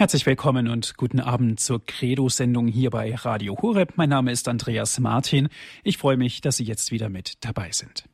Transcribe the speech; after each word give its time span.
Herzlich 0.00 0.24
willkommen 0.24 0.66
und 0.68 0.96
guten 0.96 1.20
Abend 1.20 1.60
zur 1.60 1.84
Credo-Sendung 1.84 2.68
hier 2.68 2.88
bei 2.88 3.14
Radio 3.14 3.54
Horeb. 3.60 3.92
Mein 3.96 4.08
Name 4.08 4.32
ist 4.32 4.48
Andreas 4.48 4.98
Martin. 4.98 5.50
Ich 5.84 5.98
freue 5.98 6.16
mich, 6.16 6.40
dass 6.40 6.56
Sie 6.56 6.64
jetzt 6.64 6.90
wieder 6.90 7.10
mit 7.10 7.44
dabei 7.44 7.70
sind. 7.70 8.04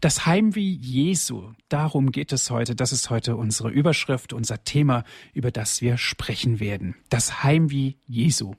Das 0.00 0.26
Heimweh 0.26 0.76
Jesu, 0.80 1.52
darum 1.68 2.10
geht 2.10 2.32
es 2.32 2.50
heute. 2.50 2.74
Das 2.74 2.90
ist 2.90 3.10
heute 3.10 3.36
unsere 3.36 3.70
Überschrift, 3.70 4.32
unser 4.32 4.64
Thema, 4.64 5.04
über 5.34 5.52
das 5.52 5.80
wir 5.80 5.98
sprechen 5.98 6.58
werden. 6.58 6.96
Das 7.10 7.44
Heimweh 7.44 7.92
Jesu. 8.08 8.56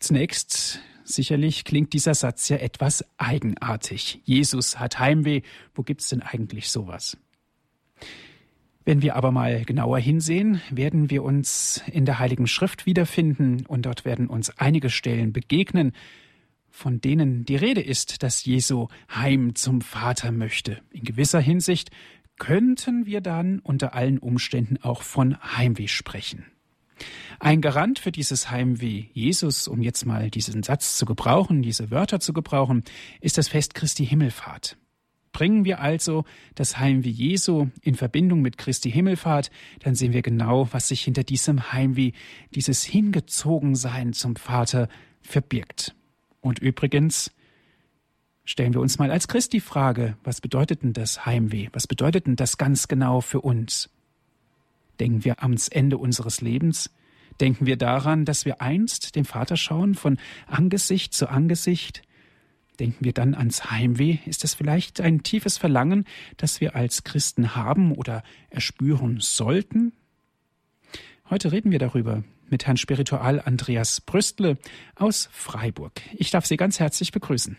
Zunächst 0.00 0.80
Sicherlich 1.04 1.64
klingt 1.64 1.92
dieser 1.92 2.14
Satz 2.14 2.48
ja 2.48 2.56
etwas 2.56 3.04
eigenartig. 3.18 4.20
Jesus 4.24 4.80
hat 4.80 4.98
Heimweh. 4.98 5.42
Wo 5.74 5.82
gibt's 5.82 6.08
denn 6.08 6.22
eigentlich 6.22 6.70
sowas? 6.70 7.16
Wenn 8.90 9.02
wir 9.02 9.14
aber 9.14 9.30
mal 9.30 9.64
genauer 9.64 10.00
hinsehen, 10.00 10.60
werden 10.68 11.10
wir 11.10 11.22
uns 11.22 11.80
in 11.92 12.06
der 12.06 12.18
Heiligen 12.18 12.48
Schrift 12.48 12.86
wiederfinden 12.86 13.64
und 13.66 13.86
dort 13.86 14.04
werden 14.04 14.26
uns 14.26 14.50
einige 14.58 14.90
Stellen 14.90 15.32
begegnen, 15.32 15.92
von 16.70 17.00
denen 17.00 17.44
die 17.44 17.54
Rede 17.54 17.82
ist, 17.82 18.24
dass 18.24 18.44
Jesu 18.44 18.88
heim 19.08 19.54
zum 19.54 19.80
Vater 19.80 20.32
möchte. 20.32 20.80
In 20.90 21.04
gewisser 21.04 21.38
Hinsicht 21.38 21.90
könnten 22.40 23.06
wir 23.06 23.20
dann 23.20 23.60
unter 23.60 23.94
allen 23.94 24.18
Umständen 24.18 24.76
auch 24.82 25.02
von 25.02 25.40
Heimweh 25.40 25.86
sprechen. 25.86 26.46
Ein 27.38 27.60
Garant 27.60 28.00
für 28.00 28.10
dieses 28.10 28.50
Heimweh 28.50 29.04
Jesus, 29.12 29.68
um 29.68 29.82
jetzt 29.82 30.04
mal 30.04 30.30
diesen 30.30 30.64
Satz 30.64 30.96
zu 30.96 31.06
gebrauchen, 31.06 31.62
diese 31.62 31.92
Wörter 31.92 32.18
zu 32.18 32.32
gebrauchen, 32.32 32.82
ist 33.20 33.38
das 33.38 33.46
Fest 33.46 33.74
Christi 33.74 34.04
Himmelfahrt. 34.04 34.79
Bringen 35.32 35.64
wir 35.64 35.80
also 35.80 36.24
das 36.54 36.78
Heimweh 36.78 37.10
Jesu 37.10 37.68
in 37.82 37.94
Verbindung 37.94 38.42
mit 38.42 38.58
Christi 38.58 38.90
Himmelfahrt, 38.90 39.50
dann 39.80 39.94
sehen 39.94 40.12
wir 40.12 40.22
genau, 40.22 40.68
was 40.72 40.88
sich 40.88 41.02
hinter 41.02 41.22
diesem 41.22 41.72
Heimweh, 41.72 42.12
dieses 42.54 42.82
Hingezogensein 42.82 44.12
zum 44.12 44.36
Vater 44.36 44.88
verbirgt. 45.22 45.94
Und 46.40 46.58
übrigens 46.58 47.30
stellen 48.44 48.74
wir 48.74 48.80
uns 48.80 48.98
mal 48.98 49.10
als 49.10 49.28
Christ 49.28 49.52
die 49.52 49.60
Frage, 49.60 50.16
was 50.24 50.40
bedeutet 50.40 50.82
denn 50.82 50.92
das 50.92 51.24
Heimweh? 51.26 51.68
Was 51.72 51.86
bedeutet 51.86 52.26
denn 52.26 52.36
das 52.36 52.58
ganz 52.58 52.88
genau 52.88 53.20
für 53.20 53.40
uns? 53.40 53.88
Denken 54.98 55.24
wir 55.24 55.42
ans 55.42 55.68
Ende 55.68 55.96
unseres 55.96 56.40
Lebens? 56.40 56.90
Denken 57.40 57.66
wir 57.66 57.76
daran, 57.76 58.24
dass 58.24 58.44
wir 58.44 58.60
einst 58.60 59.16
dem 59.16 59.24
Vater 59.24 59.56
schauen, 59.56 59.94
von 59.94 60.18
Angesicht 60.46 61.14
zu 61.14 61.30
Angesicht, 61.30 62.02
Denken 62.80 63.04
wir 63.04 63.12
dann 63.12 63.34
ans 63.34 63.70
Heimweh? 63.70 64.18
Ist 64.24 64.42
es 64.42 64.54
vielleicht 64.54 65.02
ein 65.02 65.22
tiefes 65.22 65.58
Verlangen, 65.58 66.06
das 66.38 66.62
wir 66.62 66.74
als 66.74 67.04
Christen 67.04 67.54
haben 67.54 67.92
oder 67.92 68.22
erspüren 68.48 69.18
sollten? 69.20 69.92
Heute 71.28 71.52
reden 71.52 71.72
wir 71.72 71.78
darüber 71.78 72.24
mit 72.48 72.66
Herrn 72.66 72.78
Spiritual 72.78 73.42
Andreas 73.44 74.00
Brüstle 74.00 74.56
aus 74.96 75.28
Freiburg. 75.30 75.92
Ich 76.14 76.30
darf 76.30 76.46
Sie 76.46 76.56
ganz 76.56 76.80
herzlich 76.80 77.12
begrüßen. 77.12 77.58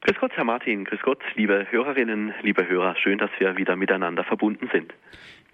Grüß 0.00 0.16
Gott, 0.20 0.32
Herr 0.34 0.44
Martin. 0.44 0.84
Grüß 0.84 1.00
Gott, 1.02 1.22
liebe 1.36 1.68
Hörerinnen, 1.70 2.34
liebe 2.42 2.68
Hörer. 2.68 2.96
Schön, 2.96 3.18
dass 3.18 3.30
wir 3.38 3.56
wieder 3.56 3.76
miteinander 3.76 4.24
verbunden 4.24 4.68
sind. 4.72 4.92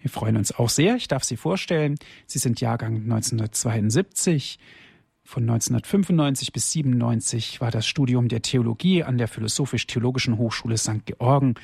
Wir 0.01 0.11
freuen 0.11 0.39
uns 0.39 0.59
auch 0.59 0.71
sehr. 0.71 0.97
Ich 0.97 1.09
darf 1.09 1.25
Sie 1.25 1.37
vorstellen. 1.37 1.97
Sie 2.25 2.39
sind 2.39 2.63
Jahrgang 2.63 3.03
1972. 3.03 4.59
Von 5.29 5.43
1995 5.43 6.55
bis 6.55 6.73
97 6.73 7.61
war 7.61 7.71
das 7.71 7.87
Studium 7.87 8.29
der 8.29 8.41
Theologie 8.41 9.05
an 9.05 9.19
der 9.19 9.29
Philosophisch-Theologischen 9.29 10.39
Hochschule 10.39 10.79
St. 10.79 11.05
Georgen 11.05 11.57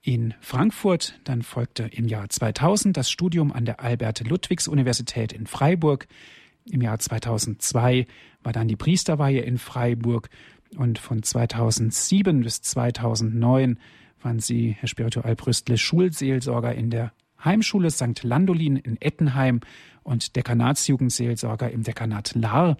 in 0.00 0.32
Frankfurt. 0.40 1.20
Dann 1.24 1.42
folgte 1.42 1.82
im 1.82 2.08
Jahr 2.08 2.30
2000 2.30 2.96
das 2.96 3.10
Studium 3.10 3.52
an 3.52 3.66
der 3.66 3.80
Albert-Ludwigs-Universität 3.80 5.34
in 5.34 5.46
Freiburg. 5.46 6.06
Im 6.64 6.80
Jahr 6.80 6.98
2002 6.98 8.06
war 8.42 8.54
dann 8.54 8.68
die 8.68 8.76
Priesterweihe 8.76 9.40
in 9.40 9.58
Freiburg 9.58 10.30
und 10.74 10.98
von 10.98 11.22
2007 11.22 12.40
bis 12.40 12.62
2009 12.62 13.80
waren 14.22 14.40
Sie, 14.40 14.76
Herr 14.80 14.88
Spiritual 14.88 15.36
Brüstle, 15.36 15.76
Schulseelsorger 15.76 16.74
in 16.74 16.88
der 16.88 17.12
Heimschule 17.44 17.90
St. 17.90 18.22
Landolin 18.22 18.76
in 18.76 18.96
Ettenheim 19.00 19.60
und 20.02 20.36
Dekanatsjugendseelsorger 20.36 21.70
im 21.70 21.82
Dekanat 21.82 22.34
Lahr. 22.34 22.76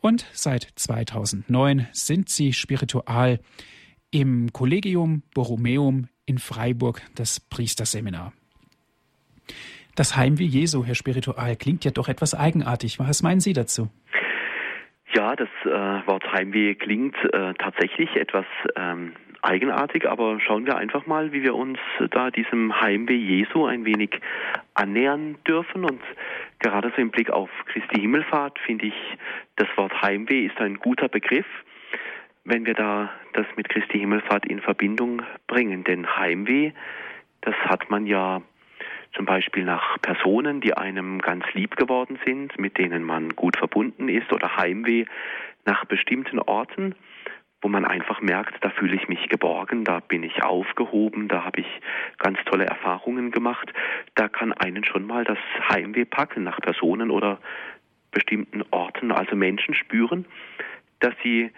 Und 0.00 0.26
seit 0.32 0.68
2009 0.76 1.88
sind 1.92 2.28
sie 2.28 2.52
spiritual 2.52 3.40
im 4.10 4.52
Collegium 4.52 5.22
Borromeum 5.34 6.08
in 6.26 6.38
Freiburg, 6.38 7.02
das 7.14 7.40
Priesterseminar. 7.40 8.32
Das 9.94 10.16
Heimweh 10.16 10.44
Jesu, 10.44 10.84
Herr 10.84 10.94
Spiritual, 10.94 11.56
klingt 11.56 11.84
ja 11.84 11.90
doch 11.90 12.08
etwas 12.08 12.34
eigenartig. 12.34 12.98
Was 12.98 13.22
meinen 13.22 13.40
Sie 13.40 13.52
dazu? 13.52 13.90
Ja, 15.14 15.36
das 15.36 15.48
äh, 15.64 15.68
Wort 15.68 16.24
Heimweh 16.32 16.74
klingt 16.74 17.14
äh, 17.32 17.52
tatsächlich 17.54 18.16
etwas 18.16 18.46
ähm, 18.76 19.12
eigenartig, 19.42 20.08
aber 20.08 20.40
schauen 20.40 20.66
wir 20.66 20.76
einfach 20.76 21.06
mal, 21.06 21.32
wie 21.32 21.42
wir 21.42 21.54
uns 21.54 21.78
da 22.10 22.30
diesem 22.30 22.80
Heimweh 22.80 23.16
Jesu 23.16 23.66
ein 23.66 23.84
wenig 23.84 24.20
annähern 24.74 25.36
dürfen. 25.46 25.84
Und 25.84 26.00
gerade 26.60 26.92
so 26.94 27.02
im 27.02 27.10
Blick 27.10 27.30
auf 27.30 27.50
Christi 27.66 28.00
Himmelfahrt 28.00 28.58
finde 28.60 28.86
ich, 28.86 28.94
das 29.56 29.68
Wort 29.76 30.00
Heimweh 30.00 30.46
ist 30.46 30.58
ein 30.60 30.76
guter 30.78 31.08
Begriff, 31.08 31.46
wenn 32.44 32.64
wir 32.64 32.74
da 32.74 33.10
das 33.34 33.46
mit 33.56 33.68
Christi 33.68 33.98
Himmelfahrt 33.98 34.46
in 34.46 34.60
Verbindung 34.60 35.22
bringen. 35.46 35.84
Denn 35.84 36.16
Heimweh, 36.16 36.72
das 37.42 37.54
hat 37.56 37.90
man 37.90 38.06
ja 38.06 38.42
zum 39.14 39.26
Beispiel 39.26 39.64
nach 39.64 40.00
Personen, 40.00 40.60
die 40.60 40.74
einem 40.74 41.20
ganz 41.20 41.44
lieb 41.52 41.76
geworden 41.76 42.18
sind, 42.24 42.58
mit 42.58 42.78
denen 42.78 43.02
man 43.04 43.30
gut 43.30 43.56
verbunden 43.56 44.08
ist, 44.08 44.32
oder 44.32 44.56
Heimweh 44.56 45.04
nach 45.64 45.84
bestimmten 45.84 46.38
Orten 46.38 46.94
wo 47.62 47.68
man 47.68 47.84
einfach 47.84 48.20
merkt, 48.20 48.62
da 48.62 48.70
fühle 48.70 48.96
ich 48.96 49.08
mich 49.08 49.28
geborgen, 49.28 49.84
da 49.84 50.00
bin 50.00 50.24
ich 50.24 50.42
aufgehoben, 50.42 51.28
da 51.28 51.44
habe 51.44 51.60
ich 51.60 51.80
ganz 52.18 52.38
tolle 52.44 52.66
Erfahrungen 52.66 53.30
gemacht. 53.30 53.72
Da 54.16 54.28
kann 54.28 54.52
einen 54.52 54.84
schon 54.84 55.06
mal 55.06 55.24
das 55.24 55.38
Heimweh 55.70 56.04
packen 56.04 56.42
nach 56.42 56.60
Personen 56.60 57.10
oder 57.10 57.38
bestimmten 58.10 58.62
Orten, 58.72 59.12
also 59.12 59.36
Menschen 59.36 59.74
spüren, 59.74 60.26
dass 60.98 61.14
sie 61.22 61.50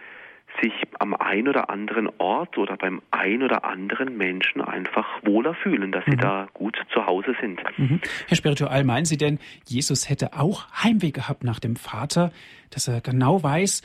sich 0.61 0.73
am 0.99 1.15
ein 1.15 1.49
oder 1.49 1.71
anderen 1.71 2.09
Ort 2.19 2.59
oder 2.59 2.77
beim 2.77 3.03
ein 3.11 3.43
oder 3.43 3.65
anderen 3.65 4.17
Menschen 4.17 4.61
einfach 4.61 5.07
wohler 5.23 5.55
fühlen, 5.55 5.93
dass 5.93 6.05
sie 6.05 6.13
mhm. 6.13 6.21
da 6.21 6.49
gut 6.55 6.77
zu 6.93 7.07
Hause 7.07 7.35
sind. 7.41 7.61
Mhm. 7.77 8.01
Herr 8.29 8.37
Spiritual, 8.37 8.85
meinen 8.85 9.05
Sie 9.05 9.17
denn, 9.17 9.39
Jesus 9.67 10.09
hätte 10.09 10.35
auch 10.35 10.67
Heimweh 10.83 11.11
gehabt 11.11 11.45
nach 11.45 11.61
dem 11.61 11.77
Vater, 11.77 12.33
dass 12.71 12.89
er 12.89 13.01
genau 13.01 13.43
weiß, 13.43 13.83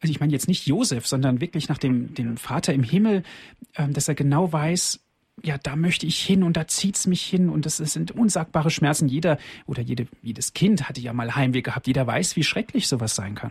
also 0.00 0.12
ich 0.12 0.20
meine 0.20 0.32
jetzt 0.32 0.48
nicht 0.48 0.66
Josef, 0.66 1.06
sondern 1.06 1.40
wirklich 1.40 1.68
nach 1.68 1.78
dem, 1.78 2.14
dem 2.14 2.36
Vater 2.36 2.72
im 2.72 2.82
Himmel, 2.82 3.22
ähm, 3.76 3.92
dass 3.92 4.08
er 4.08 4.14
genau 4.14 4.52
weiß, 4.52 5.00
ja, 5.42 5.56
da 5.58 5.76
möchte 5.76 6.06
ich 6.06 6.18
hin 6.18 6.42
und 6.42 6.56
da 6.56 6.66
zieht's 6.66 7.06
mich 7.06 7.22
hin 7.22 7.48
und 7.48 7.66
das, 7.66 7.78
das 7.78 7.92
sind 7.92 8.12
unsagbare 8.12 8.70
Schmerzen. 8.70 9.08
Jeder 9.08 9.38
oder 9.66 9.82
jede, 9.82 10.06
jedes 10.22 10.52
Kind 10.52 10.88
hatte 10.88 11.00
ja 11.00 11.12
mal 11.12 11.34
Heimweh 11.34 11.62
gehabt. 11.62 11.86
Jeder 11.86 12.06
weiß, 12.06 12.36
wie 12.36 12.44
schrecklich 12.44 12.86
sowas 12.86 13.14
sein 13.14 13.34
kann. 13.34 13.50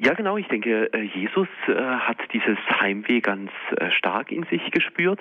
Ja, 0.00 0.14
genau. 0.14 0.36
Ich 0.36 0.46
denke, 0.46 0.92
äh, 0.92 1.02
Jesus 1.02 1.48
äh, 1.66 1.74
hat 1.74 2.18
dieses 2.32 2.56
Heimweh 2.80 3.18
ganz 3.18 3.50
äh, 3.76 3.90
stark 3.90 4.30
in 4.30 4.44
sich 4.44 4.70
gespürt. 4.70 5.18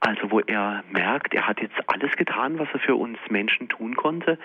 Also 0.00 0.30
wo 0.30 0.40
er 0.40 0.82
merkt, 0.90 1.34
er 1.34 1.46
hat 1.46 1.60
jetzt 1.60 1.76
alles 1.88 2.10
getan, 2.16 2.58
was 2.58 2.68
er 2.72 2.80
für 2.80 2.94
uns 2.94 3.18
Menschen 3.28 3.68
tun 3.68 3.96
konnte. 3.96 4.38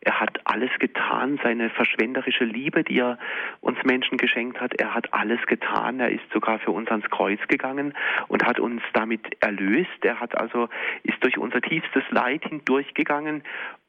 Er 0.00 0.20
hat 0.20 0.40
alles 0.44 0.70
getan, 0.78 1.38
seine 1.42 1.68
verschwenderische 1.68 2.44
Liebe, 2.44 2.82
die 2.82 2.98
er 2.98 3.18
uns 3.60 3.76
Menschen 3.84 4.16
geschenkt 4.16 4.58
hat. 4.58 4.72
Er 4.80 4.94
hat 4.94 5.12
alles 5.12 5.44
getan. 5.46 6.00
Er 6.00 6.08
ist 6.08 6.24
sogar 6.32 6.58
für 6.58 6.70
uns 6.70 6.88
ans 6.88 7.10
Kreuz 7.10 7.40
gegangen 7.46 7.92
und 8.28 8.42
hat 8.42 8.58
uns 8.58 8.80
damit 8.94 9.20
erlöst. 9.40 10.02
Er 10.02 10.18
hat 10.18 10.34
also, 10.34 10.70
ist 11.02 11.22
durch 11.22 11.36
unser 11.36 11.60
tiefstes 11.60 12.04
Leid 12.10 12.42
hindurchgegangen 12.48 13.42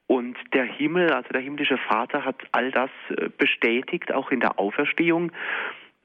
und 0.07 0.37
der 0.53 0.63
Himmel, 0.63 1.11
also 1.11 1.29
der 1.29 1.41
himmlische 1.41 1.77
Vater, 1.77 2.23
hat 2.23 2.35
all 2.53 2.71
das 2.71 2.89
äh, 3.09 3.29
bestätigt, 3.37 4.13
auch 4.13 4.31
in 4.31 4.39
der 4.39 4.57
Auferstehung. 4.57 5.31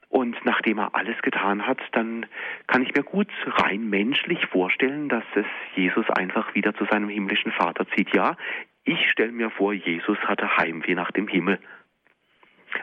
Und 0.09 0.37
nachdem 0.45 0.79
er 0.79 0.95
alles 0.95 1.17
getan 1.23 1.67
hat, 1.67 1.79
dann 1.93 2.27
kann 2.67 2.83
ich 2.83 2.95
mir 2.95 3.03
gut 3.03 3.29
rein 3.47 3.89
menschlich 3.89 4.45
vorstellen, 4.47 5.09
dass 5.09 5.25
es 5.35 5.47
Jesus 5.75 6.11
einfach 6.11 6.55
wieder 6.55 6.75
zu 6.75 6.85
seinem 6.85 7.09
himmlischen 7.09 7.53
Vater 7.53 7.87
zieht. 7.97 8.15
Ja, 8.15 8.37
ich 8.85 9.09
stelle 9.09 9.33
mir 9.33 9.51
vor, 9.51 9.73
Jesus 9.73 10.19
hatte 10.19 10.59
Heimweh 10.59 10.95
nach 10.95 11.13
dem 11.13 11.29
Himmel. 11.29 11.59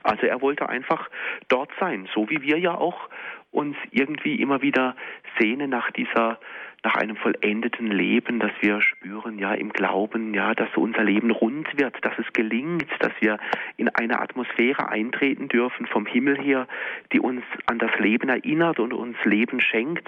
Also 0.03 0.25
er 0.25 0.41
wollte 0.41 0.69
einfach 0.69 1.09
dort 1.49 1.69
sein, 1.79 2.07
so 2.13 2.29
wie 2.29 2.41
wir 2.41 2.57
ja 2.57 2.73
auch 2.73 3.09
uns 3.51 3.75
irgendwie 3.91 4.35
immer 4.35 4.61
wieder 4.61 4.95
sehnen 5.39 5.69
nach 5.69 5.91
dieser 5.91 6.39
nach 6.83 6.95
einem 6.95 7.17
vollendeten 7.17 7.87
Leben, 7.87 8.39
dass 8.39 8.51
wir 8.61 8.81
spüren, 8.81 9.37
ja, 9.37 9.53
im 9.53 9.73
Glauben, 9.73 10.33
ja, 10.33 10.55
dass 10.55 10.69
unser 10.75 11.03
Leben 11.03 11.31
rund 11.31 11.67
wird, 11.77 11.93
dass 12.05 12.17
es 12.17 12.31
gelingt, 12.33 12.87
dass 12.99 13.11
wir 13.19 13.37
in 13.75 13.89
eine 13.89 14.21
Atmosphäre 14.21 14.87
eintreten 14.87 15.49
dürfen 15.49 15.87
vom 15.87 16.05
Himmel 16.05 16.39
her, 16.39 16.67
die 17.11 17.19
uns 17.19 17.43
an 17.65 17.79
das 17.79 17.91
Leben 17.99 18.29
erinnert 18.29 18.79
und 18.79 18.93
uns 18.93 19.17
Leben 19.25 19.59
schenkt. 19.59 20.07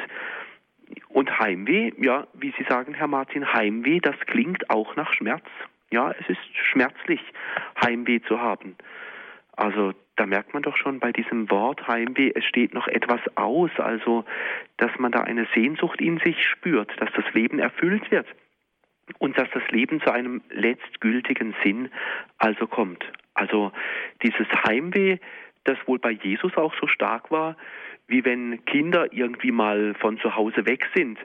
Und 1.09 1.39
Heimweh, 1.39 1.91
ja, 1.97 2.27
wie 2.33 2.53
Sie 2.57 2.65
sagen, 2.69 2.93
Herr 2.93 3.07
Martin, 3.07 3.51
Heimweh, 3.53 3.99
das 3.99 4.17
klingt 4.27 4.69
auch 4.69 4.95
nach 4.95 5.13
Schmerz. 5.13 5.45
Ja, 5.91 6.11
es 6.11 6.29
ist 6.29 6.55
schmerzlich, 6.71 7.19
Heimweh 7.83 8.21
zu 8.21 8.39
haben. 8.39 8.77
Also 9.57 9.93
da 10.21 10.27
merkt 10.27 10.53
man 10.53 10.61
doch 10.61 10.77
schon 10.77 10.99
bei 10.99 11.11
diesem 11.11 11.49
Wort 11.49 11.87
Heimweh, 11.87 12.31
es 12.35 12.45
steht 12.45 12.75
noch 12.75 12.87
etwas 12.87 13.19
aus, 13.33 13.71
also 13.77 14.23
dass 14.77 14.91
man 14.99 15.11
da 15.11 15.21
eine 15.21 15.47
Sehnsucht 15.55 15.99
in 15.99 16.19
sich 16.19 16.45
spürt, 16.45 16.91
dass 17.01 17.09
das 17.15 17.25
Leben 17.33 17.57
erfüllt 17.57 18.11
wird 18.11 18.27
und 19.17 19.35
dass 19.39 19.49
das 19.51 19.67
Leben 19.71 19.99
zu 19.99 20.13
einem 20.13 20.43
letztgültigen 20.51 21.55
Sinn 21.63 21.89
also 22.37 22.67
kommt. 22.67 23.03
Also 23.33 23.71
dieses 24.21 24.45
Heimweh, 24.67 25.17
das 25.63 25.79
wohl 25.87 25.97
bei 25.97 26.11
Jesus 26.11 26.55
auch 26.55 26.75
so 26.79 26.85
stark 26.85 27.31
war, 27.31 27.57
wie 28.05 28.23
wenn 28.23 28.63
Kinder 28.65 29.11
irgendwie 29.11 29.51
mal 29.51 29.95
von 29.95 30.19
zu 30.19 30.35
Hause 30.35 30.67
weg 30.67 30.87
sind 30.93 31.17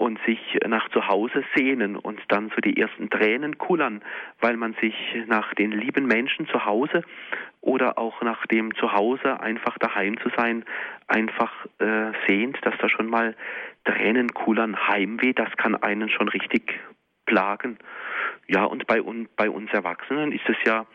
und 0.00 0.18
sich 0.24 0.40
nach 0.66 0.88
zu 0.88 1.08
Hause 1.08 1.44
sehnen 1.54 1.94
und 1.94 2.18
dann 2.28 2.48
so 2.54 2.62
die 2.62 2.80
ersten 2.80 3.10
Tränen 3.10 3.58
kullern, 3.58 4.00
weil 4.40 4.56
man 4.56 4.72
sich 4.80 4.94
nach 5.26 5.52
den 5.52 5.72
lieben 5.72 6.06
Menschen 6.06 6.48
zu 6.48 6.64
Hause 6.64 7.02
oder 7.60 7.98
auch 7.98 8.22
nach 8.22 8.46
dem 8.46 8.74
Zuhause 8.76 9.40
einfach 9.40 9.76
daheim 9.76 10.18
zu 10.20 10.30
sein, 10.38 10.64
einfach 11.06 11.52
äh, 11.80 12.12
sehnt, 12.26 12.56
dass 12.62 12.72
da 12.78 12.88
schon 12.88 13.08
mal 13.08 13.36
Tränen 13.84 14.32
kullern, 14.32 14.74
Heimweh, 14.88 15.34
das 15.34 15.54
kann 15.58 15.74
einen 15.76 16.08
schon 16.08 16.30
richtig 16.30 16.80
plagen. 17.26 17.76
Ja, 18.48 18.64
und 18.64 18.86
bei, 18.86 19.02
un, 19.02 19.28
bei 19.36 19.50
uns 19.50 19.70
Erwachsenen 19.70 20.32
ist 20.32 20.48
es 20.48 20.56
ja 20.64 20.86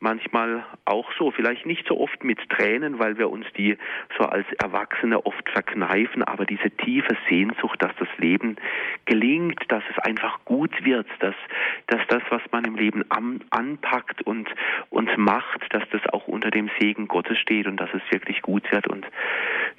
manchmal 0.00 0.64
auch 0.84 1.10
so, 1.18 1.30
vielleicht 1.30 1.66
nicht 1.66 1.86
so 1.86 2.00
oft 2.00 2.22
mit 2.22 2.38
Tränen, 2.48 2.98
weil 2.98 3.18
wir 3.18 3.30
uns 3.30 3.46
die 3.56 3.76
so 4.16 4.24
als 4.24 4.46
Erwachsene 4.62 5.24
oft 5.26 5.48
verkneifen, 5.50 6.22
aber 6.22 6.46
diese 6.46 6.70
tiefe 6.70 7.16
Sehnsucht, 7.28 7.82
dass 7.82 7.92
das 7.98 8.08
Leben 8.18 8.56
gelingt, 9.04 9.60
dass 9.68 9.82
es 9.90 9.98
einfach 10.04 10.44
gut 10.44 10.84
wird, 10.84 11.06
dass, 11.20 11.34
dass 11.88 12.00
das, 12.08 12.22
was 12.30 12.42
man 12.52 12.64
im 12.64 12.76
Leben 12.76 13.04
an, 13.10 13.40
anpackt 13.50 14.22
und, 14.22 14.48
und 14.90 15.16
macht, 15.18 15.66
dass 15.70 15.82
das 15.90 16.02
auch 16.12 16.28
unter 16.28 16.50
dem 16.50 16.70
Segen 16.78 17.08
Gottes 17.08 17.38
steht 17.38 17.66
und 17.66 17.78
dass 17.78 17.90
es 17.92 18.02
wirklich 18.10 18.42
gut 18.42 18.70
wird 18.70 18.86
und 18.86 19.06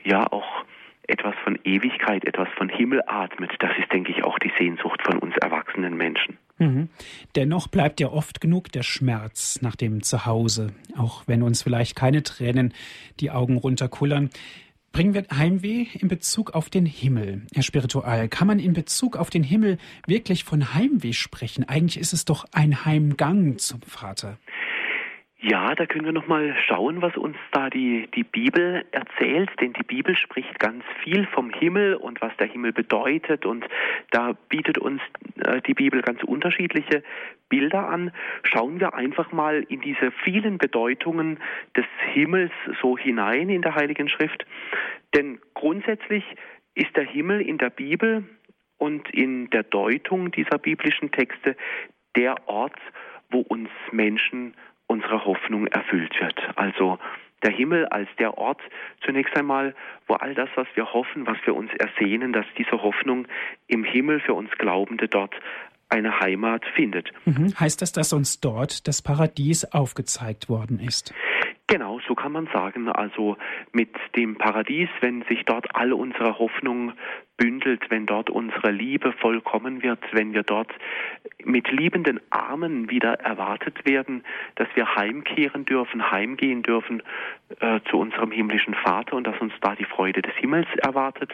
ja 0.04 0.26
auch 0.32 0.66
etwas 1.08 1.36
von 1.44 1.58
Ewigkeit, 1.64 2.26
etwas 2.26 2.50
von 2.56 2.70
Himmel 2.70 3.02
atmet, 3.08 3.52
das 3.60 3.72
ist, 3.80 3.92
denke 3.92 4.12
ich, 4.12 4.24
auch 4.24 4.38
die 4.40 4.52
Sehnsucht 4.58 5.02
von 5.04 5.18
uns 5.18 5.36
erwachsenen 5.38 5.98
Menschen. 5.98 6.38
Mhm. 6.60 6.90
Dennoch 7.36 7.68
bleibt 7.68 8.00
ja 8.00 8.10
oft 8.10 8.42
genug 8.42 8.72
der 8.72 8.84
Schmerz 8.84 9.62
nach 9.62 9.76
dem 9.76 10.04
Zuhause, 10.04 10.74
auch 10.98 11.24
wenn 11.26 11.42
uns 11.42 11.64
vielleicht 11.64 11.96
keine 11.96 12.22
Tränen 12.22 12.74
die 13.20 13.32
Augen 13.32 13.58
runterkullern. 13.58 14.30
Bringen 14.92 15.14
wir 15.14 15.26
Heimweh 15.32 15.86
in 16.00 16.08
Bezug 16.08 16.56
auf 16.56 16.70
den 16.70 16.86
Himmel, 16.86 17.44
Herr 17.54 17.62
Spiritual. 17.62 18.28
Kann 18.28 18.48
man 18.48 18.58
in 18.58 18.74
Bezug 18.74 19.18
auf 19.18 19.30
den 19.30 19.44
Himmel 19.44 19.78
wirklich 20.08 20.44
von 20.44 20.74
Heimweh 20.74 21.14
sprechen? 21.14 21.64
Eigentlich 21.64 22.00
ist 22.00 22.12
es 22.12 22.26
doch 22.26 22.46
ein 22.54 22.86
Heimgang 22.86 23.60
zum 23.60 23.82
Vater. 23.84 24.40
Ja, 25.42 25.74
da 25.74 25.86
können 25.86 26.04
wir 26.04 26.12
noch 26.12 26.28
mal 26.28 26.54
schauen, 26.68 27.02
was 27.02 27.16
uns 27.16 27.38
da 27.54 27.70
die, 27.70 28.10
die 28.14 28.26
Bibel 28.26 28.84
erzählt, 28.92 29.50
denn 29.62 29.72
die 29.72 29.84
Bibel 29.84 30.18
spricht 30.18 30.60
ganz 30.60 30.84
viel 31.02 31.26
vom 31.28 31.50
Himmel 31.50 31.96
und 31.96 32.20
was 32.20 32.36
der 32.36 32.48
Himmel 32.48 32.74
bedeutet 32.74 33.46
und 33.46 33.66
da 34.12 34.34
bietet 34.50 34.78
uns 34.78 35.02
äh, 35.38 35.62
die 35.62 35.74
Bibel 35.74 36.02
ganz 36.02 36.22
unterschiedliche 36.24 37.04
Bilder 37.48 37.88
an. 37.88 38.12
Schauen 38.44 38.82
wir 38.82 38.96
einfach 38.96 39.32
mal 39.32 39.66
in 39.70 39.80
diese 39.80 40.12
vielen 40.12 40.58
Bedeutungen 40.58 41.40
des 41.74 41.86
Himmels 42.12 42.52
so 42.82 42.98
hinein 42.98 43.48
in 43.48 43.62
der 43.62 43.76
Heiligen 43.76 44.10
Schrift, 44.10 44.46
denn 45.16 45.40
grundsätzlich 45.54 46.26
ist 46.76 46.94
der 46.98 47.06
Himmel 47.06 47.40
in 47.40 47.58
der 47.58 47.70
Bibel 47.70 48.26
und 48.78 49.10
in 49.12 49.50
der 49.52 49.64
Deutung 49.64 50.32
dieser 50.32 50.58
biblischen 50.58 51.12
Texte 51.12 51.56
der 52.18 52.36
Ort, 52.50 52.76
wo 53.30 53.40
uns 53.40 53.70
Menschen 53.92 54.54
unsere 54.90 55.24
Hoffnung 55.24 55.68
erfüllt 55.68 56.20
wird. 56.20 56.40
Also 56.56 56.98
der 57.44 57.52
Himmel 57.52 57.86
als 57.86 58.10
der 58.18 58.38
Ort 58.38 58.60
zunächst 59.06 59.36
einmal, 59.38 59.76
wo 60.08 60.16
all 60.16 60.34
das, 60.34 60.50
was 60.56 60.68
wir 60.74 60.92
hoffen, 60.92 61.26
was 61.28 61.38
wir 61.46 61.56
uns 61.56 61.72
ersehnen, 61.74 62.34
dass 62.34 62.46
diese 62.58 62.82
Hoffnung 62.82 63.28
im 63.68 63.84
Himmel 63.84 64.20
für 64.20 64.34
uns 64.34 64.50
Glaubende 64.58 65.08
dort 65.08 65.34
eine 65.90 66.20
Heimat 66.20 66.64
findet. 66.76 67.12
Mhm. 67.26 67.54
Heißt 67.60 67.82
das, 67.82 67.92
dass 67.92 68.14
uns 68.14 68.40
dort 68.40 68.88
das 68.88 69.02
Paradies 69.02 69.66
aufgezeigt 69.66 70.50
worden 70.50 70.80
ist? 70.80 71.14
Genau, 71.68 72.00
so 72.08 72.16
kann 72.16 72.32
man 72.32 72.48
sagen. 72.52 72.90
Also 72.90 73.38
mit 73.72 73.92
dem 74.16 74.38
Paradies, 74.38 74.90
wenn 75.02 75.24
sich 75.30 75.46
dort 75.46 75.76
all 75.76 75.94
unsere 75.94 76.40
Hoffnung 76.40 76.94
bündelt, 77.40 77.90
wenn 77.90 78.06
dort 78.06 78.30
unsere 78.30 78.70
Liebe 78.70 79.14
vollkommen 79.14 79.82
wird, 79.82 80.00
wenn 80.12 80.34
wir 80.34 80.44
dort 80.44 80.72
mit 81.44 81.72
liebenden 81.72 82.20
Armen 82.30 82.90
wieder 82.90 83.14
erwartet 83.22 83.86
werden, 83.86 84.24
dass 84.56 84.68
wir 84.76 84.96
heimkehren 84.96 85.66
dürfen, 85.66 86.12
heimgehen 86.12 86.62
dürfen 86.62 87.02
äh, 87.60 87.80
zu 87.90 87.98
unserem 87.98 88.32
himmlischen 88.32 88.76
Vater 88.76 89.16
und 89.16 89.26
dass 89.26 89.40
uns 89.40 89.54
da 89.62 89.76
die 89.76 89.86
Freude 89.86 90.22
des 90.22 90.36
Himmels 90.36 90.68
erwartet, 90.84 91.32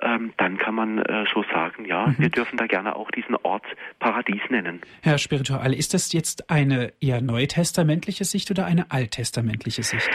ähm, 0.00 0.32
dann 0.38 0.58
kann 0.58 0.74
man 0.74 0.98
äh, 0.98 1.24
so 1.32 1.44
sagen, 1.52 1.84
ja, 1.84 2.06
mhm. 2.06 2.16
wir 2.18 2.30
dürfen 2.30 2.56
da 2.56 2.66
gerne 2.66 2.96
auch 2.96 3.10
diesen 3.10 3.36
Ort 3.36 3.64
Paradies 3.98 4.42
nennen. 4.48 4.80
Herr 5.02 5.18
Spiritual, 5.18 5.72
ist 5.74 5.94
das 5.94 6.12
jetzt 6.12 6.50
eine 6.50 6.92
eher 7.00 7.20
neutestamentliche 7.20 8.24
Sicht 8.24 8.50
oder 8.50 8.64
eine 8.64 8.90
alttestamentliche 8.90 9.82
Sicht? 9.82 10.10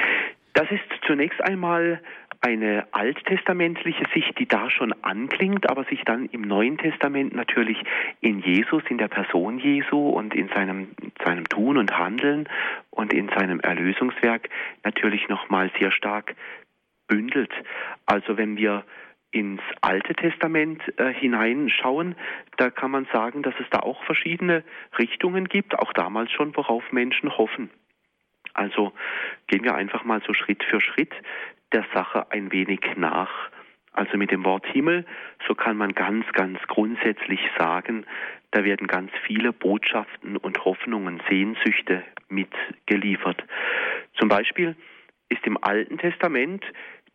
Das 0.53 0.69
ist 0.71 0.81
zunächst 1.07 1.41
einmal 1.41 2.01
eine 2.41 2.87
alttestamentliche 2.91 4.05
Sicht, 4.13 4.39
die 4.39 4.47
da 4.47 4.69
schon 4.69 4.93
anklingt, 5.03 5.69
aber 5.69 5.83
sich 5.85 6.03
dann 6.05 6.27
im 6.27 6.41
Neuen 6.41 6.77
Testament 6.77 7.35
natürlich 7.35 7.77
in 8.21 8.39
Jesus, 8.39 8.81
in 8.89 8.97
der 8.97 9.09
Person 9.09 9.59
Jesu 9.59 10.09
und 10.09 10.33
in 10.33 10.47
seinem, 10.49 10.89
seinem 11.23 11.45
Tun 11.45 11.77
und 11.77 11.97
Handeln 11.97 12.47
und 12.91 13.13
in 13.13 13.27
seinem 13.29 13.59
Erlösungswerk 13.59 14.49
natürlich 14.83 15.27
nochmal 15.27 15.69
sehr 15.79 15.91
stark 15.91 16.35
bündelt. 17.07 17.51
Also 18.05 18.37
wenn 18.37 18.55
wir 18.55 18.85
ins 19.31 19.61
Alte 19.81 20.13
Testament 20.15 20.81
äh, 20.97 21.13
hineinschauen, 21.13 22.15
da 22.57 22.69
kann 22.69 22.91
man 22.91 23.05
sagen, 23.13 23.43
dass 23.43 23.53
es 23.59 23.69
da 23.69 23.79
auch 23.79 24.03
verschiedene 24.05 24.63
Richtungen 24.97 25.47
gibt, 25.47 25.77
auch 25.77 25.93
damals 25.93 26.31
schon, 26.31 26.55
worauf 26.55 26.91
Menschen 26.91 27.37
hoffen. 27.37 27.69
Also 28.59 28.91
gehen 29.47 29.63
wir 29.63 29.75
einfach 29.75 30.03
mal 30.03 30.21
so 30.27 30.33
Schritt 30.33 30.65
für 30.65 30.81
Schritt 30.81 31.13
der 31.71 31.85
Sache 31.93 32.29
ein 32.31 32.51
wenig 32.51 32.81
nach. 32.97 33.31
Also 33.93 34.17
mit 34.17 34.31
dem 34.31 34.43
Wort 34.43 34.65
Himmel, 34.67 35.05
so 35.47 35.55
kann 35.55 35.77
man 35.77 35.93
ganz, 35.93 36.25
ganz 36.33 36.59
grundsätzlich 36.67 37.39
sagen, 37.57 38.05
da 38.51 38.65
werden 38.65 38.87
ganz 38.87 39.11
viele 39.25 39.53
Botschaften 39.53 40.35
und 40.35 40.65
Hoffnungen, 40.65 41.21
Sehnsüchte 41.29 42.03
mitgeliefert. 42.27 43.43
Zum 44.19 44.27
Beispiel 44.27 44.75
ist 45.29 45.45
im 45.45 45.57
Alten 45.63 45.97
Testament 45.97 46.65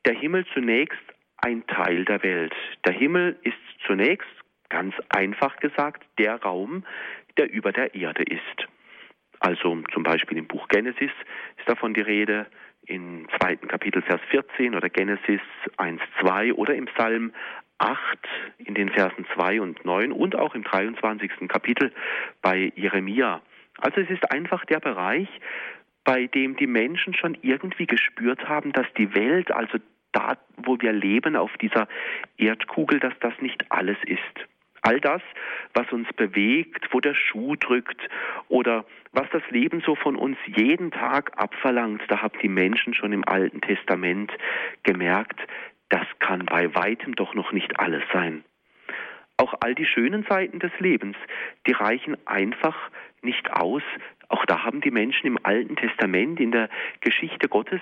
der 0.06 0.14
Himmel 0.14 0.46
zunächst 0.54 1.02
ein 1.36 1.66
Teil 1.66 2.06
der 2.06 2.22
Welt. 2.22 2.54
Der 2.86 2.94
Himmel 2.94 3.36
ist 3.42 3.58
zunächst, 3.86 4.28
ganz 4.70 4.94
einfach 5.10 5.56
gesagt, 5.56 6.04
der 6.18 6.40
Raum, 6.42 6.84
der 7.36 7.52
über 7.52 7.70
der 7.70 7.94
Erde 7.94 8.22
ist. 8.22 8.68
Also 9.44 9.78
zum 9.92 10.02
Beispiel 10.04 10.38
im 10.38 10.46
Buch 10.46 10.68
Genesis 10.68 11.10
ist 11.58 11.68
davon 11.68 11.92
die 11.92 12.00
Rede, 12.00 12.46
im 12.86 13.28
zweiten 13.38 13.68
Kapitel 13.68 14.00
Vers 14.00 14.22
14 14.30 14.74
oder 14.74 14.88
Genesis 14.88 15.40
1, 15.76 16.00
2 16.20 16.54
oder 16.54 16.74
im 16.74 16.86
Psalm 16.86 17.34
8 17.76 17.98
in 18.56 18.74
den 18.74 18.88
Versen 18.88 19.26
2 19.34 19.60
und 19.60 19.84
9 19.84 20.12
und 20.12 20.34
auch 20.34 20.54
im 20.54 20.64
23. 20.64 21.30
Kapitel 21.46 21.92
bei 22.40 22.72
Jeremia. 22.74 23.42
Also 23.82 24.00
es 24.00 24.08
ist 24.08 24.32
einfach 24.32 24.64
der 24.64 24.80
Bereich, 24.80 25.28
bei 26.04 26.26
dem 26.26 26.56
die 26.56 26.66
Menschen 26.66 27.12
schon 27.12 27.36
irgendwie 27.42 27.86
gespürt 27.86 28.48
haben, 28.48 28.72
dass 28.72 28.86
die 28.96 29.14
Welt, 29.14 29.52
also 29.52 29.76
da, 30.12 30.38
wo 30.56 30.80
wir 30.80 30.92
leben 30.92 31.36
auf 31.36 31.54
dieser 31.58 31.86
Erdkugel, 32.38 32.98
dass 32.98 33.14
das 33.20 33.34
nicht 33.42 33.62
alles 33.70 33.98
ist. 34.06 34.48
All 34.86 35.00
das, 35.00 35.22
was 35.72 35.90
uns 35.92 36.06
bewegt, 36.12 36.88
wo 36.92 37.00
der 37.00 37.14
Schuh 37.14 37.56
drückt 37.56 38.06
oder 38.48 38.84
was 39.12 39.26
das 39.32 39.42
Leben 39.48 39.80
so 39.80 39.94
von 39.94 40.14
uns 40.14 40.36
jeden 40.44 40.90
Tag 40.90 41.32
abverlangt, 41.36 42.02
da 42.08 42.20
haben 42.20 42.38
die 42.42 42.50
Menschen 42.50 42.92
schon 42.92 43.14
im 43.14 43.26
Alten 43.26 43.62
Testament 43.62 44.30
gemerkt, 44.82 45.40
das 45.88 46.06
kann 46.18 46.44
bei 46.44 46.74
weitem 46.74 47.14
doch 47.14 47.32
noch 47.32 47.50
nicht 47.52 47.80
alles 47.80 48.02
sein. 48.12 48.44
Auch 49.38 49.54
all 49.60 49.74
die 49.74 49.86
schönen 49.86 50.24
Seiten 50.28 50.58
des 50.58 50.72
Lebens, 50.80 51.16
die 51.66 51.72
reichen 51.72 52.18
einfach 52.26 52.76
nicht 53.22 53.50
aus. 53.52 53.82
Auch 54.28 54.44
da 54.44 54.64
haben 54.64 54.82
die 54.82 54.90
Menschen 54.90 55.26
im 55.26 55.38
Alten 55.42 55.76
Testament, 55.76 56.40
in 56.40 56.52
der 56.52 56.68
Geschichte 57.00 57.48
Gottes 57.48 57.80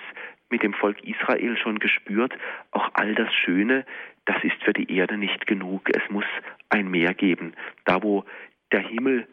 mit 0.52 0.62
dem 0.62 0.74
Volk 0.74 1.02
Israel 1.02 1.56
schon 1.56 1.78
gespürt, 1.78 2.34
auch 2.70 2.90
all 2.92 3.14
das 3.14 3.32
Schöne, 3.34 3.84
das 4.26 4.36
ist 4.44 4.62
für 4.62 4.74
die 4.74 4.94
Erde 4.94 5.16
nicht 5.16 5.46
genug. 5.46 5.88
Es 5.88 6.08
muss 6.10 6.26
ein 6.68 6.88
Meer 6.90 7.14
geben, 7.14 7.54
da 7.86 8.02
wo 8.02 8.24
der 8.70 8.86
Himmel 8.86 9.26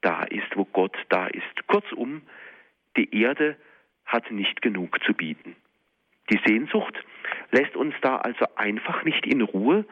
da 0.00 0.24
ist, 0.24 0.56
wo 0.56 0.64
Gott 0.64 0.96
da 1.10 1.26
ist. 1.26 1.66
Kurzum, 1.68 2.22
die 2.96 3.14
Erde 3.22 3.56
hat 4.06 4.30
nicht 4.30 4.62
genug 4.62 4.98
zu 5.04 5.12
bieten. 5.12 5.54
Die 6.30 6.40
Sehnsucht 6.44 6.94
lässt 7.50 7.76
uns 7.76 7.94
da 8.00 8.16
also 8.16 8.46
einfach 8.56 9.04
nicht 9.04 9.26
in 9.26 9.42
Ruhe 9.42 9.84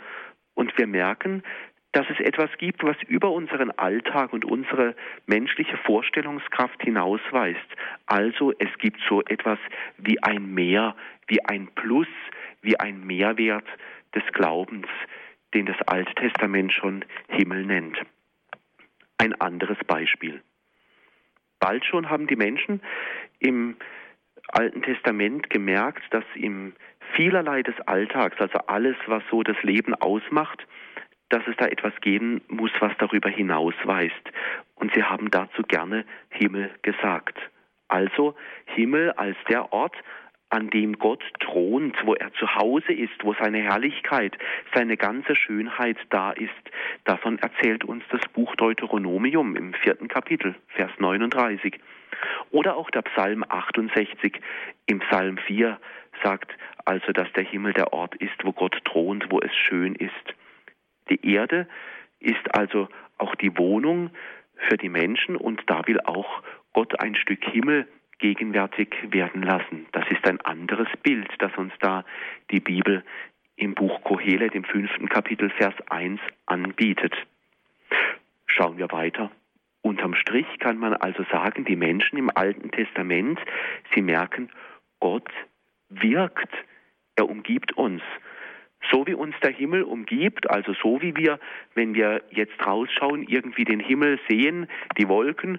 und 0.54 0.76
wir 0.78 0.86
merken, 0.86 1.42
dass 1.92 2.06
es 2.08 2.20
etwas 2.20 2.50
gibt, 2.58 2.84
was 2.84 2.96
über 3.08 3.32
unseren 3.32 3.70
Alltag 3.72 4.32
und 4.32 4.44
unsere 4.44 4.94
menschliche 5.26 5.76
Vorstellungskraft 5.78 6.80
hinausweist. 6.82 7.58
Also 8.06 8.52
es 8.58 8.68
gibt 8.78 9.00
so 9.08 9.22
etwas 9.22 9.58
wie 9.98 10.22
ein 10.22 10.54
Mehr, 10.54 10.94
wie 11.26 11.44
ein 11.44 11.68
Plus, 11.74 12.06
wie 12.62 12.78
ein 12.78 13.04
Mehrwert 13.04 13.66
des 14.14 14.22
Glaubens, 14.32 14.86
den 15.54 15.66
das 15.66 15.80
Alte 15.86 16.14
Testament 16.14 16.72
schon 16.72 17.04
Himmel 17.28 17.66
nennt. 17.66 17.98
Ein 19.18 19.34
anderes 19.40 19.78
Beispiel. 19.86 20.40
Bald 21.58 21.84
schon 21.84 22.08
haben 22.08 22.26
die 22.26 22.36
Menschen 22.36 22.80
im 23.38 23.76
Alten 24.48 24.82
Testament 24.82 25.50
gemerkt, 25.50 26.02
dass 26.10 26.24
im 26.34 26.72
vielerlei 27.14 27.62
des 27.62 27.78
Alltags, 27.82 28.40
also 28.40 28.58
alles, 28.66 28.96
was 29.06 29.22
so 29.30 29.42
das 29.42 29.60
Leben 29.62 29.94
ausmacht, 29.94 30.66
dass 31.30 31.46
es 31.46 31.56
da 31.56 31.66
etwas 31.66 31.94
geben 32.00 32.42
muss, 32.48 32.70
was 32.80 32.92
darüber 32.98 33.30
hinausweist. 33.30 34.30
Und 34.74 34.92
sie 34.94 35.02
haben 35.02 35.30
dazu 35.30 35.62
gerne 35.62 36.04
Himmel 36.28 36.70
gesagt. 36.82 37.38
Also 37.88 38.34
Himmel 38.66 39.12
als 39.12 39.36
der 39.48 39.72
Ort, 39.72 39.96
an 40.50 40.68
dem 40.68 40.98
Gott 40.98 41.22
thront, 41.38 41.96
wo 42.04 42.14
er 42.14 42.32
zu 42.34 42.54
Hause 42.56 42.92
ist, 42.92 43.22
wo 43.22 43.34
seine 43.34 43.58
Herrlichkeit, 43.58 44.36
seine 44.74 44.96
ganze 44.96 45.36
Schönheit 45.36 45.96
da 46.10 46.32
ist. 46.32 46.50
Davon 47.04 47.38
erzählt 47.38 47.84
uns 47.84 48.02
das 48.10 48.20
Buch 48.32 48.56
Deuteronomium 48.56 49.54
im 49.54 49.72
vierten 49.74 50.08
Kapitel, 50.08 50.56
Vers 50.68 50.90
39. 50.98 51.78
Oder 52.50 52.76
auch 52.76 52.90
der 52.90 53.02
Psalm 53.02 53.44
68 53.48 54.40
im 54.86 54.98
Psalm 55.00 55.38
4 55.38 55.78
sagt 56.24 56.52
also, 56.84 57.12
dass 57.12 57.32
der 57.34 57.44
Himmel 57.44 57.72
der 57.72 57.92
Ort 57.92 58.16
ist, 58.16 58.44
wo 58.44 58.52
Gott 58.52 58.76
thront, 58.84 59.26
wo 59.30 59.38
es 59.40 59.54
schön 59.54 59.94
ist. 59.94 60.34
Die 61.08 61.34
Erde 61.34 61.68
ist 62.20 62.54
also 62.54 62.88
auch 63.18 63.34
die 63.34 63.56
Wohnung 63.56 64.10
für 64.68 64.76
die 64.76 64.88
Menschen 64.88 65.36
und 65.36 65.62
da 65.66 65.86
will 65.86 66.00
auch 66.00 66.42
Gott 66.72 67.00
ein 67.00 67.14
Stück 67.14 67.44
Himmel 67.44 67.88
gegenwärtig 68.18 68.94
werden 69.10 69.42
lassen. 69.42 69.86
Das 69.92 70.04
ist 70.10 70.26
ein 70.26 70.40
anderes 70.42 70.88
Bild, 71.02 71.28
das 71.38 71.56
uns 71.56 71.72
da 71.80 72.04
die 72.50 72.60
Bibel 72.60 73.02
im 73.56 73.74
Buch 73.74 74.02
Kohelet 74.04 74.54
im 74.54 74.64
fünften 74.64 75.08
Kapitel 75.08 75.50
Vers 75.50 75.74
1 75.88 76.20
anbietet. 76.46 77.14
Schauen 78.46 78.78
wir 78.78 78.90
weiter. 78.92 79.30
Unterm 79.82 80.14
Strich 80.14 80.46
kann 80.58 80.78
man 80.78 80.94
also 80.94 81.24
sagen, 81.30 81.64
die 81.64 81.76
Menschen 81.76 82.18
im 82.18 82.30
Alten 82.34 82.70
Testament, 82.70 83.38
sie 83.94 84.02
merken, 84.02 84.50
Gott 84.98 85.30
wirkt, 85.88 86.52
er 87.16 87.28
umgibt 87.28 87.72
uns. 87.76 88.02
So 88.90 89.06
wie 89.06 89.14
uns 89.14 89.34
der 89.42 89.52
Himmel 89.52 89.82
umgibt, 89.82 90.50
also 90.50 90.72
so 90.74 91.00
wie 91.00 91.16
wir, 91.16 91.38
wenn 91.74 91.94
wir 91.94 92.22
jetzt 92.30 92.64
rausschauen, 92.64 93.22
irgendwie 93.22 93.64
den 93.64 93.80
Himmel 93.80 94.18
sehen, 94.28 94.66
die 94.98 95.08
Wolken, 95.08 95.58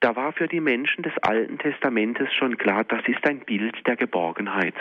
da 0.00 0.16
war 0.16 0.32
für 0.32 0.48
die 0.48 0.60
Menschen 0.60 1.02
des 1.02 1.12
Alten 1.22 1.58
Testamentes 1.58 2.32
schon 2.34 2.58
klar, 2.58 2.84
das 2.84 3.06
ist 3.06 3.24
ein 3.24 3.40
Bild 3.40 3.86
der 3.86 3.96
Geborgenheit. 3.96 4.74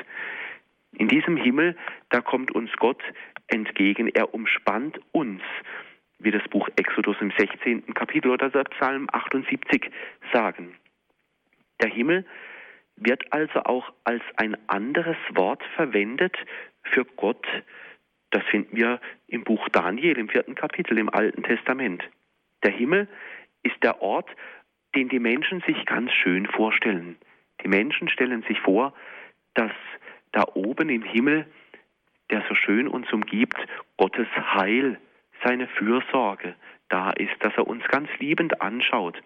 In 0.94 1.08
diesem 1.08 1.38
Himmel, 1.38 1.76
da 2.10 2.22
kommt 2.22 2.52
uns 2.52 2.72
Gott 2.78 3.02
entgegen, 3.48 4.08
er 4.08 4.34
umspannt 4.34 5.00
uns, 5.12 5.42
wie 6.20 6.32
das 6.32 6.44
Buch 6.50 6.70
Exodus 6.76 7.18
im 7.20 7.32
16. 7.38 7.94
Kapitel 7.94 8.32
oder 8.32 8.50
der 8.50 8.64
Psalm 8.66 9.08
78 9.12 9.90
sagen. 10.34 10.76
Der 11.82 11.90
Himmel 11.90 12.26
wird 12.96 13.32
also 13.34 13.62
auch 13.64 13.92
als 14.04 14.24
ein 14.36 14.58
anderes 14.68 15.18
Wort 15.34 15.64
verwendet 15.76 16.36
für 16.84 17.06
Gott. 17.06 17.46
Das 18.32 18.44
finden 18.46 18.78
wir 18.78 19.00
im 19.28 19.44
Buch 19.44 19.68
Daniel 19.70 20.18
im 20.18 20.30
vierten 20.30 20.56
Kapitel 20.56 20.98
im 20.98 21.10
Alten 21.10 21.44
Testament. 21.44 22.04
Der 22.64 22.72
Himmel 22.72 23.08
ist 23.64 23.82
der 23.84 24.02
Ort, 24.02 24.30
den 24.96 25.10
die 25.10 25.20
Menschen 25.20 25.62
sich 25.62 25.86
ganz 25.86 26.12
schön 26.12 26.46
vorstellen. 26.46 27.18
Die 27.64 27.68
Menschen 27.68 28.10
stellen 28.10 28.44
sich 28.44 28.60
vor, 28.60 28.94
dass 29.54 29.72
da 30.32 30.46
oben 30.54 30.90
im 30.90 31.04
Himmel, 31.04 31.46
der 32.30 32.44
so 32.48 32.56
schön 32.56 32.88
uns 32.88 33.12
umgibt, 33.12 33.58
Gottes 33.98 34.28
Heil, 34.36 35.00
seine 35.44 35.68
Fürsorge 35.68 36.56
da 36.90 37.12
ist, 37.12 37.34
dass 37.40 37.54
er 37.56 37.68
uns 37.68 37.84
ganz 37.88 38.10
liebend 38.20 38.62
anschaut 38.62 39.22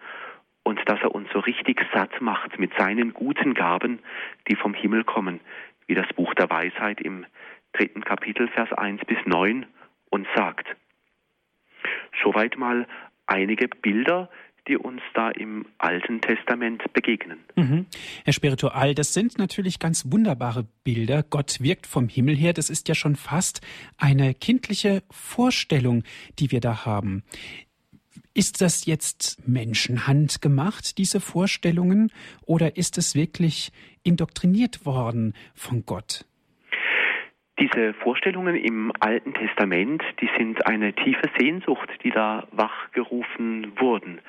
und 0.66 0.80
dass 0.86 1.00
er 1.00 1.14
uns 1.14 1.28
so 1.32 1.38
richtig 1.38 1.80
satt 1.94 2.20
macht 2.20 2.58
mit 2.58 2.72
seinen 2.76 3.14
guten 3.14 3.54
Gaben, 3.54 4.00
die 4.48 4.56
vom 4.56 4.74
Himmel 4.74 5.04
kommen, 5.04 5.38
wie 5.86 5.94
das 5.94 6.08
Buch 6.16 6.34
der 6.34 6.50
Weisheit 6.50 7.00
im 7.00 7.24
dritten 7.72 8.02
Kapitel, 8.02 8.48
Vers 8.48 8.72
1 8.72 9.02
bis 9.06 9.18
9 9.26 9.64
uns 10.10 10.26
sagt. 10.34 10.66
Soweit 12.20 12.58
mal 12.58 12.88
einige 13.26 13.68
Bilder, 13.68 14.28
die 14.66 14.76
uns 14.76 15.02
da 15.14 15.30
im 15.30 15.66
Alten 15.78 16.20
Testament 16.20 16.82
begegnen. 16.92 17.38
Mhm. 17.54 17.86
Herr 18.24 18.32
Spiritual, 18.32 18.96
das 18.96 19.14
sind 19.14 19.38
natürlich 19.38 19.78
ganz 19.78 20.10
wunderbare 20.10 20.66
Bilder. 20.82 21.22
Gott 21.22 21.60
wirkt 21.60 21.86
vom 21.86 22.08
Himmel 22.08 22.34
her. 22.34 22.52
Das 22.52 22.70
ist 22.70 22.88
ja 22.88 22.96
schon 22.96 23.14
fast 23.14 23.60
eine 23.98 24.34
kindliche 24.34 25.04
Vorstellung, 25.12 26.02
die 26.40 26.50
wir 26.50 26.60
da 26.60 26.84
haben. 26.84 27.22
Ist 28.36 28.60
das 28.60 28.84
jetzt 28.84 29.48
Menschenhand 29.48 30.42
gemacht, 30.42 30.98
diese 30.98 31.20
Vorstellungen, 31.20 32.12
oder 32.44 32.76
ist 32.76 32.98
es 32.98 33.14
wirklich 33.14 33.72
indoktriniert 34.02 34.84
worden 34.84 35.32
von 35.54 35.86
Gott? 35.86 36.26
Diese 37.58 37.94
Vorstellungen 37.94 38.54
im 38.54 38.92
Alten 39.00 39.32
Testament, 39.32 40.02
die 40.20 40.28
sind 40.36 40.66
eine 40.66 40.92
tiefe 40.92 41.30
Sehnsucht, 41.38 41.88
die 42.04 42.10
da 42.10 42.46
wachgerufen 42.50 43.72
wurden. 43.80 44.20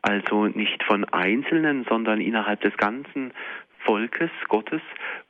Also 0.00 0.46
nicht 0.46 0.82
von 0.84 1.04
Einzelnen, 1.04 1.84
sondern 1.86 2.22
innerhalb 2.22 2.62
des 2.62 2.74
ganzen 2.78 3.34
Volkes 3.80 4.30
Gottes 4.48 4.80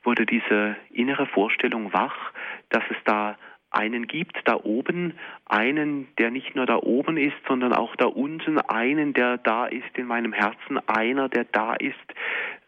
wurde 0.03 0.25
diese 0.25 0.77
innere 0.89 1.25
Vorstellung 1.25 1.91
wach, 1.91 2.31
dass 2.69 2.83
es 2.91 2.97
da 3.03 3.37
einen 3.71 4.07
gibt 4.07 4.37
da 4.45 4.55
oben, 4.55 5.13
einen, 5.45 6.07
der 6.17 6.29
nicht 6.29 6.55
nur 6.55 6.65
da 6.65 6.75
oben 6.75 7.17
ist, 7.17 7.37
sondern 7.47 7.73
auch 7.73 7.95
da 7.95 8.05
unten, 8.05 8.59
einen, 8.59 9.13
der 9.13 9.37
da 9.37 9.65
ist 9.65 9.97
in 9.97 10.07
meinem 10.07 10.33
Herzen, 10.33 10.77
einer, 10.87 11.29
der 11.29 11.45
da 11.45 11.73
ist 11.73 11.95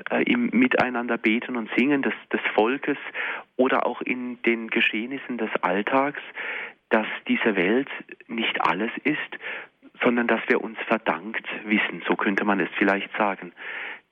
äh, 0.09 0.23
im 0.23 0.49
Miteinander 0.51 1.17
beten 1.17 1.57
und 1.57 1.69
singen 1.77 2.01
des, 2.01 2.13
des 2.31 2.41
Volkes 2.55 2.97
oder 3.57 3.85
auch 3.85 4.01
in 4.01 4.41
den 4.43 4.69
Geschehnissen 4.69 5.37
des 5.37 5.49
Alltags, 5.61 6.21
dass 6.89 7.07
diese 7.27 7.55
Welt 7.55 7.89
nicht 8.27 8.61
alles 8.61 8.91
ist, 9.03 9.19
sondern 10.01 10.27
dass 10.27 10.41
wir 10.47 10.63
uns 10.63 10.77
verdankt 10.87 11.47
wissen, 11.65 12.03
so 12.07 12.15
könnte 12.15 12.45
man 12.45 12.59
es 12.59 12.69
vielleicht 12.77 13.09
sagen, 13.17 13.51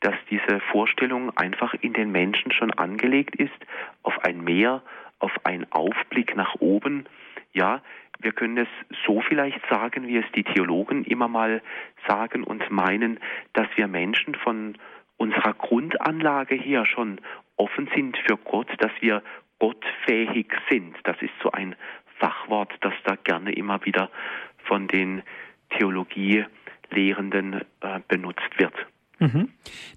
dass 0.02 0.16
diese 0.30 0.60
Vorstellung 0.72 1.36
einfach 1.38 1.74
in 1.76 1.94
den 1.94 2.12
Menschen 2.12 2.52
schon 2.52 2.72
angelegt 2.72 3.36
ist, 3.36 3.52
auf 4.04 4.18
ein 4.26 4.44
Meer, 4.44 4.82
auf 5.22 5.46
einen 5.46 5.72
Aufblick 5.72 6.36
nach 6.36 6.56
oben. 6.60 7.06
Ja, 7.54 7.82
wir 8.20 8.32
können 8.32 8.58
es 8.58 8.68
so 9.06 9.22
vielleicht 9.22 9.60
sagen, 9.70 10.08
wie 10.08 10.18
es 10.18 10.26
die 10.36 10.44
Theologen 10.44 11.04
immer 11.06 11.28
mal 11.28 11.62
sagen 12.08 12.44
und 12.44 12.70
meinen, 12.70 13.20
dass 13.54 13.68
wir 13.76 13.88
Menschen 13.88 14.36
von 14.36 14.78
unserer 15.18 15.54
Grundanlage 15.54 16.56
her 16.56 16.86
schon 16.86 17.20
offen 17.56 17.90
sind 17.96 18.18
für 18.18 18.38
Gott, 18.38 18.70
dass 18.80 18.92
wir 19.02 19.22
gottfähig 19.60 20.48
sind. 20.70 20.96
Das 21.04 21.16
ist 21.22 21.34
so 21.44 21.52
ein 21.52 21.76
Fachwort, 22.20 22.74
das 22.82 22.94
da 23.06 23.16
gerne 23.16 23.52
immer 23.52 23.86
wieder 23.86 24.10
von 24.64 24.88
den 24.88 25.22
Theologielehrenden 25.78 27.62
äh, 27.82 28.00
benutzt 28.08 28.58
wird. 28.58 28.74
Mhm. 29.20 29.50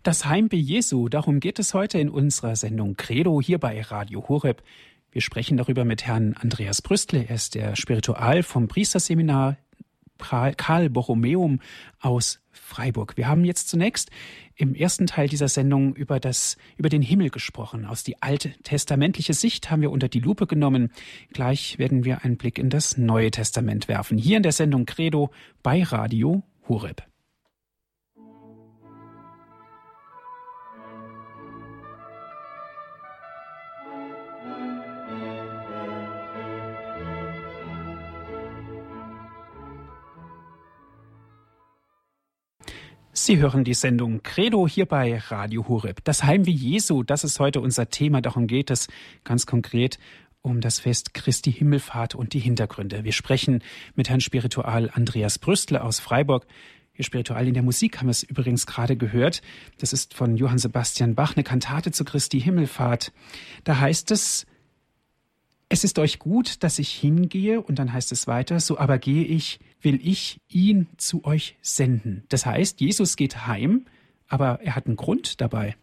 Das 0.02 0.26
Heimweh 0.26 0.56
Jesu, 0.56 1.08
darum 1.08 1.40
geht 1.40 1.58
es 1.58 1.72
heute 1.72 1.98
in 1.98 2.10
unserer 2.10 2.56
Sendung 2.56 2.96
Credo 2.96 3.40
hier 3.40 3.58
bei 3.58 3.80
Radio 3.80 4.28
Horeb. 4.28 4.62
Wir 5.14 5.22
sprechen 5.22 5.56
darüber 5.56 5.84
mit 5.84 6.04
Herrn 6.04 6.34
Andreas 6.34 6.82
Brüstle. 6.82 7.26
Er 7.28 7.36
ist 7.36 7.54
der 7.54 7.76
Spiritual 7.76 8.42
vom 8.42 8.66
Priesterseminar 8.66 9.56
Karl 10.18 10.90
Borromeum 10.90 11.60
aus 12.00 12.40
Freiburg. 12.50 13.16
Wir 13.16 13.28
haben 13.28 13.44
jetzt 13.44 13.68
zunächst 13.68 14.10
im 14.56 14.74
ersten 14.74 15.06
Teil 15.06 15.28
dieser 15.28 15.46
Sendung 15.46 15.94
über 15.94 16.18
das, 16.18 16.56
über 16.76 16.88
den 16.88 17.00
Himmel 17.00 17.30
gesprochen. 17.30 17.84
Aus 17.84 18.02
die 18.02 18.20
alte 18.22 18.54
testamentliche 18.64 19.34
Sicht 19.34 19.70
haben 19.70 19.82
wir 19.82 19.92
unter 19.92 20.08
die 20.08 20.18
Lupe 20.18 20.48
genommen. 20.48 20.90
Gleich 21.32 21.78
werden 21.78 22.04
wir 22.04 22.24
einen 22.24 22.36
Blick 22.36 22.58
in 22.58 22.68
das 22.68 22.96
Neue 22.98 23.30
Testament 23.30 23.86
werfen. 23.86 24.18
Hier 24.18 24.36
in 24.36 24.42
der 24.42 24.50
Sendung 24.50 24.84
Credo 24.84 25.30
bei 25.62 25.84
Radio 25.84 26.42
Horeb. 26.68 27.04
Sie 43.24 43.38
hören 43.38 43.64
die 43.64 43.72
Sendung 43.72 44.22
Credo 44.22 44.68
hier 44.68 44.84
bei 44.84 45.16
Radio 45.16 45.66
Horeb. 45.66 46.04
Das 46.04 46.24
Heimweh 46.24 46.50
Jesu, 46.50 47.02
das 47.02 47.24
ist 47.24 47.40
heute 47.40 47.62
unser 47.62 47.88
Thema. 47.88 48.20
Darum 48.20 48.46
geht 48.46 48.70
es 48.70 48.86
ganz 49.24 49.46
konkret 49.46 49.98
um 50.42 50.60
das 50.60 50.78
Fest 50.78 51.14
Christi 51.14 51.50
Himmelfahrt 51.50 52.14
und 52.14 52.34
die 52.34 52.38
Hintergründe. 52.38 53.02
Wir 53.02 53.12
sprechen 53.12 53.62
mit 53.94 54.10
Herrn 54.10 54.20
Spiritual 54.20 54.90
Andreas 54.92 55.38
Brüstle 55.38 55.82
aus 55.82 56.00
Freiburg. 56.00 56.46
Ihr 56.98 57.04
Spiritual 57.06 57.48
in 57.48 57.54
der 57.54 57.62
Musik 57.62 57.96
haben 57.96 58.08
wir 58.08 58.10
es 58.10 58.24
übrigens 58.24 58.66
gerade 58.66 58.94
gehört. 58.94 59.40
Das 59.78 59.94
ist 59.94 60.12
von 60.12 60.36
Johann 60.36 60.58
Sebastian 60.58 61.14
Bach, 61.14 61.34
eine 61.34 61.44
Kantate 61.44 61.92
zu 61.92 62.04
Christi 62.04 62.42
Himmelfahrt. 62.42 63.10
Da 63.64 63.80
heißt 63.80 64.10
es, 64.10 64.44
es 65.74 65.82
ist 65.82 65.98
euch 65.98 66.20
gut, 66.20 66.62
dass 66.62 66.78
ich 66.78 66.90
hingehe, 66.90 67.60
und 67.60 67.80
dann 67.80 67.92
heißt 67.92 68.12
es 68.12 68.28
weiter, 68.28 68.60
so 68.60 68.78
aber 68.78 68.96
gehe 68.98 69.24
ich, 69.24 69.58
will 69.82 69.98
ich 70.04 70.38
ihn 70.48 70.86
zu 70.98 71.24
euch 71.24 71.56
senden. 71.62 72.22
Das 72.28 72.46
heißt, 72.46 72.80
Jesus 72.80 73.16
geht 73.16 73.48
heim, 73.48 73.86
aber 74.28 74.60
er 74.62 74.76
hat 74.76 74.86
einen 74.86 74.94
Grund 74.94 75.40
dabei. 75.40 75.74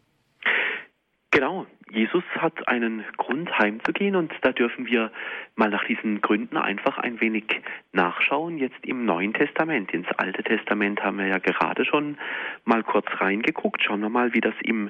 Genau, 1.33 1.65
Jesus 1.89 2.23
hat 2.37 2.67
einen 2.67 3.05
Grund 3.15 3.57
heimzugehen 3.57 4.17
und 4.17 4.33
da 4.41 4.51
dürfen 4.51 4.85
wir 4.85 5.11
mal 5.55 5.69
nach 5.69 5.85
diesen 5.85 6.19
Gründen 6.19 6.57
einfach 6.57 6.97
ein 6.97 7.21
wenig 7.21 7.45
nachschauen. 7.93 8.57
Jetzt 8.57 8.85
im 8.85 9.05
Neuen 9.05 9.33
Testament, 9.33 9.93
ins 9.93 10.09
Alte 10.17 10.43
Testament 10.43 11.01
haben 11.01 11.19
wir 11.19 11.27
ja 11.27 11.37
gerade 11.37 11.85
schon 11.85 12.17
mal 12.65 12.83
kurz 12.83 13.07
reingeguckt. 13.21 13.81
Schauen 13.81 14.01
wir 14.01 14.09
mal, 14.09 14.33
wie 14.33 14.41
das 14.41 14.55
im 14.61 14.89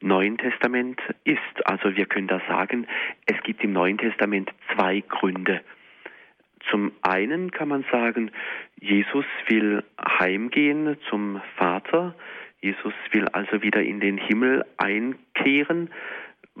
Neuen 0.00 0.38
Testament 0.38 1.00
ist. 1.24 1.66
Also 1.66 1.96
wir 1.96 2.06
können 2.06 2.28
da 2.28 2.40
sagen, 2.46 2.86
es 3.26 3.42
gibt 3.42 3.64
im 3.64 3.72
Neuen 3.72 3.98
Testament 3.98 4.48
zwei 4.72 5.00
Gründe. 5.00 5.60
Zum 6.70 6.92
einen 7.02 7.50
kann 7.50 7.68
man 7.68 7.84
sagen, 7.90 8.30
Jesus 8.80 9.24
will 9.48 9.82
heimgehen 10.00 10.96
zum 11.08 11.40
Vater. 11.56 12.14
Jesus 12.62 12.94
will 13.12 13.28
also 13.28 13.62
wieder 13.62 13.82
in 13.82 14.00
den 14.00 14.18
Himmel 14.18 14.64
einkehren 14.76 15.90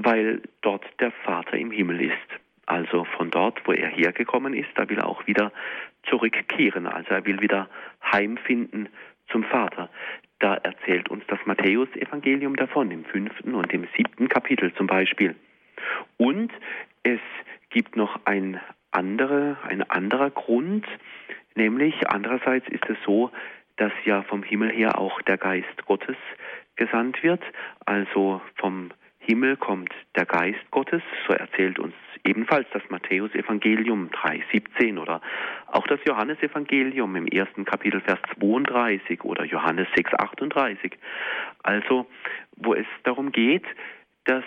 weil 0.02 0.42
dort 0.62 0.84
der 1.00 1.12
Vater 1.24 1.56
im 1.56 1.70
Himmel 1.70 2.00
ist. 2.00 2.16
Also 2.66 3.04
von 3.04 3.30
dort, 3.30 3.66
wo 3.66 3.72
er 3.72 3.88
hergekommen 3.88 4.54
ist, 4.54 4.68
da 4.76 4.88
will 4.88 4.98
er 4.98 5.08
auch 5.08 5.26
wieder 5.26 5.52
zurückkehren. 6.04 6.86
Also 6.86 7.10
er 7.10 7.26
will 7.26 7.40
wieder 7.40 7.68
heimfinden 8.12 8.88
zum 9.30 9.44
Vater. 9.44 9.90
Da 10.38 10.54
erzählt 10.54 11.08
uns 11.10 11.24
das 11.26 11.38
Matthäus-Evangelium 11.44 12.56
davon, 12.56 12.90
im 12.90 13.04
fünften 13.04 13.54
und 13.54 13.72
im 13.72 13.86
siebten 13.96 14.28
Kapitel 14.28 14.72
zum 14.74 14.86
Beispiel. 14.86 15.34
Und 16.16 16.52
es 17.02 17.20
gibt 17.70 17.96
noch 17.96 18.20
ein, 18.24 18.60
andere, 18.92 19.58
ein 19.68 19.82
anderer 19.90 20.30
Grund, 20.30 20.86
nämlich 21.54 22.08
andererseits 22.08 22.68
ist 22.68 22.88
es 22.88 22.96
so, 23.04 23.30
dass 23.80 23.92
ja 24.04 24.22
vom 24.24 24.42
Himmel 24.42 24.70
her 24.70 24.98
auch 24.98 25.22
der 25.22 25.38
Geist 25.38 25.86
Gottes 25.86 26.16
gesandt 26.76 27.22
wird, 27.22 27.42
also 27.86 28.42
vom 28.56 28.90
Himmel 29.18 29.56
kommt 29.56 29.92
der 30.16 30.26
Geist 30.26 30.70
Gottes, 30.70 31.02
so 31.26 31.32
erzählt 31.32 31.78
uns 31.78 31.94
ebenfalls 32.24 32.66
das 32.74 32.82
Matthäus-Evangelium 32.90 34.10
3,17 34.10 35.00
oder 35.00 35.22
auch 35.68 35.86
das 35.86 35.98
Johannesevangelium 36.06 37.16
im 37.16 37.26
ersten 37.26 37.64
Kapitel 37.64 38.02
Vers 38.02 38.18
32 38.38 39.24
oder 39.24 39.44
Johannes 39.44 39.88
6,38. 39.96 40.92
Also, 41.62 42.06
wo 42.56 42.74
es 42.74 42.86
darum 43.04 43.32
geht, 43.32 43.64
dass 44.24 44.44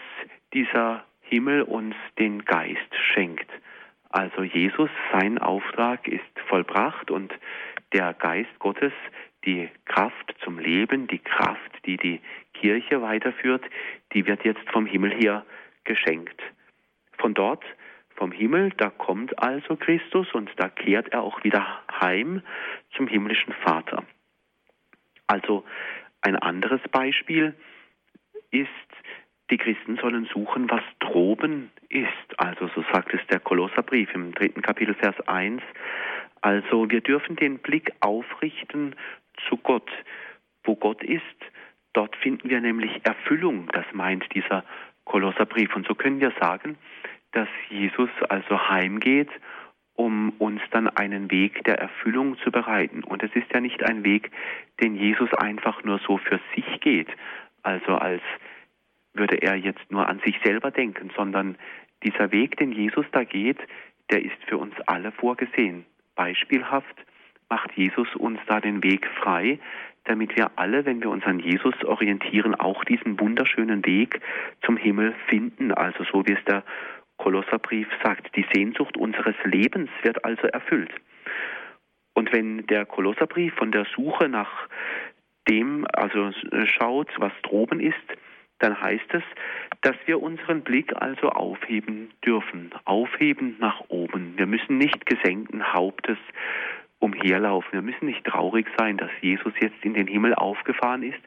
dieser 0.54 1.06
Himmel 1.22 1.64
uns 1.64 1.96
den 2.20 2.46
Geist 2.46 2.96
schenkt. 3.14 3.50
Also 4.14 4.44
Jesus, 4.44 4.92
sein 5.12 5.40
Auftrag 5.40 6.08
ist 6.08 6.22
vollbracht 6.48 7.10
und 7.10 7.34
der 7.94 8.14
Geist 8.14 8.60
Gottes, 8.60 8.94
die 9.44 9.68
Kraft 9.86 10.36
zum 10.44 10.60
Leben, 10.60 11.08
die 11.08 11.18
Kraft, 11.18 11.72
die 11.88 11.98
die 11.98 12.22
Kirche 12.54 13.02
weiterführt, 13.02 13.64
die 14.14 14.28
wird 14.28 14.46
jetzt 14.46 14.70
vom 14.70 14.86
Himmel 14.86 15.16
her 15.16 15.44
geschenkt. 15.84 16.40
Von 17.18 17.34
dort, 17.34 17.64
vom 18.16 18.32
Himmel, 18.32 18.70
da 18.78 18.92
kommt 18.92 19.40
also 19.40 19.76
Christus 19.78 20.32
und 20.34 20.52
da 20.58 20.70
kehrt 20.70 21.08
er 21.08 21.24
auch 21.24 21.44
wieder 21.44 21.82
heim 22.00 22.44
zum 22.96 23.08
himmlischen 23.08 23.54
Vater. 23.66 24.04
Also 25.26 25.66
ein 26.22 26.36
anderes 26.36 26.82
Beispiel 26.92 27.56
ist, 28.52 28.70
die 29.54 29.58
Christen 29.58 29.98
sollen 29.98 30.26
suchen, 30.34 30.70
was 30.70 30.84
droben 31.00 31.72
ist. 31.90 32.08
Also 32.38 32.70
so 32.76 32.84
sagt 32.92 33.14
es 33.14 33.22
der 33.28 33.40
Kolosserbrief 33.40 34.14
im 34.14 34.34
dritten 34.34 34.62
Kapitel 34.62 34.96
Vers 34.96 35.16
1. 35.28 35.62
Also 36.42 36.90
wir 36.90 37.02
dürfen 37.02 37.36
den 37.36 37.60
Blick 37.60 37.94
aufrichten 38.02 38.96
zu 39.48 39.58
Gott. 39.58 39.90
Wo 40.66 40.76
Gott 40.76 41.04
ist, 41.04 41.24
Dort 41.94 42.16
finden 42.16 42.50
wir 42.50 42.60
nämlich 42.60 43.02
Erfüllung, 43.04 43.68
das 43.72 43.86
meint 43.94 44.26
dieser 44.34 44.64
Kolosserbrief. 45.06 45.76
Und 45.76 45.88
so 45.88 45.94
können 45.94 46.20
wir 46.20 46.34
sagen, 46.42 46.78
dass 47.32 47.48
Jesus 47.70 48.10
also 48.30 48.68
heimgeht, 48.70 49.30
um 49.96 50.32
uns 50.40 50.60
dann 50.72 50.88
einen 50.88 51.30
Weg 51.30 51.64
der 51.66 51.78
Erfüllung 51.78 52.38
zu 52.40 52.52
bereiten. 52.52 53.04
Und 53.04 53.22
es 53.22 53.32
ist 53.36 53.52
ja 53.54 53.60
nicht 53.60 53.84
ein 53.84 54.04
Weg, 54.04 54.32
den 54.82 54.96
Jesus 54.96 55.32
einfach 55.36 55.84
nur 55.84 56.00
so 56.00 56.18
für 56.18 56.40
sich 56.56 56.82
geht, 56.82 57.10
also 57.62 57.96
als 57.96 58.24
würde 59.14 59.38
er 59.38 59.56
jetzt 59.56 59.92
nur 59.92 60.08
an 60.08 60.20
sich 60.26 60.40
selber 60.44 60.72
denken, 60.72 61.12
sondern 61.16 61.58
dieser 62.04 62.32
Weg, 62.32 62.58
den 62.58 62.72
Jesus 62.72 63.06
da 63.12 63.24
geht, 63.24 63.60
der 64.12 64.24
ist 64.24 64.44
für 64.48 64.58
uns 64.58 64.74
alle 64.86 65.12
vorgesehen. 65.12 65.86
Beispielhaft 66.16 66.96
macht 67.50 67.72
Jesus 67.74 68.08
uns 68.16 68.40
da 68.48 68.60
den 68.60 68.84
Weg 68.84 69.08
frei, 69.22 69.60
damit 70.06 70.36
wir 70.36 70.52
alle, 70.58 70.86
wenn 70.86 71.02
wir 71.02 71.10
uns 71.10 71.24
an 71.26 71.40
Jesus 71.40 71.76
orientieren, 71.86 72.56
auch 72.56 72.84
diesen 72.84 73.20
wunderschönen 73.20 73.86
Weg 73.86 74.20
zum 74.66 74.76
Himmel 74.76 75.16
finden. 75.28 75.72
Also 75.72 76.04
so 76.12 76.26
wie 76.26 76.34
es 76.34 76.46
der 76.46 76.64
Kolosserbrief 77.18 77.88
sagt, 78.04 78.36
die 78.36 78.46
Sehnsucht 78.54 78.98
unseres 78.98 79.36
Lebens 79.46 79.90
wird 80.02 80.26
also 80.26 80.48
erfüllt. 80.48 80.92
Und 82.14 82.34
wenn 82.34 82.68
der 82.68 82.86
Kolosserbrief 82.86 83.54
von 83.56 83.72
der 83.72 83.86
Suche 83.96 84.28
nach 84.28 84.68
dem 85.50 85.86
also 85.94 86.32
schaut, 86.66 87.10
was 87.18 87.32
droben 87.44 87.80
ist, 87.80 87.96
dann 88.64 88.80
heißt 88.80 89.14
es, 89.14 89.24
dass 89.82 89.96
wir 90.06 90.22
unseren 90.22 90.62
Blick 90.62 90.94
also 90.96 91.30
aufheben 91.30 92.12
dürfen, 92.26 92.72
aufheben 92.86 93.58
nach 93.60 93.82
oben. 93.90 94.38
Wir 94.38 94.46
müssen 94.46 94.78
nicht 94.78 95.06
gesenkten 95.06 95.74
Hauptes 95.74 96.18
umherlaufen. 97.00 97.74
Wir 97.74 97.82
müssen 97.82 98.06
nicht 98.06 98.24
traurig 98.24 98.66
sein, 98.78 98.96
dass 98.96 99.12
Jesus 99.20 99.52
jetzt 99.60 99.84
in 99.84 99.94
den 99.94 100.08
Himmel 100.08 100.34
aufgefahren 100.34 101.04
ist, 101.04 101.20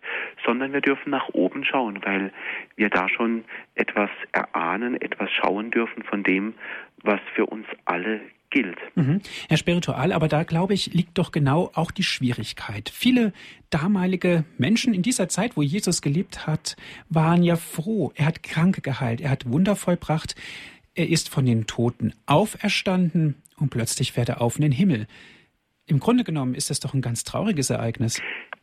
sondern 0.46 0.72
wir 0.72 0.80
dürfen 0.80 1.10
nach 1.10 1.28
oben 1.34 1.64
schauen, 1.64 2.00
weil 2.02 2.32
wir 2.76 2.88
da 2.88 3.10
schon 3.10 3.44
etwas 3.74 4.08
erahnen, 4.32 4.98
etwas 4.98 5.30
schauen 5.30 5.70
dürfen 5.70 6.02
von 6.04 6.22
dem, 6.22 6.54
was 7.02 7.20
für 7.34 7.44
uns 7.44 7.66
alle 7.84 8.22
gilt. 8.50 8.78
Mhm. 8.94 9.20
Herr 9.48 9.56
Spiritual, 9.56 10.12
aber 10.12 10.28
da 10.28 10.44
glaube 10.44 10.74
ich, 10.74 10.92
liegt 10.94 11.18
doch 11.18 11.32
genau 11.32 11.70
auch 11.74 11.90
die 11.90 12.02
Schwierigkeit. 12.02 12.88
Viele 12.88 13.32
damalige 13.70 14.44
Menschen 14.58 14.94
in 14.94 15.02
dieser 15.02 15.28
Zeit, 15.28 15.56
wo 15.56 15.62
Jesus 15.62 16.02
gelebt 16.02 16.46
hat, 16.46 16.76
waren 17.08 17.42
ja 17.42 17.56
froh. 17.56 18.12
Er 18.14 18.26
hat 18.26 18.42
Kranke 18.42 18.80
geheilt, 18.80 19.20
er 19.20 19.30
hat 19.30 19.50
Wunder 19.50 19.76
vollbracht, 19.76 20.34
er 20.94 21.08
ist 21.08 21.28
von 21.28 21.44
den 21.44 21.66
Toten 21.66 22.14
auferstanden 22.26 23.42
und 23.58 23.70
plötzlich 23.70 24.12
fährt 24.12 24.28
er 24.28 24.40
auf 24.40 24.56
in 24.56 24.62
den 24.62 24.72
Himmel. 24.72 25.06
Im 25.86 26.00
Grunde 26.00 26.24
genommen 26.24 26.54
ist 26.54 26.70
das 26.70 26.80
doch 26.80 26.94
ein 26.94 27.02
ganz 27.02 27.24
trauriges 27.24 27.70
Ereignis. 27.70 28.20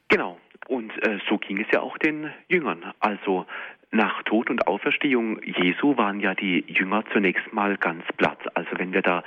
Genau. 0.09 0.37
Und 0.67 0.91
äh, 1.03 1.19
so 1.29 1.37
ging 1.37 1.59
es 1.59 1.67
ja 1.73 1.81
auch 1.81 1.97
den 1.97 2.31
Jüngern. 2.47 2.93
Also 2.99 3.45
nach 3.91 4.23
Tod 4.23 4.49
und 4.49 4.67
Auferstehung 4.67 5.41
Jesu 5.43 5.95
waren 5.97 6.19
ja 6.19 6.33
die 6.33 6.65
Jünger 6.67 7.03
zunächst 7.13 7.53
mal 7.53 7.77
ganz 7.77 8.03
platt. 8.17 8.39
Also 8.55 8.71
wenn 8.77 8.91
wir 8.91 9.01
da 9.01 9.23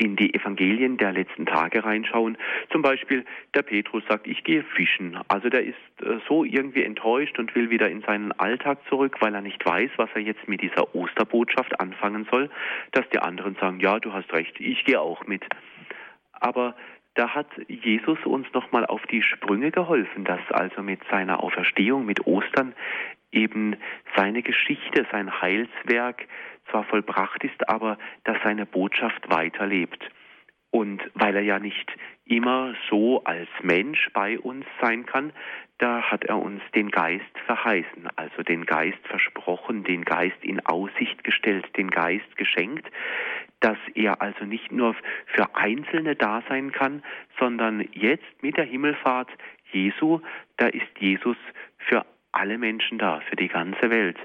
in 0.00 0.16
die 0.16 0.34
Evangelien 0.34 0.96
der 0.96 1.12
letzten 1.12 1.44
Tage 1.44 1.84
reinschauen, 1.84 2.38
zum 2.70 2.80
Beispiel 2.82 3.24
der 3.54 3.62
Petrus 3.62 4.02
sagt, 4.08 4.26
ich 4.26 4.42
gehe 4.44 4.62
fischen. 4.62 5.18
Also 5.28 5.50
der 5.50 5.64
ist 5.64 5.76
äh, 6.02 6.18
so 6.26 6.44
irgendwie 6.44 6.84
enttäuscht 6.84 7.38
und 7.38 7.54
will 7.54 7.70
wieder 7.70 7.90
in 7.90 8.00
seinen 8.02 8.32
Alltag 8.32 8.78
zurück, 8.88 9.16
weil 9.20 9.34
er 9.34 9.42
nicht 9.42 9.64
weiß, 9.64 9.90
was 9.96 10.08
er 10.14 10.22
jetzt 10.22 10.48
mit 10.48 10.62
dieser 10.62 10.94
Osterbotschaft 10.94 11.78
anfangen 11.80 12.26
soll, 12.30 12.50
dass 12.92 13.08
die 13.10 13.18
anderen 13.18 13.56
sagen, 13.56 13.80
ja, 13.80 13.98
du 14.00 14.12
hast 14.12 14.32
recht, 14.32 14.58
ich 14.58 14.84
gehe 14.84 15.00
auch 15.00 15.26
mit. 15.26 15.44
Aber 16.32 16.74
da 17.14 17.34
hat 17.34 17.48
Jesus 17.68 18.18
uns 18.24 18.46
nochmal 18.54 18.86
auf 18.86 19.02
die 19.10 19.22
Sprünge 19.22 19.70
geholfen, 19.70 20.24
dass 20.24 20.40
also 20.50 20.82
mit 20.82 21.00
seiner 21.10 21.42
Auferstehung, 21.42 22.06
mit 22.06 22.26
Ostern 22.26 22.72
eben 23.32 23.76
seine 24.16 24.42
Geschichte, 24.42 25.06
sein 25.12 25.40
Heilswerk 25.40 26.26
zwar 26.70 26.84
vollbracht 26.84 27.42
ist, 27.44 27.68
aber 27.68 27.98
dass 28.24 28.36
seine 28.42 28.66
Botschaft 28.66 29.28
weiterlebt. 29.30 30.02
Und 30.70 31.02
weil 31.14 31.34
er 31.34 31.42
ja 31.42 31.58
nicht 31.58 31.90
immer 32.24 32.74
so 32.88 33.24
als 33.24 33.48
Mensch 33.60 34.08
bei 34.12 34.38
uns 34.38 34.64
sein 34.80 35.04
kann, 35.04 35.32
da 35.78 36.02
hat 36.02 36.24
er 36.24 36.38
uns 36.38 36.62
den 36.74 36.90
Geist 36.90 37.38
verheißen, 37.46 38.08
also 38.16 38.42
den 38.42 38.66
Geist 38.66 38.98
versprochen, 39.04 39.82
den 39.82 40.04
Geist 40.04 40.36
in 40.42 40.64
Aussicht 40.66 41.24
gestellt, 41.24 41.66
den 41.76 41.90
Geist 41.90 42.36
geschenkt, 42.36 42.86
dass 43.60 43.78
er 43.94 44.22
also 44.22 44.44
nicht 44.44 44.70
nur 44.70 44.94
für 45.26 45.54
Einzelne 45.56 46.14
da 46.16 46.42
sein 46.48 46.70
kann, 46.70 47.02
sondern 47.38 47.88
jetzt 47.92 48.42
mit 48.42 48.56
der 48.56 48.64
Himmelfahrt 48.64 49.30
Jesu, 49.72 50.20
da 50.56 50.66
ist 50.66 50.98
Jesus 50.98 51.36
für 51.78 52.04
alle 52.32 52.58
Menschen 52.58 52.98
da, 52.98 53.20
für 53.28 53.36
die 53.36 53.48
ganze 53.48 53.90
Welt. 53.90 54.18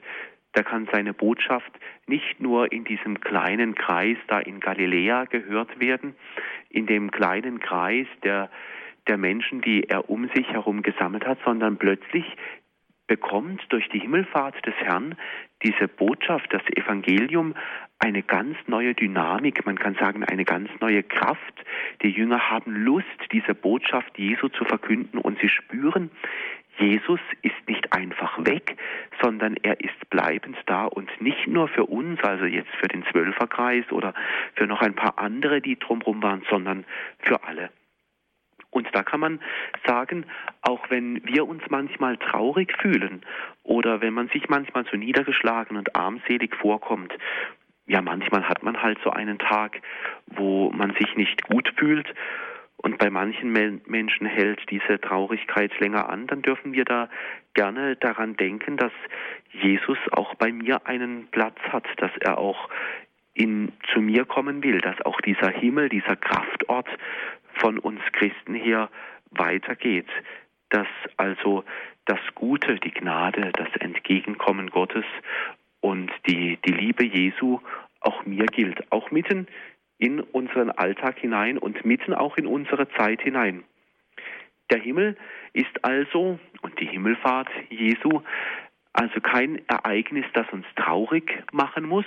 Der 0.55 0.63
kann 0.63 0.87
seine 0.91 1.13
Botschaft 1.13 1.71
nicht 2.07 2.39
nur 2.39 2.71
in 2.71 2.83
diesem 2.83 3.19
kleinen 3.19 3.75
Kreis 3.75 4.17
da 4.27 4.39
in 4.39 4.59
Galiläa 4.59 5.25
gehört 5.25 5.79
werden, 5.79 6.15
in 6.69 6.85
dem 6.85 7.11
kleinen 7.11 7.59
Kreis 7.59 8.07
der, 8.23 8.49
der 9.07 9.17
Menschen, 9.17 9.61
die 9.61 9.83
er 9.89 10.09
um 10.09 10.29
sich 10.33 10.47
herum 10.49 10.81
gesammelt 10.81 11.25
hat, 11.25 11.39
sondern 11.45 11.77
plötzlich 11.77 12.25
bekommt 13.07 13.61
durch 13.69 13.87
die 13.89 13.99
Himmelfahrt 13.99 14.65
des 14.65 14.73
Herrn 14.75 15.15
diese 15.63 15.87
Botschaft, 15.87 16.51
das 16.51 16.63
Evangelium, 16.75 17.55
eine 17.99 18.23
ganz 18.23 18.57
neue 18.67 18.93
Dynamik, 18.93 19.65
man 19.65 19.77
kann 19.77 19.95
sagen 19.95 20.23
eine 20.23 20.43
ganz 20.43 20.69
neue 20.81 21.01
Kraft. 21.01 21.65
Die 22.01 22.09
Jünger 22.09 22.49
haben 22.49 22.75
Lust, 22.75 23.05
diese 23.31 23.55
Botschaft 23.55 24.17
Jesu 24.17 24.49
zu 24.49 24.65
verkünden 24.65 25.17
und 25.17 25.39
sie 25.39 25.49
spüren, 25.49 26.11
Jesus 26.77 27.19
ist 27.41 27.55
nicht 27.67 27.93
einfach 27.93 28.37
weg, 28.45 28.77
sondern 29.21 29.55
er 29.63 29.79
ist 29.79 30.09
bleibend 30.09 30.57
da 30.65 30.85
und 30.85 31.09
nicht 31.21 31.47
nur 31.47 31.67
für 31.67 31.85
uns, 31.85 32.21
also 32.23 32.45
jetzt 32.45 32.73
für 32.79 32.87
den 32.87 33.05
Zwölferkreis 33.11 33.89
oder 33.91 34.13
für 34.55 34.67
noch 34.67 34.81
ein 34.81 34.95
paar 34.95 35.17
andere, 35.17 35.61
die 35.61 35.79
drumherum 35.79 36.21
waren, 36.21 36.43
sondern 36.49 36.85
für 37.19 37.43
alle. 37.43 37.69
Und 38.71 38.89
da 38.93 39.03
kann 39.03 39.21
man 39.21 39.39
sagen, 39.85 40.25
auch 40.61 40.89
wenn 40.89 41.25
wir 41.25 41.47
uns 41.47 41.63
manchmal 41.69 42.17
traurig 42.17 42.75
fühlen 42.81 43.21
oder 43.63 44.01
wenn 44.01 44.13
man 44.13 44.27
sich 44.27 44.49
manchmal 44.49 44.85
so 44.91 44.97
niedergeschlagen 44.97 45.77
und 45.77 45.95
armselig 45.95 46.53
vorkommt, 46.55 47.13
ja, 47.87 48.01
manchmal 48.01 48.49
hat 48.49 48.63
man 48.63 48.81
halt 48.81 48.97
so 49.03 49.11
einen 49.11 49.39
Tag, 49.39 49.79
wo 50.27 50.71
man 50.71 50.93
sich 50.95 51.15
nicht 51.15 51.43
gut 51.43 51.71
fühlt 51.77 52.13
und 52.85 52.99
bei 52.99 53.09
manchen 53.09 53.51
Menschen 53.51 54.27
hält 54.27 54.61
diese 54.69 55.01
Traurigkeit 55.01 55.71
länger 55.79 56.07
an, 56.07 56.27
dann 56.27 56.43
dürfen 56.43 56.73
wir 56.73 56.85
da 56.85 57.09
gerne 57.55 57.95
daran 57.95 58.37
denken, 58.37 58.77
dass 58.77 58.91
Jesus 59.53 59.97
auch 60.11 60.35
bei 60.35 60.51
mir 60.51 60.85
einen 60.85 61.25
Platz 61.31 61.57
hat, 61.71 61.87
dass 61.97 62.11
er 62.19 62.37
auch 62.37 62.69
in, 63.33 63.71
zu 63.91 64.01
mir 64.01 64.25
kommen 64.25 64.61
will, 64.61 64.81
dass 64.81 65.01
auch 65.01 65.19
dieser 65.21 65.49
Himmel, 65.49 65.89
dieser 65.89 66.15
Kraftort 66.15 66.87
von 67.55 67.79
uns 67.79 68.01
Christen 68.11 68.53
her 68.53 68.91
weitergeht, 69.31 70.09
dass 70.69 70.87
also 71.17 71.63
das 72.05 72.19
Gute, 72.35 72.75
die 72.75 72.91
Gnade, 72.91 73.51
das 73.53 73.69
Entgegenkommen 73.79 74.69
Gottes 74.69 75.05
und 75.81 76.11
die, 76.27 76.59
die 76.63 76.73
Liebe 76.73 77.03
Jesu 77.03 77.61
auch 78.01 78.27
mir 78.27 78.45
gilt, 78.45 78.91
auch 78.91 79.09
mitten 79.09 79.47
in 79.97 80.19
unseren 80.19 80.71
Alltag 80.71 81.19
hinein 81.19 81.57
und 81.57 81.85
mitten 81.85 82.13
auch 82.13 82.37
in 82.37 82.47
unsere 82.47 82.89
Zeit 82.89 83.21
hinein. 83.21 83.63
Der 84.71 84.79
Himmel 84.79 85.15
ist 85.53 85.83
also, 85.83 86.39
und 86.61 86.79
die 86.79 86.87
Himmelfahrt 86.87 87.49
Jesu, 87.69 88.21
also 88.93 89.19
kein 89.19 89.61
Ereignis, 89.67 90.25
das 90.33 90.47
uns 90.51 90.65
traurig 90.75 91.43
machen 91.51 91.85
muss, 91.85 92.05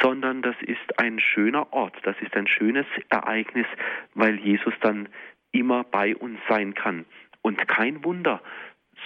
sondern 0.00 0.42
das 0.42 0.56
ist 0.62 0.98
ein 0.98 1.20
schöner 1.20 1.72
Ort, 1.72 1.94
das 2.02 2.16
ist 2.20 2.36
ein 2.36 2.48
schönes 2.48 2.86
Ereignis, 3.08 3.66
weil 4.14 4.36
Jesus 4.40 4.74
dann 4.80 5.08
immer 5.52 5.84
bei 5.84 6.16
uns 6.16 6.38
sein 6.48 6.74
kann. 6.74 7.04
Und 7.42 7.68
kein 7.68 8.04
Wunder, 8.04 8.42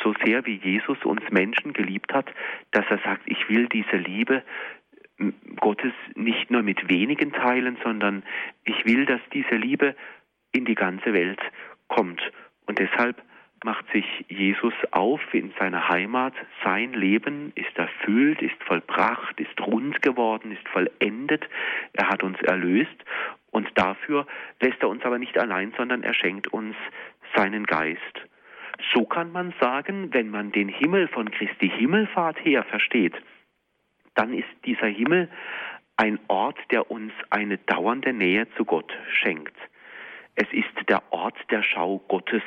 so 0.02 0.14
sehr 0.24 0.46
wie 0.46 0.56
Jesus 0.56 1.04
uns 1.04 1.22
Menschen 1.30 1.72
geliebt 1.72 2.12
hat, 2.14 2.26
dass 2.70 2.84
er 2.88 2.98
sagt, 2.98 3.22
ich 3.26 3.48
will 3.48 3.68
diese 3.68 3.96
Liebe 3.96 4.42
Gottes 5.60 5.92
nicht 6.14 6.50
nur 6.50 6.62
mit 6.62 6.88
wenigen 6.88 7.32
teilen, 7.32 7.76
sondern 7.82 8.22
ich 8.64 8.84
will, 8.84 9.06
dass 9.06 9.20
diese 9.32 9.56
Liebe 9.56 9.94
in 10.52 10.64
die 10.64 10.74
ganze 10.74 11.12
Welt 11.12 11.40
kommt. 11.88 12.20
Und 12.66 12.78
deshalb 12.78 13.20
macht 13.64 13.90
sich 13.92 14.04
Jesus 14.28 14.74
auf 14.92 15.20
in 15.32 15.52
seiner 15.58 15.88
Heimat. 15.88 16.34
Sein 16.64 16.92
Leben 16.92 17.52
ist 17.54 17.76
erfüllt, 17.76 18.40
ist 18.40 18.62
vollbracht, 18.64 19.40
ist 19.40 19.60
rund 19.60 20.00
geworden, 20.02 20.52
ist 20.52 20.68
vollendet. 20.68 21.44
Er 21.92 22.08
hat 22.08 22.22
uns 22.22 22.40
erlöst 22.42 23.04
und 23.50 23.68
dafür 23.74 24.26
lässt 24.60 24.80
er 24.82 24.88
uns 24.88 25.04
aber 25.04 25.18
nicht 25.18 25.38
allein, 25.38 25.72
sondern 25.76 26.02
er 26.02 26.14
schenkt 26.14 26.48
uns 26.48 26.76
seinen 27.34 27.66
Geist. 27.66 28.00
So 28.94 29.04
kann 29.04 29.32
man 29.32 29.52
sagen, 29.60 30.12
wenn 30.12 30.30
man 30.30 30.52
den 30.52 30.68
Himmel 30.68 31.08
von 31.08 31.30
Christi 31.30 31.68
Himmelfahrt 31.68 32.44
her 32.44 32.62
versteht, 32.62 33.14
dann 34.18 34.34
ist 34.34 34.48
dieser 34.64 34.88
Himmel 34.88 35.28
ein 35.96 36.18
Ort, 36.26 36.58
der 36.70 36.90
uns 36.90 37.12
eine 37.30 37.56
dauernde 37.58 38.12
Nähe 38.12 38.48
zu 38.56 38.64
Gott 38.64 38.92
schenkt. 39.10 39.54
Es 40.34 40.48
ist 40.52 40.88
der 40.88 41.02
Ort 41.12 41.36
der 41.50 41.62
Schau 41.62 41.98
Gottes, 42.08 42.42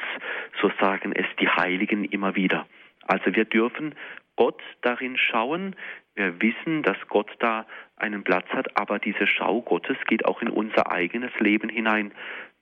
so 0.61 0.69
sagen 0.81 1.13
es 1.13 1.25
die 1.39 1.47
Heiligen 1.47 2.03
immer 2.03 2.35
wieder. 2.35 2.67
Also 3.07 3.33
wir 3.35 3.45
dürfen 3.45 3.95
Gott 4.35 4.61
darin 4.81 5.17
schauen. 5.17 5.75
Wir 6.15 6.41
wissen, 6.41 6.83
dass 6.83 6.97
Gott 7.07 7.29
da 7.39 7.65
einen 7.95 8.23
Platz 8.23 8.47
hat, 8.49 8.77
aber 8.77 8.99
diese 8.99 9.27
Schau 9.27 9.61
Gottes 9.61 9.97
geht 10.07 10.25
auch 10.25 10.41
in 10.41 10.49
unser 10.49 10.91
eigenes 10.91 11.31
Leben 11.39 11.69
hinein, 11.69 12.11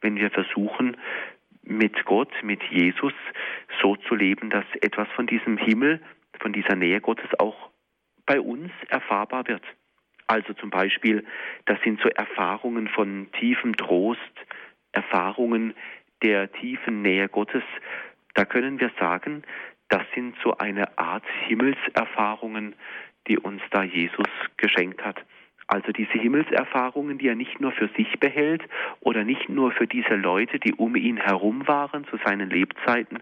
wenn 0.02 0.18
wir 0.18 0.30
versuchen, 0.30 0.98
mit 1.64 2.06
Gott, 2.06 2.32
mit 2.44 2.62
Jesus 2.64 3.14
so 3.82 3.96
zu 3.96 4.16
leben, 4.16 4.50
dass 4.50 4.66
etwas 4.82 5.08
von 5.16 5.26
diesem 5.26 5.58
Himmel, 5.58 6.00
von 6.40 6.54
dieser 6.54 6.76
Nähe 6.76 7.02
Gottes 7.02 7.30
auch 7.40 7.69
bei 8.30 8.40
uns 8.40 8.70
erfahrbar 8.90 9.48
wird. 9.48 9.64
Also 10.28 10.54
zum 10.54 10.70
Beispiel, 10.70 11.26
das 11.66 11.82
sind 11.82 12.00
so 12.00 12.10
Erfahrungen 12.10 12.88
von 12.88 13.28
tiefem 13.40 13.76
Trost, 13.76 14.20
Erfahrungen 14.92 15.74
der 16.22 16.52
tiefen 16.52 17.02
Nähe 17.02 17.28
Gottes. 17.28 17.64
Da 18.36 18.46
können 18.46 18.80
wir 18.80 18.92
sagen, 19.00 19.42
das 19.88 20.04
sind 20.14 20.36
so 20.44 20.56
eine 20.60 20.96
Art 21.00 21.24
Himmelserfahrungen, 21.48 22.76
die 23.28 23.40
uns 23.40 23.64
da 23.72 23.82
Jesus 23.82 24.30
geschenkt 24.58 25.04
hat. 25.04 25.26
Also 25.70 25.92
diese 25.92 26.14
Himmelserfahrungen, 26.14 27.20
die 27.20 27.28
er 27.28 27.36
nicht 27.36 27.62
nur 27.62 27.72
für 27.72 27.90
sich 27.90 28.20
behält 28.20 28.64
oder 29.02 29.24
nicht 29.24 29.50
nur 29.50 29.72
für 29.72 29.86
diese 29.86 30.16
Leute, 30.16 30.58
die 30.58 30.74
um 30.74 30.96
ihn 30.96 31.18
herum 31.18 31.68
waren 31.68 32.06
zu 32.06 32.18
seinen 32.26 32.50
Lebzeiten, 32.50 33.20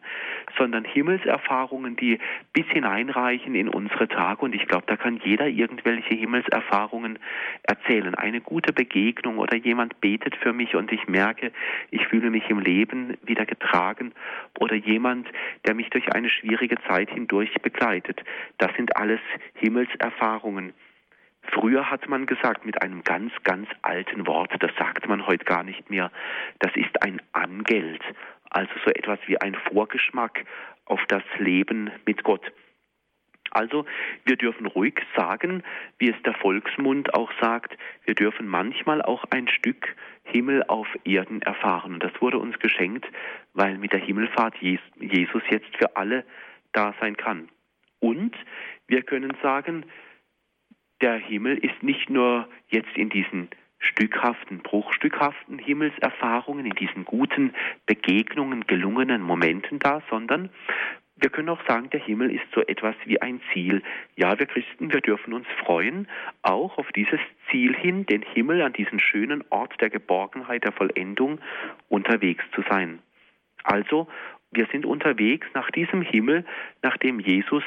sondern 0.57 0.85
Himmelserfahrungen, 0.85 1.97
die 1.97 2.19
bis 2.53 2.65
hineinreichen 2.67 3.53
in 3.53 3.67
unsere 3.67 4.07
Tage. 4.07 4.45
Und 4.45 4.55
ich 4.55 4.65
glaube, 4.65 4.85
da 4.87 4.95
kann 4.95 5.19
jeder 5.25 5.49
irgendwelche 5.49 6.13
Himmelserfahrungen 6.13 7.19
erzählen. 7.63 8.15
Eine 8.15 8.39
gute 8.39 8.71
Begegnung 8.71 9.39
oder 9.39 9.57
jemand 9.57 9.99
betet 9.99 10.37
für 10.37 10.53
mich 10.53 10.73
und 10.73 10.89
ich 10.93 11.05
merke, 11.05 11.51
ich 11.91 12.07
fühle 12.07 12.29
mich 12.29 12.49
im 12.49 12.59
Leben 12.59 13.17
wieder 13.23 13.45
getragen 13.45 14.13
oder 14.57 14.75
jemand, 14.75 15.27
der 15.65 15.73
mich 15.73 15.89
durch 15.89 16.13
eine 16.13 16.29
schwierige 16.29 16.77
Zeit 16.87 17.09
hindurch 17.09 17.53
begleitet. 17.61 18.23
Das 18.57 18.73
sind 18.77 18.95
alles 18.95 19.19
Himmelserfahrungen. 19.55 20.71
Früher 21.51 21.89
hat 21.89 22.07
man 22.09 22.25
gesagt 22.25 22.65
mit 22.65 22.81
einem 22.81 23.03
ganz, 23.03 23.31
ganz 23.43 23.67
alten 23.81 24.27
Wort, 24.27 24.51
das 24.59 24.71
sagt 24.77 25.07
man 25.07 25.25
heute 25.25 25.45
gar 25.45 25.63
nicht 25.63 25.89
mehr, 25.89 26.11
das 26.59 26.75
ist 26.75 27.01
ein 27.01 27.21
Angeld, 27.31 28.01
also 28.49 28.71
so 28.85 28.91
etwas 28.91 29.19
wie 29.27 29.39
ein 29.39 29.55
Vorgeschmack 29.71 30.45
auf 30.85 31.01
das 31.07 31.23
Leben 31.37 31.91
mit 32.05 32.23
Gott. 32.23 32.51
Also 33.51 33.85
wir 34.25 34.35
dürfen 34.35 34.65
ruhig 34.65 34.99
sagen, 35.15 35.63
wie 35.97 36.09
es 36.09 36.21
der 36.23 36.33
Volksmund 36.33 37.13
auch 37.13 37.31
sagt, 37.41 37.77
wir 38.03 38.13
dürfen 38.13 38.47
manchmal 38.47 39.01
auch 39.01 39.23
ein 39.29 39.47
Stück 39.47 39.95
Himmel 40.23 40.63
auf 40.67 40.87
Erden 41.05 41.41
erfahren. 41.41 41.93
Und 41.93 42.03
das 42.03 42.11
wurde 42.19 42.39
uns 42.39 42.59
geschenkt, 42.59 43.05
weil 43.53 43.77
mit 43.77 43.93
der 43.93 44.01
Himmelfahrt 44.01 44.55
Jesus 44.57 45.41
jetzt 45.49 45.75
für 45.77 45.95
alle 45.95 46.25
da 46.73 46.93
sein 46.99 47.15
kann. 47.15 47.49
Und 47.99 48.35
wir 48.87 49.01
können 49.03 49.35
sagen, 49.41 49.85
der 51.01 51.15
Himmel 51.15 51.57
ist 51.57 51.83
nicht 51.83 52.09
nur 52.09 52.47
jetzt 52.69 52.95
in 52.95 53.09
diesen 53.09 53.49
stückhaften, 53.79 54.59
bruchstückhaften 54.59 55.59
Himmelserfahrungen, 55.59 56.65
in 56.65 56.75
diesen 56.75 57.05
guten 57.05 57.53
Begegnungen, 57.85 58.65
gelungenen 58.65 59.21
Momenten 59.21 59.79
da, 59.79 60.01
sondern 60.09 60.49
wir 61.19 61.29
können 61.29 61.49
auch 61.49 61.65
sagen, 61.67 61.89
der 61.89 61.99
Himmel 61.99 62.31
ist 62.31 62.45
so 62.53 62.61
etwas 62.61 62.95
wie 63.05 63.21
ein 63.21 63.41
Ziel. 63.51 63.81
Ja, 64.15 64.37
wir 64.37 64.45
Christen, 64.45 64.93
wir 64.93 65.01
dürfen 65.01 65.33
uns 65.33 65.47
freuen, 65.63 66.07
auch 66.43 66.77
auf 66.77 66.91
dieses 66.91 67.19
Ziel 67.49 67.75
hin, 67.75 68.05
den 68.05 68.21
Himmel 68.21 68.61
an 68.61 68.73
diesen 68.73 68.99
schönen 68.99 69.43
Ort 69.49 69.79
der 69.81 69.89
Geborgenheit, 69.89 70.63
der 70.63 70.73
Vollendung 70.73 71.39
unterwegs 71.89 72.43
zu 72.53 72.63
sein. 72.69 72.99
Also, 73.63 74.07
wir 74.51 74.67
sind 74.71 74.85
unterwegs 74.85 75.47
nach 75.53 75.71
diesem 75.71 76.01
Himmel, 76.03 76.45
nach 76.83 76.97
dem 76.97 77.19
Jesus 77.19 77.63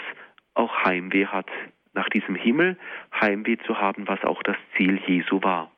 auch 0.55 0.85
Heimweh 0.85 1.27
hat 1.27 1.51
nach 1.93 2.09
diesem 2.09 2.35
Himmel 2.35 2.79
Heimweh 3.21 3.57
zu 3.67 3.79
haben, 3.79 4.09
was 4.09 4.23
auch 4.25 4.43
das 4.43 4.57
Ziel 4.77 5.01
Jesu 5.07 5.43
war. 5.43 5.71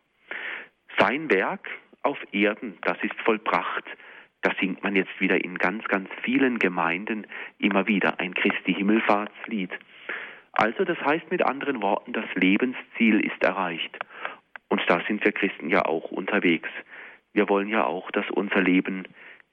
Sein 0.99 1.31
Werk 1.31 1.69
auf 2.03 2.19
Erden, 2.33 2.79
das 2.83 2.99
ist 3.03 3.19
vollbracht. 3.25 3.85
Das 4.43 4.55
singt 4.59 4.83
man 4.83 4.97
jetzt 4.97 5.21
wieder 5.21 5.43
in 5.43 5.57
ganz, 5.57 5.85
ganz 5.85 6.09
vielen 6.23 6.59
Gemeinden 6.59 7.27
immer 7.59 7.87
wieder, 7.87 8.19
ein 8.19 8.35
Christi 8.35 8.75
Himmelfahrtslied. 8.75 9.71
Also 10.53 10.85
das 10.85 11.01
heißt 11.01 11.31
mit 11.31 11.45
anderen 11.45 11.81
Worten, 11.81 12.13
das 12.13 12.27
Lebensziel 12.35 13.21
ist 13.21 13.43
erreicht. 13.43 13.97
Und 14.69 14.83
da 14.89 15.01
sind 15.07 15.25
wir 15.25 15.33
Christen 15.33 15.71
ja 15.71 15.85
auch 15.85 16.11
unterwegs. 16.11 16.69
Wir 17.33 17.49
wollen 17.49 17.69
ja 17.69 17.85
auch, 17.85 18.11
dass 18.11 18.29
unser 18.31 18.61
Leben 18.61 19.07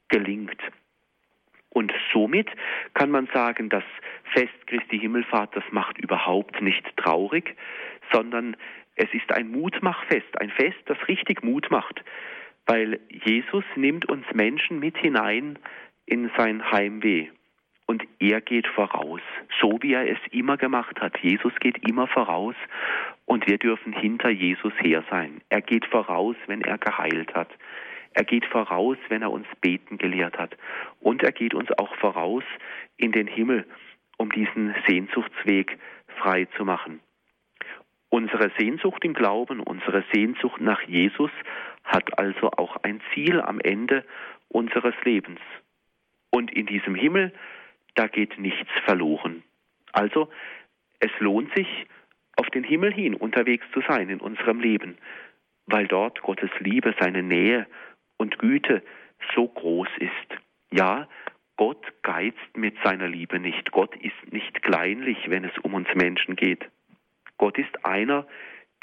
gelingt. 0.09 0.61
Somit 2.19 2.49
kann 2.95 3.11
man 3.11 3.29
sagen, 3.33 3.69
das 3.69 3.83
Fest 4.33 4.67
Christi 4.67 4.99
Himmelfahrt, 4.99 5.55
das 5.55 5.63
macht 5.71 5.97
überhaupt 5.99 6.61
nicht 6.61 6.85
traurig, 6.97 7.55
sondern 8.11 8.57
es 8.97 9.07
ist 9.13 9.31
ein 9.31 9.49
Mutmachfest, 9.49 10.41
ein 10.41 10.49
Fest, 10.49 10.77
das 10.87 10.97
richtig 11.07 11.43
Mut 11.43 11.71
macht, 11.71 12.03
weil 12.65 12.99
Jesus 13.09 13.63
nimmt 13.77 14.09
uns 14.09 14.25
Menschen 14.33 14.79
mit 14.79 14.97
hinein 14.97 15.57
in 16.05 16.29
sein 16.37 16.69
Heimweh. 16.69 17.29
Und 17.85 18.03
er 18.19 18.41
geht 18.41 18.67
voraus, 18.67 19.21
so 19.61 19.79
wie 19.81 19.93
er 19.93 20.11
es 20.11 20.19
immer 20.31 20.57
gemacht 20.57 20.99
hat. 20.99 21.17
Jesus 21.19 21.53
geht 21.61 21.87
immer 21.87 22.07
voraus 22.07 22.55
und 23.25 23.47
wir 23.47 23.57
dürfen 23.57 23.93
hinter 23.93 24.29
Jesus 24.29 24.73
her 24.81 25.05
sein. 25.09 25.39
Er 25.47 25.61
geht 25.61 25.85
voraus, 25.85 26.35
wenn 26.47 26.61
er 26.61 26.77
geheilt 26.77 27.33
hat. 27.33 27.49
Er 28.13 28.23
geht 28.23 28.45
voraus, 28.45 28.97
wenn 29.09 29.21
er 29.21 29.31
uns 29.31 29.47
beten 29.61 29.97
gelehrt 29.97 30.37
hat. 30.37 30.57
Und 30.99 31.23
er 31.23 31.31
geht 31.31 31.53
uns 31.53 31.71
auch 31.77 31.93
voraus 31.95 32.43
in 32.97 33.11
den 33.11 33.27
Himmel, 33.27 33.65
um 34.17 34.31
diesen 34.31 34.75
Sehnsuchtsweg 34.87 35.77
frei 36.17 36.45
zu 36.57 36.65
machen. 36.65 36.99
Unsere 38.09 38.51
Sehnsucht 38.57 39.05
im 39.05 39.13
Glauben, 39.13 39.59
unsere 39.59 40.03
Sehnsucht 40.11 40.59
nach 40.59 40.81
Jesus 40.81 41.31
hat 41.83 42.17
also 42.17 42.51
auch 42.51 42.77
ein 42.83 43.01
Ziel 43.13 43.39
am 43.39 43.59
Ende 43.59 44.03
unseres 44.47 44.95
Lebens. 45.03 45.39
Und 46.31 46.51
in 46.51 46.65
diesem 46.65 46.95
Himmel, 46.95 47.31
da 47.95 48.07
geht 48.07 48.37
nichts 48.39 48.69
verloren. 48.85 49.43
Also, 49.91 50.29
es 50.99 51.11
lohnt 51.19 51.53
sich, 51.55 51.67
auf 52.35 52.49
den 52.49 52.63
Himmel 52.63 52.93
hin 52.93 53.15
unterwegs 53.15 53.65
zu 53.73 53.81
sein 53.87 54.09
in 54.09 54.21
unserem 54.21 54.59
Leben, 54.59 54.97
weil 55.65 55.87
dort 55.87 56.21
Gottes 56.21 56.51
Liebe, 56.59 56.95
seine 56.99 57.21
Nähe 57.21 57.67
und 58.19 58.37
Güte 58.37 58.83
so 59.33 59.47
groß 59.47 59.89
ist. 59.97 60.41
Ja, 60.71 61.07
Gott 61.57 61.85
geizt 62.03 62.55
mit 62.55 62.75
seiner 62.83 63.07
Liebe 63.07 63.39
nicht. 63.39 63.71
Gott 63.71 63.95
ist 63.95 64.31
nicht 64.31 64.61
kleinlich, 64.61 65.17
wenn 65.29 65.43
es 65.43 65.57
um 65.63 65.73
uns 65.73 65.87
Menschen 65.95 66.35
geht. 66.35 66.69
Gott 67.37 67.57
ist 67.57 67.85
einer, 67.85 68.27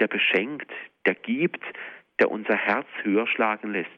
der 0.00 0.08
beschenkt, 0.08 0.70
der 1.06 1.14
gibt, 1.14 1.62
der 2.18 2.30
unser 2.30 2.56
Herz 2.56 2.86
höher 3.02 3.26
schlagen 3.26 3.72
lässt. 3.72 3.88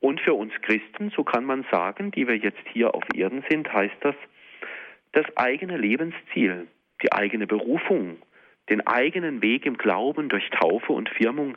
Und 0.00 0.20
für 0.20 0.34
uns 0.34 0.52
Christen, 0.62 1.10
so 1.10 1.24
kann 1.24 1.44
man 1.44 1.64
sagen, 1.70 2.10
die 2.10 2.26
wir 2.26 2.36
jetzt 2.36 2.62
hier 2.72 2.94
auf 2.94 3.04
Erden 3.14 3.44
sind, 3.48 3.72
heißt 3.72 3.96
das, 4.00 4.14
das 5.12 5.24
eigene 5.36 5.78
Lebensziel, 5.78 6.66
die 7.02 7.12
eigene 7.12 7.46
Berufung, 7.46 8.18
den 8.68 8.86
eigenen 8.86 9.42
Weg 9.42 9.64
im 9.64 9.78
Glauben 9.78 10.28
durch 10.28 10.48
Taufe 10.50 10.92
und 10.92 11.08
Firmung, 11.08 11.56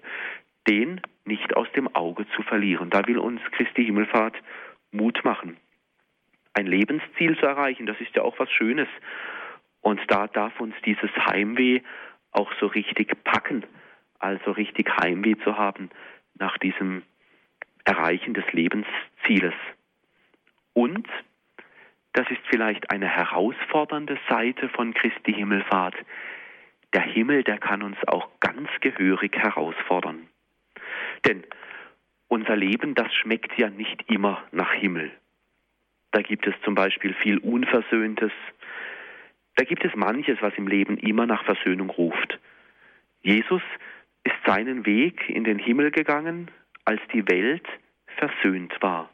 den 0.68 1.02
nicht 1.26 1.56
aus 1.56 1.72
dem 1.74 1.94
Auge 1.96 2.26
zu 2.36 2.42
verlieren. 2.44 2.90
Da 2.90 3.06
will 3.08 3.18
uns 3.18 3.42
Christi 3.52 3.86
Himmelfahrt 3.86 4.36
Mut 4.92 5.24
machen. 5.24 5.58
Ein 6.54 6.68
Lebensziel 6.68 7.38
zu 7.38 7.46
erreichen, 7.46 7.86
das 7.86 8.00
ist 8.02 8.16
ja 8.16 8.24
auch 8.24 8.38
was 8.40 8.52
Schönes. 8.52 8.88
Und 9.82 10.02
da 10.08 10.28
darf 10.28 10.60
uns 10.60 10.76
dieses 10.86 11.12
Heimweh 11.16 11.82
auch 12.32 12.52
so 12.60 12.68
richtig 12.68 13.24
packen, 13.24 13.64
also 14.20 14.52
richtig 14.52 14.90
Heimweh 15.02 15.36
zu 15.44 15.58
haben 15.58 15.90
nach 16.36 16.58
diesem 16.58 17.04
Erreichen 17.86 18.34
des 18.34 18.46
Lebenszieles. 18.52 19.54
Und 20.74 21.08
das 22.14 22.30
ist 22.30 22.42
vielleicht 22.50 22.92
eine 22.92 23.08
herausfordernde 23.08 24.18
Seite 24.28 24.70
von 24.70 24.94
Christi 24.94 25.34
Himmelfahrt. 25.34 25.96
Der 26.94 27.04
Himmel, 27.04 27.44
der 27.44 27.60
kann 27.60 27.84
uns 27.84 27.98
auch 28.08 28.30
ganz 28.40 28.70
gehörig 28.82 29.38
herausfordern. 29.38 30.28
Denn 31.26 31.44
unser 32.28 32.56
Leben, 32.56 32.96
das 32.96 33.14
schmeckt 33.14 33.58
ja 33.58 33.70
nicht 33.70 34.10
immer 34.10 34.44
nach 34.52 34.74
Himmel. 34.74 35.12
Da 36.12 36.22
gibt 36.22 36.48
es 36.48 36.56
zum 36.64 36.76
Beispiel 36.76 37.14
viel 37.14 37.38
Unversöhntes, 37.38 38.32
da 39.56 39.66
gibt 39.66 39.84
es 39.84 39.94
manches, 39.94 40.38
was 40.42 40.54
im 40.56 40.68
Leben 40.68 40.98
immer 40.98 41.26
nach 41.26 41.44
Versöhnung 41.44 41.90
ruft. 41.90 42.40
Jesus 43.22 43.62
ist 44.24 44.36
seinen 44.46 44.86
Weg 44.86 45.30
in 45.30 45.44
den 45.44 45.60
Himmel 45.60 45.92
gegangen, 45.92 46.50
als 46.86 47.02
die 47.14 47.28
Welt 47.28 47.68
versöhnt 48.18 48.74
war. 48.82 49.10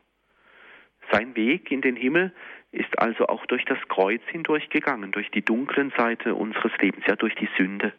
Sein 1.11 1.35
Weg 1.35 1.71
in 1.71 1.81
den 1.81 1.95
Himmel 1.95 2.31
ist 2.71 2.99
also 2.99 3.27
auch 3.27 3.45
durch 3.47 3.65
das 3.65 3.79
Kreuz 3.87 4.21
hindurchgegangen, 4.27 5.11
durch 5.11 5.31
die 5.31 5.43
dunklen 5.43 5.91
Seite 5.97 6.35
unseres 6.35 6.71
Lebens, 6.79 7.05
ja 7.07 7.15
durch 7.15 7.35
die 7.35 7.49
Sünde. 7.57 7.93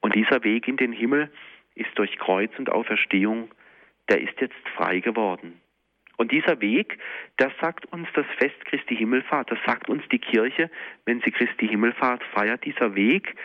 Und 0.00 0.14
dieser 0.14 0.44
Weg 0.44 0.68
in 0.68 0.76
den 0.76 0.92
Himmel 0.92 1.30
ist 1.78 1.90
durch 1.96 2.18
Kreuz 2.18 2.50
und 2.58 2.70
Auferstehung, 2.70 3.50
der 4.08 4.20
ist 4.20 4.40
jetzt 4.40 4.68
frei 4.76 5.00
geworden. 5.00 5.60
Und 6.16 6.32
dieser 6.32 6.60
Weg, 6.60 6.98
das 7.36 7.52
sagt 7.60 7.86
uns 7.92 8.08
das 8.14 8.26
Fest 8.38 8.64
Christi 8.64 8.96
Himmelfahrt, 8.96 9.50
das 9.52 9.58
sagt 9.64 9.88
uns 9.88 10.02
die 10.10 10.18
Kirche, 10.18 10.68
wenn 11.04 11.20
sie 11.20 11.30
Christi 11.30 11.68
Himmelfahrt 11.68 12.24
feiert, 12.34 12.64
dieser 12.64 12.94
Weg 12.96 13.36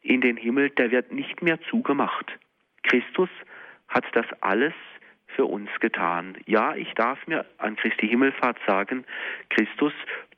in 0.00 0.20
den 0.20 0.36
Himmel, 0.36 0.70
der 0.70 0.92
wird 0.92 1.12
nicht 1.12 1.42
mehr 1.42 1.60
zugemacht. 1.62 2.30
Christus 2.84 3.30
hat 3.88 4.04
das 4.12 4.26
alles 4.40 4.74
für 5.26 5.46
uns 5.46 5.68
getan. 5.80 6.36
Ja, 6.46 6.76
ich 6.76 6.92
darf 6.94 7.26
mir 7.26 7.44
an 7.58 7.74
Christi 7.74 8.06
Himmelfahrt 8.06 8.58
sagen, 8.66 9.04
Christus, 9.48 9.92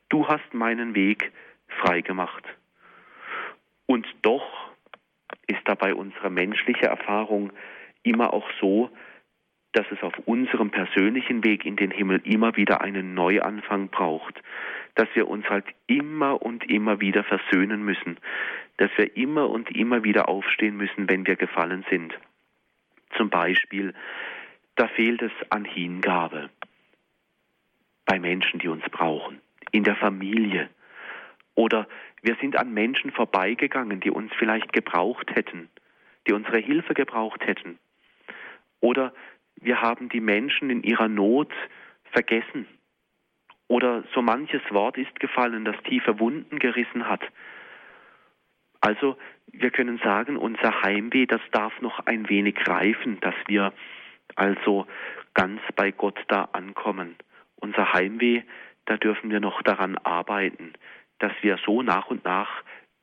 du 0.08 0.26
hast 0.26 0.54
meinen 0.54 0.94
Weg 0.94 1.32
freigemacht. 1.68 2.44
Und 3.86 4.06
doch 4.22 4.65
ist 5.46 5.60
dabei 5.64 5.94
unsere 5.94 6.30
menschliche 6.30 6.86
Erfahrung 6.86 7.52
immer 8.02 8.32
auch 8.32 8.48
so, 8.60 8.90
dass 9.72 9.86
es 9.90 10.02
auf 10.02 10.14
unserem 10.24 10.70
persönlichen 10.70 11.44
Weg 11.44 11.66
in 11.66 11.76
den 11.76 11.90
Himmel 11.90 12.22
immer 12.24 12.56
wieder 12.56 12.80
einen 12.80 13.14
Neuanfang 13.14 13.88
braucht, 13.88 14.42
dass 14.94 15.08
wir 15.14 15.28
uns 15.28 15.48
halt 15.50 15.66
immer 15.86 16.40
und 16.40 16.68
immer 16.70 17.00
wieder 17.00 17.24
versöhnen 17.24 17.84
müssen, 17.84 18.16
dass 18.78 18.90
wir 18.96 19.16
immer 19.16 19.50
und 19.50 19.70
immer 19.70 20.02
wieder 20.02 20.28
aufstehen 20.28 20.76
müssen, 20.76 21.08
wenn 21.10 21.26
wir 21.26 21.36
gefallen 21.36 21.84
sind. 21.90 22.18
Zum 23.16 23.28
Beispiel, 23.28 23.92
da 24.76 24.88
fehlt 24.88 25.22
es 25.22 25.32
an 25.50 25.64
Hingabe 25.64 26.48
bei 28.06 28.18
Menschen, 28.18 28.60
die 28.60 28.68
uns 28.68 28.84
brauchen, 28.90 29.40
in 29.72 29.84
der 29.84 29.96
Familie. 29.96 30.70
Oder 31.56 31.88
wir 32.22 32.36
sind 32.40 32.56
an 32.56 32.72
Menschen 32.72 33.10
vorbeigegangen, 33.10 33.98
die 33.98 34.10
uns 34.10 34.30
vielleicht 34.38 34.72
gebraucht 34.72 35.34
hätten, 35.34 35.68
die 36.28 36.32
unsere 36.32 36.58
Hilfe 36.58 36.94
gebraucht 36.94 37.44
hätten. 37.44 37.78
Oder 38.80 39.12
wir 39.56 39.80
haben 39.80 40.08
die 40.10 40.20
Menschen 40.20 40.70
in 40.70 40.82
ihrer 40.82 41.08
Not 41.08 41.52
vergessen. 42.12 42.66
Oder 43.68 44.04
so 44.14 44.22
manches 44.22 44.62
Wort 44.70 44.96
ist 44.98 45.18
gefallen, 45.18 45.64
das 45.64 45.76
tiefe 45.84 46.20
Wunden 46.20 46.58
gerissen 46.58 47.08
hat. 47.08 47.22
Also 48.80 49.16
wir 49.46 49.70
können 49.70 49.98
sagen, 50.04 50.36
unser 50.36 50.82
Heimweh, 50.82 51.26
das 51.26 51.40
darf 51.52 51.80
noch 51.80 52.00
ein 52.00 52.28
wenig 52.28 52.56
reifen, 52.68 53.18
dass 53.20 53.34
wir 53.48 53.72
also 54.34 54.86
ganz 55.32 55.60
bei 55.74 55.90
Gott 55.90 56.18
da 56.28 56.50
ankommen. 56.52 57.16
Unser 57.56 57.94
Heimweh, 57.94 58.42
da 58.84 58.98
dürfen 58.98 59.30
wir 59.30 59.40
noch 59.40 59.62
daran 59.62 59.96
arbeiten, 59.98 60.74
dass 61.18 61.32
wir 61.42 61.58
so 61.64 61.82
nach 61.82 62.08
und 62.08 62.24
nach 62.24 62.48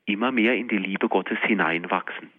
immer 0.05 0.31
mehr 0.31 0.55
in 0.55 0.67
die 0.67 0.77
Liebe 0.77 1.07
Gottes 1.09 1.37
hineinwachsen. 1.43 2.31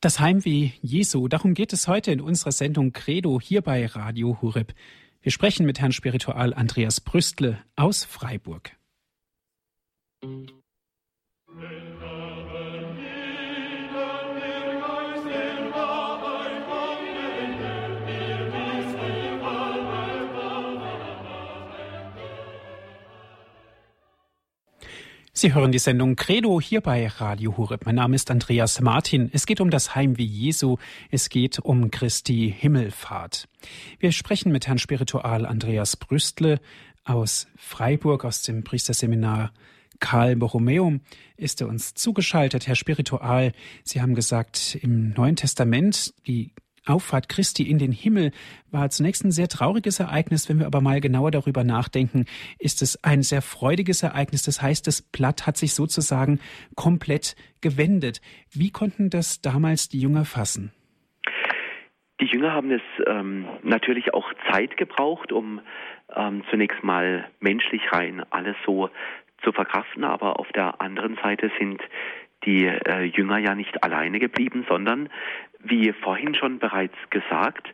Das 0.00 0.20
Heimweh 0.20 0.70
Jesu, 0.82 1.28
darum 1.28 1.54
geht 1.54 1.72
es 1.72 1.88
heute 1.88 2.12
in 2.12 2.20
unserer 2.20 2.52
Sendung 2.52 2.92
Credo 2.92 3.40
hier 3.40 3.62
bei 3.62 3.86
Radio 3.86 4.38
Hureb. 4.42 4.74
Wir 5.22 5.32
sprechen 5.32 5.64
mit 5.64 5.80
Herrn 5.80 5.92
Spiritual 5.92 6.52
Andreas 6.52 7.00
Brüstle 7.00 7.64
aus 7.76 8.04
Freiburg. 8.04 8.72
Musik 10.22 11.93
Sie 25.36 25.52
hören 25.52 25.72
die 25.72 25.80
Sendung 25.80 26.14
Credo 26.14 26.60
hier 26.60 26.80
bei 26.80 27.08
Radio 27.08 27.56
Horeb. 27.56 27.86
Mein 27.86 27.96
Name 27.96 28.14
ist 28.14 28.30
Andreas 28.30 28.80
Martin. 28.80 29.30
Es 29.32 29.46
geht 29.46 29.60
um 29.60 29.68
das 29.68 29.96
Heimweh 29.96 30.22
Jesu. 30.22 30.76
Es 31.10 31.28
geht 31.28 31.58
um 31.58 31.90
Christi 31.90 32.54
Himmelfahrt. 32.56 33.48
Wir 33.98 34.12
sprechen 34.12 34.52
mit 34.52 34.68
Herrn 34.68 34.78
Spiritual 34.78 35.44
Andreas 35.44 35.96
Brüstle 35.96 36.60
aus 37.02 37.48
Freiburg, 37.56 38.24
aus 38.24 38.42
dem 38.42 38.62
Priesterseminar 38.62 39.52
Karl 39.98 40.36
Borromeum 40.36 41.00
ist 41.36 41.60
er 41.60 41.66
uns 41.66 41.94
zugeschaltet. 41.94 42.68
Herr 42.68 42.76
Spiritual, 42.76 43.50
Sie 43.82 44.00
haben 44.00 44.14
gesagt, 44.14 44.78
im 44.82 45.14
Neuen 45.14 45.34
Testament, 45.34 46.14
die 46.28 46.52
Auffahrt 46.86 47.28
Christi 47.28 47.68
in 47.68 47.78
den 47.78 47.92
Himmel 47.92 48.32
war 48.70 48.90
zunächst 48.90 49.24
ein 49.24 49.30
sehr 49.30 49.48
trauriges 49.48 50.00
Ereignis. 50.00 50.48
Wenn 50.48 50.58
wir 50.58 50.66
aber 50.66 50.80
mal 50.80 51.00
genauer 51.00 51.30
darüber 51.30 51.64
nachdenken, 51.64 52.26
ist 52.58 52.82
es 52.82 53.02
ein 53.02 53.22
sehr 53.22 53.42
freudiges 53.42 54.02
Ereignis. 54.02 54.42
Das 54.42 54.60
heißt, 54.60 54.86
das 54.86 55.02
Blatt 55.02 55.46
hat 55.46 55.56
sich 55.56 55.74
sozusagen 55.74 56.40
komplett 56.76 57.36
gewendet. 57.60 58.20
Wie 58.52 58.70
konnten 58.70 59.10
das 59.10 59.40
damals 59.40 59.88
die 59.88 60.00
Jünger 60.00 60.24
fassen? 60.24 60.72
Die 62.20 62.26
Jünger 62.26 62.52
haben 62.52 62.70
es 62.70 62.82
ähm, 63.06 63.46
natürlich 63.62 64.14
auch 64.14 64.32
Zeit 64.50 64.76
gebraucht, 64.76 65.32
um 65.32 65.60
ähm, 66.14 66.44
zunächst 66.50 66.82
mal 66.84 67.28
menschlich 67.40 67.82
rein 67.90 68.24
alles 68.30 68.56
so 68.64 68.90
zu 69.42 69.52
verkraften, 69.52 70.04
aber 70.04 70.38
auf 70.38 70.50
der 70.52 70.80
anderen 70.80 71.16
Seite 71.22 71.50
sind 71.58 71.82
die 72.44 72.66
äh, 72.66 73.04
Jünger 73.04 73.38
ja 73.38 73.54
nicht 73.54 73.82
alleine 73.82 74.18
geblieben, 74.18 74.64
sondern 74.68 75.08
wie 75.64 75.92
vorhin 75.92 76.34
schon 76.34 76.58
bereits 76.58 76.96
gesagt, 77.10 77.68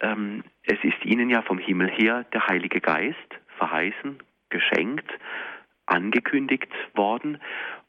ähm, 0.00 0.44
es 0.64 0.78
ist 0.82 1.04
ihnen 1.04 1.30
ja 1.30 1.42
vom 1.42 1.58
Himmel 1.58 1.90
her 1.90 2.24
der 2.32 2.46
Heilige 2.46 2.80
Geist 2.80 3.16
verheißen, 3.56 4.18
geschenkt, 4.50 5.10
angekündigt 5.86 6.68
worden. 6.94 7.38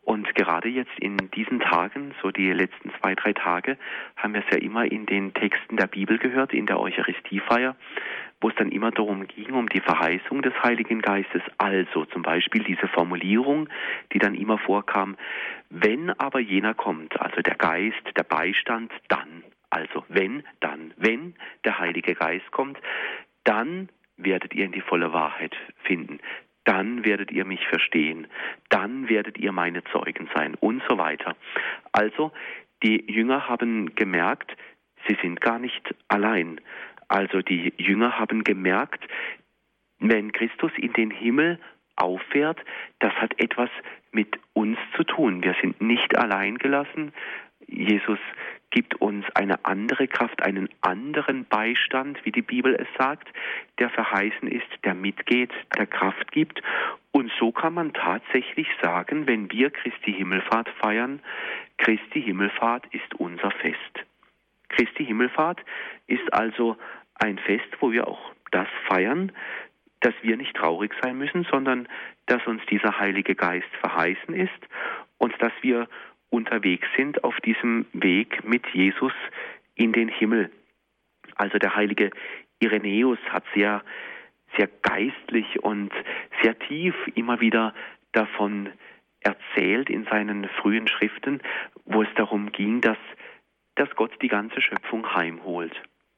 Und 0.02 0.34
gerade 0.34 0.70
jetzt 0.70 0.98
in 1.00 1.18
diesen 1.36 1.60
Tagen, 1.60 2.16
so 2.22 2.32
die 2.32 2.52
letzten 2.52 2.92
zwei, 3.00 3.14
drei 3.14 3.34
Tage, 3.34 3.78
haben 4.16 4.34
wir 4.34 4.42
es 4.42 4.52
ja 4.52 4.58
immer 4.58 4.86
in 4.92 5.06
den 5.06 5.34
Texten 5.34 5.78
der 5.78 5.88
Bibel 5.88 6.18
gehört, 6.18 6.54
in 6.54 6.66
der 6.66 6.80
Eucharistiefeier, 6.80 7.76
wo 8.42 8.50
es 8.50 8.56
dann 8.56 8.72
immer 8.72 8.92
darum 8.92 9.28
ging, 9.28 9.52
um 9.54 9.68
die 9.70 9.82
Verheißung 9.82 10.42
des 10.42 10.54
Heiligen 10.64 11.02
Geistes. 11.02 11.42
Also 11.58 12.06
zum 12.06 12.22
Beispiel 12.22 12.64
diese 12.64 12.88
Formulierung, 12.88 13.70
die 14.14 14.20
dann 14.20 14.36
immer 14.36 14.58
vorkam, 14.58 15.18
wenn 15.70 16.10
aber 16.20 16.40
jener 16.40 16.74
kommt, 16.74 17.20
also 17.20 17.42
der 17.42 17.56
Geist, 17.56 18.02
der 18.16 18.24
Beistand, 18.24 18.92
dann. 19.08 19.44
Also 19.70 20.04
wenn, 20.08 20.44
dann, 20.62 20.94
wenn 20.98 21.36
der 21.64 21.80
Heilige 21.80 22.16
Geist 22.16 22.50
kommt, 22.52 22.78
dann 23.44 23.90
werdet 24.18 24.54
ihr 24.54 24.66
in 24.66 24.72
die 24.72 24.82
volle 24.82 25.14
Wahrheit 25.14 25.56
finden 25.84 26.20
dann 26.70 27.04
werdet 27.04 27.32
ihr 27.32 27.46
mich 27.46 27.66
verstehen, 27.68 28.28
dann 28.70 29.10
werdet 29.10 29.40
ihr 29.40 29.52
meine 29.52 29.84
Zeugen 29.86 30.30
sein 30.36 30.54
und 30.54 30.84
so 30.88 31.00
weiter. 31.00 31.36
Also 31.92 32.32
die 32.84 33.12
Jünger 33.12 33.50
haben 33.50 33.96
gemerkt, 33.96 34.56
sie 35.08 35.18
sind 35.20 35.42
gar 35.42 35.58
nicht 35.58 35.96
allein. 36.08 36.62
Also 37.10 37.42
die 37.42 37.74
Jünger 37.78 38.18
haben 38.18 38.44
gemerkt, 38.44 39.04
wenn 40.00 40.32
Christus 40.32 40.72
in 40.78 40.94
den 40.94 41.12
Himmel 41.12 41.60
auffährt, 41.98 42.60
das 43.00 43.14
hat 43.16 43.38
etwas 43.40 43.70
mit 44.12 44.40
uns 44.54 44.78
zu 44.96 45.04
tun. 45.04 45.44
Wir 45.44 45.56
sind 45.62 45.82
nicht 45.82 46.18
allein 46.18 46.58
gelassen. 46.58 47.12
Jesus 47.68 48.20
gibt 48.72 48.96
uns 49.02 49.26
eine 49.34 49.66
andere 49.66 50.08
Kraft, 50.08 50.42
einen 50.44 50.70
anderen 50.82 51.46
Beistand, 51.46 52.24
wie 52.24 52.32
die 52.32 52.42
Bibel 52.42 52.76
es 52.76 52.88
sagt, 52.98 53.28
der 53.80 53.90
verheißen 53.90 54.48
ist, 54.48 54.68
der 54.84 54.94
mitgeht, 54.94 55.52
der 55.78 55.88
Kraft 55.88 56.32
gibt. 56.32 56.62
Und 57.12 57.32
so 57.40 57.52
kann 57.52 57.74
man 57.74 57.94
tatsächlich 57.94 58.68
sagen, 58.82 59.28
wenn 59.28 59.52
wir 59.52 59.72
Christi 59.72 60.14
Himmelfahrt 60.14 60.70
feiern, 60.82 61.20
Christi 61.78 62.22
Himmelfahrt 62.22 62.86
ist 62.92 63.16
unser 63.16 63.52
Fest. 63.52 64.06
Christi 64.70 65.06
Himmelfahrt 65.06 65.60
ist 66.08 66.32
also 66.34 66.78
ein 67.20 67.38
Fest, 67.38 67.68
wo 67.80 67.92
wir 67.92 68.08
auch 68.08 68.34
das 68.52 68.68
feiern, 68.88 69.32
dass 70.02 70.14
wir 70.22 70.38
nicht 70.38 70.56
traurig 70.56 70.94
sein 71.02 71.18
müssen, 71.18 71.46
sondern 71.52 71.88
dass 72.26 72.46
uns 72.48 72.66
dieser 72.68 73.00
Heilige 73.00 73.36
Geist 73.36 73.70
verheißen 73.82 74.34
ist 74.34 74.68
und 75.18 75.34
dass 75.42 75.52
wir 75.62 75.88
unterwegs 76.30 76.88
sind 76.96 77.24
auf 77.24 77.36
diesem 77.42 77.86
Weg 77.94 78.44
mit 78.44 78.66
Jesus 78.68 79.14
in 79.76 79.94
den 79.94 80.08
Himmel. 80.08 80.52
Also 81.36 81.58
der 81.58 81.76
heilige 81.76 82.12
Irenäus 82.60 83.20
hat 83.30 83.44
sehr, 83.54 83.84
sehr 84.58 84.68
geistlich 84.82 85.64
und 85.64 85.92
sehr 86.42 86.58
tief 86.60 86.96
immer 87.16 87.40
wieder 87.40 87.74
davon 88.12 88.70
erzählt 89.22 89.90
in 89.90 90.06
seinen 90.06 90.48
frühen 90.62 90.88
Schriften, 90.88 91.42
wo 91.86 92.04
es 92.04 92.10
darum 92.16 92.52
ging, 92.52 92.82
dass, 92.82 92.98
dass 93.76 93.90
Gott 93.96 94.12
die 94.22 94.28
ganze 94.28 94.62
Schöpfung 94.62 95.14
heimholt. 95.14 95.74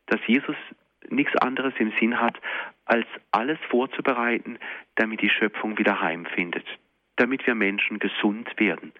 Dass 0.07 0.19
Jesus 0.27 0.55
nichts 1.09 1.35
anderes 1.37 1.73
im 1.79 1.91
Sinn 1.99 2.19
hat, 2.19 2.37
als 2.85 3.07
alles 3.31 3.59
vorzubereiten, 3.69 4.57
damit 4.95 5.21
die 5.21 5.29
Schöpfung 5.29 5.77
wieder 5.77 6.01
heimfindet 6.01 6.65
damit 7.21 7.45
wir 7.45 7.53
Menschen 7.53 7.99
gesund 7.99 8.49
werden, 8.57 8.93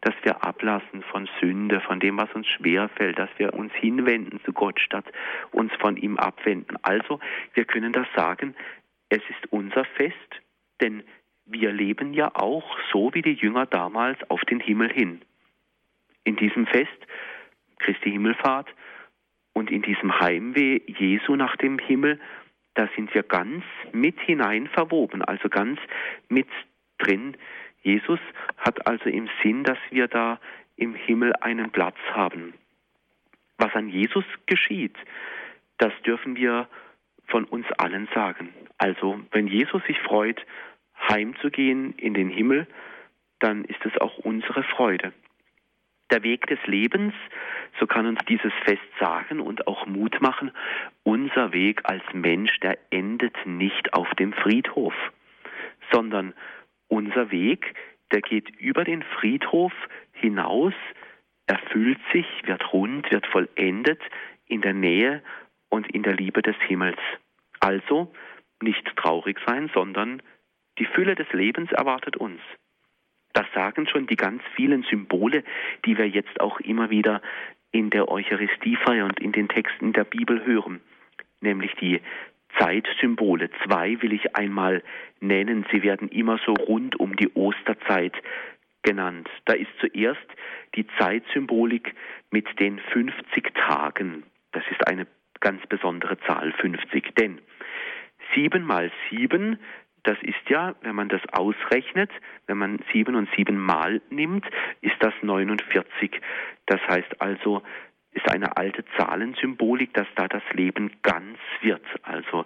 dass 0.00 0.14
wir 0.22 0.42
ablassen 0.42 1.04
von 1.12 1.28
Sünde, 1.40 1.80
von 1.80 2.00
dem, 2.00 2.18
was 2.18 2.28
uns 2.34 2.48
schwerfällt, 2.48 3.16
dass 3.16 3.30
wir 3.36 3.54
uns 3.54 3.72
hinwenden 3.74 4.40
zu 4.44 4.52
Gott, 4.52 4.80
statt 4.80 5.04
uns 5.52 5.72
von 5.78 5.96
ihm 5.96 6.18
abwenden. 6.18 6.76
Also, 6.82 7.20
wir 7.54 7.64
können 7.66 7.92
das 7.92 8.08
sagen, 8.16 8.56
es 9.10 9.22
ist 9.30 9.52
unser 9.52 9.84
Fest, 9.84 10.42
denn 10.80 11.04
wir 11.46 11.70
leben 11.70 12.14
ja 12.14 12.32
auch 12.34 12.76
so 12.92 13.14
wie 13.14 13.22
die 13.22 13.34
Jünger 13.34 13.66
damals 13.66 14.18
auf 14.28 14.40
den 14.42 14.58
Himmel 14.58 14.92
hin. 14.92 15.22
In 16.24 16.34
diesem 16.34 16.66
Fest, 16.66 17.06
Christi 17.78 18.10
Himmelfahrt, 18.10 18.68
und 19.52 19.70
in 19.70 19.82
diesem 19.82 20.20
Heimweh 20.20 20.80
Jesu 20.86 21.36
nach 21.36 21.56
dem 21.56 21.78
Himmel, 21.78 22.20
da 22.74 22.88
sind 22.94 23.12
wir 23.14 23.22
ganz 23.22 23.64
mit 23.92 24.20
hinein 24.20 24.68
verwoben, 24.68 25.22
also 25.22 25.48
ganz 25.48 25.80
mit 26.28 26.48
drin. 26.98 27.36
Jesus 27.82 28.20
hat 28.56 28.86
also 28.86 29.08
im 29.08 29.28
Sinn, 29.42 29.64
dass 29.64 29.78
wir 29.90 30.06
da 30.08 30.38
im 30.76 30.94
Himmel 30.94 31.32
einen 31.40 31.70
Platz 31.70 31.96
haben. 32.12 32.54
Was 33.58 33.74
an 33.74 33.88
Jesus 33.88 34.24
geschieht, 34.46 34.96
das 35.78 35.92
dürfen 36.06 36.36
wir 36.36 36.68
von 37.26 37.44
uns 37.44 37.66
allen 37.78 38.08
sagen. 38.14 38.54
Also, 38.78 39.20
wenn 39.32 39.48
Jesus 39.48 39.82
sich 39.84 39.98
freut, 40.00 40.40
heimzugehen 41.08 41.94
in 41.94 42.14
den 42.14 42.28
Himmel, 42.28 42.66
dann 43.40 43.64
ist 43.64 43.84
es 43.84 43.96
auch 44.00 44.18
unsere 44.18 44.62
Freude. 44.62 45.12
Der 46.10 46.22
Weg 46.22 46.46
des 46.46 46.58
Lebens, 46.66 47.12
so 47.78 47.86
kann 47.86 48.06
uns 48.06 48.20
dieses 48.28 48.52
Fest 48.64 48.80
sagen 48.98 49.40
und 49.40 49.66
auch 49.66 49.86
Mut 49.86 50.20
machen, 50.20 50.52
unser 51.02 51.52
Weg 51.52 51.82
als 51.84 52.02
Mensch, 52.12 52.58
der 52.60 52.78
endet 52.90 53.36
nicht 53.44 53.92
auf 53.92 54.08
dem 54.14 54.32
Friedhof, 54.32 54.94
sondern 55.92 56.32
unser 56.88 57.30
Weg, 57.30 57.74
der 58.10 58.22
geht 58.22 58.48
über 58.58 58.84
den 58.84 59.02
Friedhof 59.02 59.72
hinaus, 60.12 60.72
erfüllt 61.46 62.00
sich, 62.12 62.26
wird 62.44 62.72
rund, 62.72 63.10
wird 63.10 63.26
vollendet 63.26 64.00
in 64.46 64.62
der 64.62 64.74
Nähe 64.74 65.22
und 65.68 65.90
in 65.90 66.02
der 66.02 66.14
Liebe 66.14 66.42
des 66.42 66.56
Himmels. 66.66 66.98
Also 67.60 68.12
nicht 68.62 68.84
traurig 68.96 69.38
sein, 69.46 69.70
sondern 69.74 70.22
die 70.78 70.86
Fülle 70.86 71.14
des 71.14 71.30
Lebens 71.32 71.70
erwartet 71.72 72.16
uns. 72.16 72.40
Das 73.32 73.46
sagen 73.54 73.86
schon 73.86 74.06
die 74.06 74.16
ganz 74.16 74.42
vielen 74.56 74.82
Symbole, 74.84 75.44
die 75.84 75.96
wir 75.98 76.08
jetzt 76.08 76.40
auch 76.40 76.60
immer 76.60 76.90
wieder 76.90 77.22
in 77.70 77.90
der 77.90 78.08
Eucharistiefeier 78.08 79.04
und 79.04 79.20
in 79.20 79.32
den 79.32 79.48
Texten 79.48 79.92
der 79.92 80.04
Bibel 80.04 80.44
hören, 80.44 80.80
nämlich 81.40 81.74
die 81.80 82.00
Zeitsymbole. 82.58 83.50
Zwei 83.64 84.00
will 84.02 84.12
ich 84.12 84.34
einmal 84.34 84.82
nennen. 85.20 85.66
Sie 85.70 85.82
werden 85.82 86.08
immer 86.08 86.38
so 86.44 86.54
rund 86.54 86.98
um 86.98 87.14
die 87.16 87.30
Osterzeit 87.34 88.14
genannt. 88.82 89.28
Da 89.44 89.52
ist 89.52 89.70
zuerst 89.80 90.26
die 90.74 90.86
Zeitsymbolik 90.98 91.94
mit 92.30 92.58
den 92.58 92.78
50 92.78 93.54
Tagen. 93.54 94.22
Das 94.52 94.64
ist 94.70 94.86
eine 94.88 95.06
ganz 95.40 95.64
besondere 95.66 96.18
Zahl, 96.20 96.52
50. 96.52 97.14
Denn 97.16 97.38
sieben 98.34 98.64
mal 98.64 98.90
sieben, 99.10 99.58
das 100.04 100.18
ist 100.22 100.48
ja, 100.48 100.74
wenn 100.82 100.94
man 100.94 101.08
das 101.08 101.20
ausrechnet, 101.32 102.10
wenn 102.46 102.58
man 102.58 102.78
sieben 102.92 103.14
und 103.14 103.28
sieben 103.36 103.58
mal 103.58 104.00
nimmt, 104.10 104.46
ist 104.80 104.96
das 105.00 105.14
49. 105.22 106.20
Das 106.66 106.80
heißt 106.88 107.20
also, 107.20 107.62
ist 108.12 108.30
eine 108.30 108.56
alte 108.56 108.84
Zahlensymbolik, 108.96 109.92
dass 109.94 110.06
da 110.16 110.28
das 110.28 110.42
Leben 110.52 110.90
ganz 111.02 111.38
wird, 111.60 111.84
also 112.02 112.44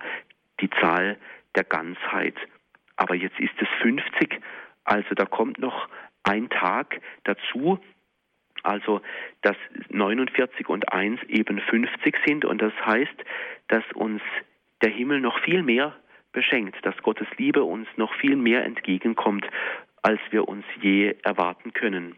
die 0.60 0.70
Zahl 0.70 1.18
der 1.54 1.64
Ganzheit. 1.64 2.36
Aber 2.96 3.14
jetzt 3.14 3.38
ist 3.38 3.54
es 3.58 3.68
50, 3.80 4.40
also 4.84 5.14
da 5.14 5.24
kommt 5.24 5.58
noch 5.58 5.88
ein 6.24 6.48
Tag 6.50 7.00
dazu, 7.24 7.78
also 8.62 9.00
dass 9.42 9.56
49 9.88 10.68
und 10.68 10.92
1 10.92 11.22
eben 11.24 11.60
50 11.60 12.16
sind 12.26 12.44
und 12.44 12.62
das 12.62 12.72
heißt, 12.84 13.24
dass 13.68 13.84
uns 13.94 14.22
der 14.82 14.90
Himmel 14.90 15.20
noch 15.20 15.38
viel 15.40 15.62
mehr 15.62 15.96
beschenkt, 16.32 16.84
dass 16.84 16.96
Gottes 17.02 17.28
Liebe 17.36 17.62
uns 17.64 17.88
noch 17.96 18.14
viel 18.14 18.36
mehr 18.36 18.64
entgegenkommt, 18.64 19.46
als 20.02 20.20
wir 20.30 20.48
uns 20.48 20.64
je 20.80 21.14
erwarten 21.22 21.72
können. 21.72 22.16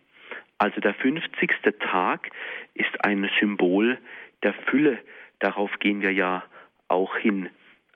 Also 0.58 0.80
der 0.80 0.94
50. 0.94 1.50
Tag 1.80 2.30
ist 2.74 3.04
ein 3.04 3.28
Symbol 3.38 3.98
der 4.42 4.54
Fülle. 4.54 4.98
Darauf 5.40 5.70
gehen 5.78 6.00
wir 6.00 6.12
ja 6.12 6.44
auch 6.88 7.16
hin 7.16 7.50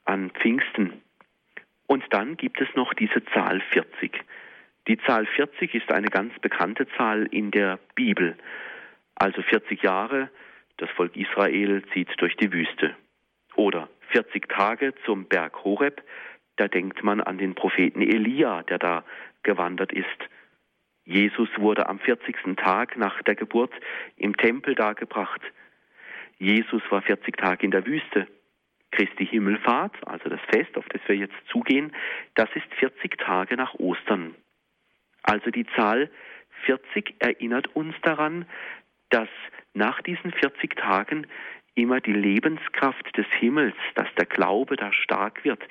an 0.05 0.31
Pfingsten. 0.31 1.03
Und 1.87 2.05
dann 2.11 2.37
gibt 2.37 2.61
es 2.61 2.69
noch 2.75 2.93
diese 2.95 3.25
Zahl 3.27 3.61
40. 3.73 4.21
Die 4.89 4.99
Zahl 4.99 5.27
40 5.27 5.75
ist 5.75 5.93
eine 5.93 6.09
ganz 6.09 6.39
bekannte 6.41 6.87
Zahl 6.97 7.27
in 7.31 7.51
der 7.51 7.79
Bibel. 7.95 8.37
Also 9.15 9.43
40 9.43 9.83
Jahre, 9.83 10.31
das 10.79 10.91
Volk 10.91 11.17
Israel 11.17 11.83
zieht 11.93 12.09
durch 12.19 12.37
die 12.37 12.53
Wüste. 12.53 12.95
Oder 13.55 13.89
40 14.09 14.49
Tage 14.49 14.95
zum 15.05 15.27
Berg 15.27 15.65
Horeb, 15.65 16.03
da 16.57 16.69
denkt 16.69 17.03
man 17.05 17.21
an 17.21 17.39
den 17.39 17.55
Propheten 17.55 18.03
Elia, 18.03 18.63
der 18.65 18.79
da 18.79 19.05
gewandert 19.43 19.93
ist. 19.93 20.07
Jesus 21.05 21.49
wurde 21.57 21.89
am 21.89 21.99
40. 22.01 22.57
Tag 22.57 22.97
nach 22.97 23.23
der 23.23 23.35
Geburt 23.35 23.73
im 24.17 24.37
Tempel 24.37 24.75
dargebracht. 24.75 25.41
Jesus 26.39 26.83
war 26.91 27.03
40 27.03 27.37
Tage 27.37 27.65
in 27.65 27.71
der 27.71 27.87
Wüste. 27.87 28.27
Christi 28.91 29.27
Himmelfahrt, 29.27 29.95
also 30.07 30.29
das 30.29 30.41
Fest, 30.51 30.77
auf 30.77 30.87
das 30.89 31.01
wir 31.07 31.17
jetzt 31.17 31.37
zugehen, 31.51 31.93
das 32.35 32.49
ist 32.55 32.67
40 32.79 33.19
Tage 33.19 33.57
nach 33.57 33.75
Ostern. 33.75 34.35
Also 35.23 35.51
die 35.51 35.67
Zahl 35.77 36.11
40 36.65 37.15
erinnert 37.19 37.75
uns 37.77 37.95
daran, 38.03 38.47
dass 39.11 39.29
nach 39.75 40.03
diesen 40.03 40.33
40 40.33 40.77
Tagen 40.77 41.27
immer 41.79 42.01
die 42.01 42.13
Lebenskraft 42.13 43.17
des 43.17 43.27
Himmels, 43.39 43.77
dass 43.95 44.09
der 44.17 44.27
Glaube 44.27 44.77
da 44.77 44.93
stark 44.93 45.45
wird, 45.45 45.63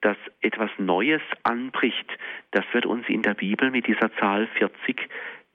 dass 0.00 0.16
etwas 0.40 0.70
Neues 0.78 1.22
anbricht, 1.42 2.06
das 2.52 2.64
wird 2.72 2.86
uns 2.86 3.08
in 3.08 3.22
der 3.22 3.34
Bibel 3.34 3.70
mit 3.70 3.86
dieser 3.86 4.12
Zahl 4.16 4.46
40 4.58 5.08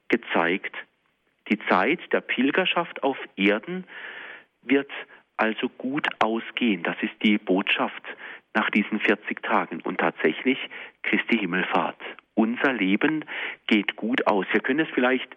gezeigt. 0.08 0.76
Die 1.50 1.60
Zeit 1.68 2.00
der 2.12 2.22
Pilgerschaft 2.22 3.04
auf 3.04 3.18
Erden 3.36 3.86
wird 4.62 4.92
also 5.38 5.70
gut 5.70 6.08
ausgehen. 6.20 6.84
Das 6.84 6.96
ist 7.02 7.14
die 7.24 7.38
Botschaft 7.38 8.04
nach 8.54 8.70
diesen 8.70 9.00
40 9.00 9.44
Tagen 9.44 9.82
und 9.82 10.00
tatsächlich 10.00 10.58
Christi 11.04 11.38
Himmelfahrt. 11.38 12.00
Unser 12.36 12.74
Leben 12.74 13.26
geht 13.68 13.96
gut 13.96 14.26
aus. 14.28 14.46
Wir 14.52 14.62
können 14.62 14.80
es 14.82 14.90
vielleicht 14.94 15.36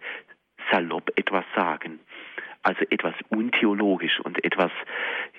salopp 0.71 1.11
etwas 1.15 1.45
sagen. 1.55 1.99
Also 2.69 2.85
etwas 2.91 3.15
untheologisch 3.29 4.19
und 4.19 4.45
etwas, 4.45 4.69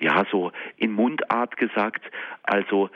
ja, 0.00 0.26
so 0.32 0.50
in 0.76 0.90
Mundart 0.90 1.56
gesagt. 1.56 2.02
Also 2.42 2.90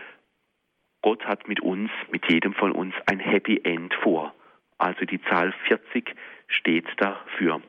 Gott 1.02 1.24
hat 1.24 1.46
mit 1.46 1.60
uns, 1.60 1.88
mit 2.10 2.28
jedem 2.28 2.52
von 2.52 2.72
uns 2.72 2.96
ein 3.06 3.20
Happy 3.20 3.60
End 3.62 3.94
vor. 4.02 4.34
Also 4.76 5.04
die 5.04 5.22
Zahl 5.22 5.54
40 5.68 6.16
steht 6.48 6.88
dafür. 6.96 7.62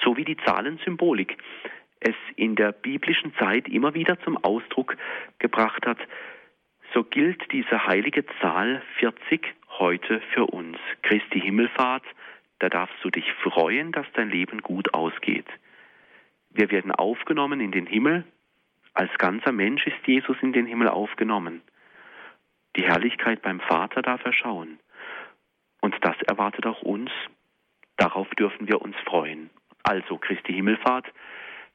So 0.00 0.16
wie 0.16 0.24
die 0.24 0.36
Zahlensymbolik 0.36 1.38
es 1.98 2.14
in 2.36 2.54
der 2.54 2.70
biblischen 2.70 3.34
Zeit 3.34 3.66
immer 3.66 3.94
wieder 3.94 4.20
zum 4.20 4.36
Ausdruck 4.36 4.96
gebracht 5.40 5.84
hat, 5.86 5.98
so 6.92 7.02
gilt 7.02 7.50
diese 7.50 7.84
heilige 7.88 8.24
Zahl 8.40 8.80
40 9.00 9.44
heute 9.80 10.20
für 10.34 10.46
uns. 10.46 10.78
Christi 11.02 11.40
Himmelfahrt, 11.40 12.04
da 12.60 12.68
darfst 12.68 12.96
du 13.02 13.10
dich 13.10 13.30
freuen, 13.42 13.92
dass 13.92 14.06
dein 14.14 14.30
Leben 14.30 14.62
gut 14.62 14.94
ausgeht. 14.94 15.46
Wir 16.54 16.70
werden 16.70 16.92
aufgenommen 16.92 17.60
in 17.60 17.72
den 17.72 17.86
Himmel. 17.86 18.24
Als 18.94 19.10
ganzer 19.18 19.52
Mensch 19.52 19.86
ist 19.86 20.06
Jesus 20.06 20.36
in 20.40 20.52
den 20.52 20.66
Himmel 20.66 20.88
aufgenommen. 20.88 21.62
Die 22.76 22.84
Herrlichkeit 22.84 23.42
beim 23.42 23.60
Vater 23.60 24.02
darf 24.02 24.24
er 24.24 24.32
schauen. 24.32 24.78
Und 25.80 25.96
das 26.00 26.16
erwartet 26.22 26.64
auch 26.64 26.80
uns. 26.82 27.10
Darauf 27.96 28.28
dürfen 28.30 28.68
wir 28.68 28.80
uns 28.80 28.96
freuen. 29.04 29.50
Also 29.82 30.16
Christi 30.16 30.52
Himmelfahrt, 30.52 31.06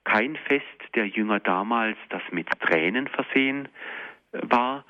kein 0.05 0.37
Fest 0.47 0.65
der 0.95 1.07
Jünger 1.07 1.39
damals, 1.39 1.97
das 2.09 2.21
mit 2.31 2.49
Tränen 2.59 3.07
versehen 3.07 3.67
äh, 4.31 4.39
war. 4.43 4.85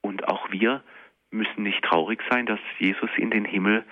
Und 0.00 0.28
auch 0.28 0.50
wir 0.50 0.82
müssen 1.30 1.62
nicht 1.62 1.84
traurig 1.84 2.22
sein, 2.30 2.46
dass 2.46 2.60
Jesus 2.78 3.10
in 3.16 3.30
den 3.30 3.44
Himmel 3.44 3.84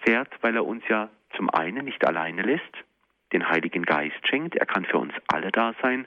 fährt, 0.00 0.28
weil 0.40 0.56
er 0.56 0.66
uns 0.66 0.82
ja 0.88 1.08
zum 1.36 1.50
einen 1.50 1.84
nicht 1.84 2.04
alleine 2.06 2.42
lässt, 2.42 2.84
den 3.32 3.48
Heiligen 3.48 3.84
Geist 3.84 4.26
schenkt, 4.26 4.56
er 4.56 4.66
kann 4.66 4.84
für 4.84 4.98
uns 4.98 5.12
alle 5.26 5.52
da 5.52 5.74
sein. 5.82 6.06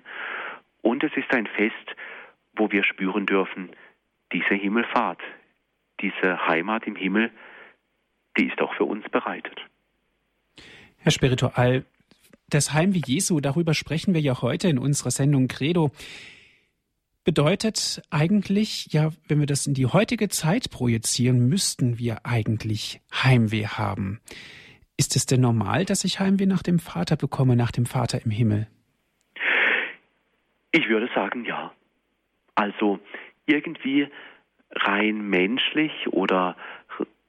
Und 0.82 1.04
es 1.04 1.12
ist 1.16 1.32
ein 1.34 1.48
Fest, 1.48 1.96
wo 2.56 2.72
wir 2.72 2.84
spüren 2.84 3.26
dürfen, 3.26 3.70
diese 4.34 4.56
Himmelfahrt, 4.56 5.22
diese 6.02 6.48
Heimat 6.48 6.88
im 6.88 6.96
Himmel, 6.96 7.32
die 8.38 8.48
ist 8.48 8.60
auch 8.62 8.74
für 8.76 8.86
uns 8.86 9.08
bereitet. 9.10 9.60
Herr 10.98 11.12
Spiritual, 11.12 11.86
das 12.48 12.74
Heimweh 12.74 13.02
Jesu, 13.06 13.40
darüber 13.40 13.74
sprechen 13.74 14.14
wir 14.14 14.22
ja 14.22 14.42
heute 14.42 14.68
in 14.68 14.78
unserer 14.78 15.12
Sendung 15.12 15.48
Credo, 15.48 15.92
bedeutet 17.24 18.02
eigentlich, 18.10 18.88
ja, 18.92 19.12
wenn 19.28 19.40
wir 19.40 19.46
das 19.46 19.68
in 19.68 19.74
die 19.74 19.86
heutige 19.86 20.30
Zeit 20.30 20.72
projizieren, 20.72 21.48
müssten 21.48 22.00
wir 22.00 22.26
eigentlich 22.26 23.02
Heimweh 23.14 23.68
haben. 23.68 24.20
Ist 25.02 25.16
es 25.16 25.26
denn 25.26 25.42
normal, 25.42 25.84
dass 25.84 26.04
ich 26.04 26.20
Heimweh 26.20 26.46
nach 26.46 26.62
dem 26.62 26.78
Vater 26.78 27.18
bekomme, 27.18 27.56
nach 27.56 27.72
dem 27.72 27.88
Vater 27.88 28.24
im 28.24 28.30
Himmel? 28.30 28.68
Ich 30.72 30.88
würde 30.90 31.10
sagen, 31.16 31.44
ja. 31.44 31.74
Also 32.54 33.00
irgendwie 33.48 34.08
rein 34.70 35.28
menschlich 35.28 35.92
oder 36.10 36.56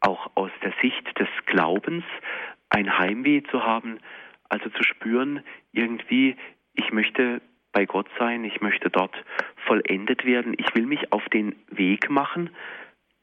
auch 0.00 0.32
aus 0.34 0.50
der 0.62 0.74
Sicht 0.82 1.18
des 1.18 1.28
Glaubens 1.46 2.04
ein 2.68 2.98
Heimweh 2.98 3.42
zu 3.50 3.62
haben, 3.62 4.00
also 4.50 4.68
zu 4.68 4.82
spüren, 4.82 5.42
irgendwie, 5.72 6.36
ich 6.74 6.92
möchte 6.92 7.40
bei 7.72 7.86
Gott 7.86 8.10
sein, 8.18 8.44
ich 8.44 8.60
möchte 8.60 8.90
dort 8.90 9.14
vollendet 9.64 10.26
werden, 10.26 10.54
ich 10.58 10.74
will 10.74 10.84
mich 10.84 11.10
auf 11.10 11.26
den 11.30 11.56
Weg 11.70 12.10
machen, 12.10 12.50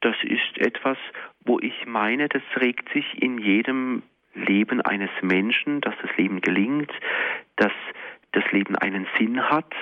das 0.01 0.15
ist 0.23 0.57
etwas, 0.57 0.97
wo 1.45 1.59
ich 1.59 1.85
meine, 1.85 2.27
das 2.29 2.41
regt 2.59 2.91
sich 2.93 3.21
in 3.21 3.37
jedem 3.37 4.01
Leben 4.33 4.81
eines 4.81 5.09
Menschen, 5.21 5.81
dass 5.81 5.95
das 6.01 6.15
Leben 6.17 6.41
gelingt, 6.41 6.91
dass 7.55 7.73
das 8.31 8.43
Leben 8.51 8.75
einen 8.75 9.07
Sinn 9.17 9.41
hat, 9.49 9.73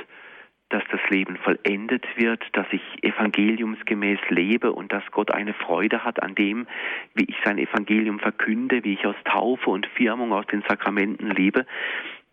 dass 0.69 0.83
das 0.91 0.99
Leben 1.09 1.37
vollendet 1.37 2.05
wird, 2.17 2.43
dass 2.53 2.67
ich 2.71 2.81
evangeliumsgemäß 3.01 4.19
lebe 4.29 4.73
und 4.73 4.91
dass 4.91 5.03
Gott 5.11 5.31
eine 5.31 5.53
Freude 5.53 6.03
hat 6.03 6.21
an 6.21 6.35
dem, 6.35 6.67
wie 7.13 7.23
ich 7.25 7.37
sein 7.45 7.57
Evangelium 7.57 8.19
verkünde, 8.19 8.83
wie 8.83 8.93
ich 8.93 9.05
aus 9.05 9.15
Taufe 9.23 9.69
und 9.69 9.87
Firmung 9.87 10.33
aus 10.33 10.45
den 10.47 10.63
Sakramenten 10.67 11.31
lebe. 11.31 11.65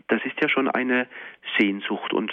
Das 0.09 0.25
ist 0.25 0.41
ja 0.41 0.49
schon 0.49 0.69
eine 0.69 1.07
Sehnsucht 1.59 2.13
und 2.13 2.33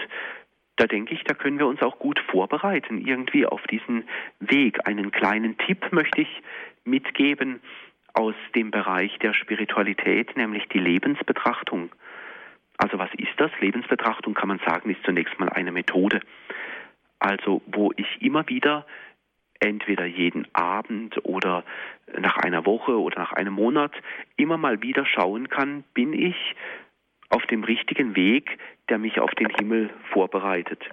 da 0.77 0.87
denke 0.87 1.13
ich, 1.13 1.23
da 1.23 1.35
können 1.35 1.59
wir 1.59 1.67
uns 1.67 1.83
auch 1.83 1.99
gut 1.99 2.19
vorbereiten, 2.31 3.05
irgendwie 3.05 3.45
auf 3.45 3.61
diesen 3.67 4.05
Weg. 4.39 4.87
Einen 4.87 5.11
kleinen 5.11 5.57
Tipp 5.59 5.91
möchte 5.91 6.21
ich 6.21 6.41
mitgeben 6.85 7.61
aus 8.13 8.35
dem 8.55 8.71
Bereich 8.71 9.17
der 9.19 9.33
Spiritualität, 9.33 10.35
nämlich 10.35 10.67
die 10.69 10.79
Lebensbetrachtung. 10.79 11.91
Also 12.77 12.97
was 12.97 13.09
ist 13.17 13.33
das? 13.37 13.51
Lebensbetrachtung 13.59 14.33
kann 14.33 14.47
man 14.47 14.59
sagen, 14.65 14.89
ist 14.89 15.03
zunächst 15.03 15.39
mal 15.39 15.49
eine 15.49 15.71
Methode. 15.71 16.21
Also 17.19 17.61
wo 17.67 17.91
ich 17.95 18.21
immer 18.21 18.47
wieder 18.49 18.85
entweder 19.59 20.05
jeden 20.05 20.47
Abend 20.53 21.23
oder 21.23 21.63
nach 22.19 22.37
einer 22.37 22.65
Woche 22.65 22.99
oder 22.99 23.19
nach 23.19 23.33
einem 23.33 23.53
Monat 23.53 23.93
immer 24.35 24.57
mal 24.57 24.81
wieder 24.81 25.05
schauen 25.05 25.49
kann, 25.49 25.83
bin 25.93 26.13
ich 26.13 26.55
auf 27.29 27.45
dem 27.45 27.63
richtigen 27.63 28.15
Weg, 28.15 28.57
der 28.89 28.97
mich 28.97 29.19
auf 29.19 29.31
den 29.31 29.49
Himmel 29.49 29.89
vorbereitet. 30.11 30.83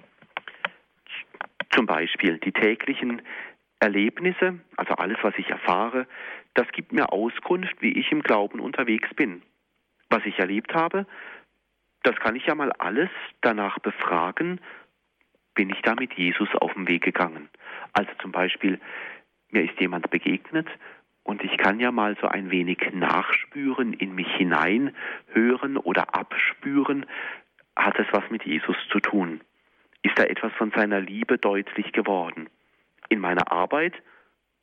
Zum 1.71 1.85
Beispiel 1.85 2.37
die 2.37 2.51
täglichen 2.51 3.21
Erlebnisse, 3.79 4.59
also 4.77 4.93
alles, 4.93 5.17
was 5.21 5.33
ich 5.37 5.49
erfahre, 5.49 6.05
das 6.53 6.67
gibt 6.71 6.91
mir 6.91 7.11
Auskunft, 7.11 7.81
wie 7.81 7.97
ich 7.97 8.11
im 8.11 8.21
Glauben 8.21 8.59
unterwegs 8.59 9.09
bin. 9.15 9.41
Was 10.09 10.25
ich 10.25 10.39
erlebt 10.39 10.73
habe, 10.73 11.05
das 12.03 12.15
kann 12.15 12.35
ich 12.35 12.45
ja 12.45 12.55
mal 12.55 12.71
alles 12.73 13.09
danach 13.41 13.79
befragen, 13.79 14.59
bin 15.53 15.69
ich 15.69 15.81
da 15.81 15.95
mit 15.95 16.13
Jesus 16.13 16.49
auf 16.55 16.73
dem 16.73 16.87
Weg 16.87 17.03
gegangen. 17.03 17.49
Also 17.93 18.09
zum 18.21 18.31
Beispiel, 18.31 18.79
mir 19.49 19.63
ist 19.63 19.79
jemand 19.79 20.09
begegnet 20.09 20.67
und 21.23 21.43
ich 21.43 21.57
kann 21.57 21.79
ja 21.79 21.91
mal 21.91 22.15
so 22.21 22.27
ein 22.27 22.49
wenig 22.49 22.79
nachspüren, 22.93 23.93
in 23.93 24.15
mich 24.15 24.33
hinein 24.35 24.95
hören 25.33 25.77
oder 25.77 26.15
abspüren, 26.15 27.05
hat 27.75 27.99
es 27.99 28.07
was 28.11 28.29
mit 28.29 28.43
Jesus 28.45 28.77
zu 28.91 28.99
tun? 28.99 29.41
Ist 30.01 30.17
da 30.17 30.23
etwas 30.23 30.53
von 30.53 30.71
seiner 30.71 31.01
Liebe 31.01 31.37
deutlich 31.37 31.91
geworden? 31.91 32.49
In 33.09 33.19
meiner 33.19 33.51
Arbeit, 33.51 33.93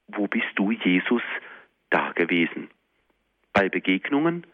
wo 0.08 0.26
bist 0.26 0.48
du, 0.54 0.70
Jesus, 0.70 1.22
da 1.90 2.12
gewesen? 2.12 2.70
Bei 3.52 3.68
Begegnungen, 3.68 4.46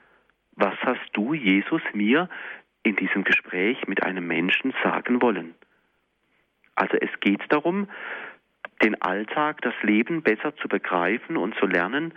was 0.52 0.74
hast 0.82 1.10
du, 1.12 1.34
Jesus, 1.34 1.82
mir 1.92 2.28
in 2.82 2.96
diesem 2.96 3.24
Gespräch 3.24 3.78
mit 3.86 4.02
einem 4.02 4.26
Menschen 4.26 4.74
sagen 4.82 5.22
wollen. 5.22 5.54
Also 6.74 6.96
es 7.00 7.10
geht 7.20 7.40
darum, 7.48 7.88
den 8.82 9.00
Alltag, 9.00 9.60
das 9.62 9.74
Leben 9.82 10.22
besser 10.22 10.56
zu 10.56 10.68
begreifen 10.68 11.36
und 11.36 11.54
zu 11.56 11.66
lernen 11.66 12.14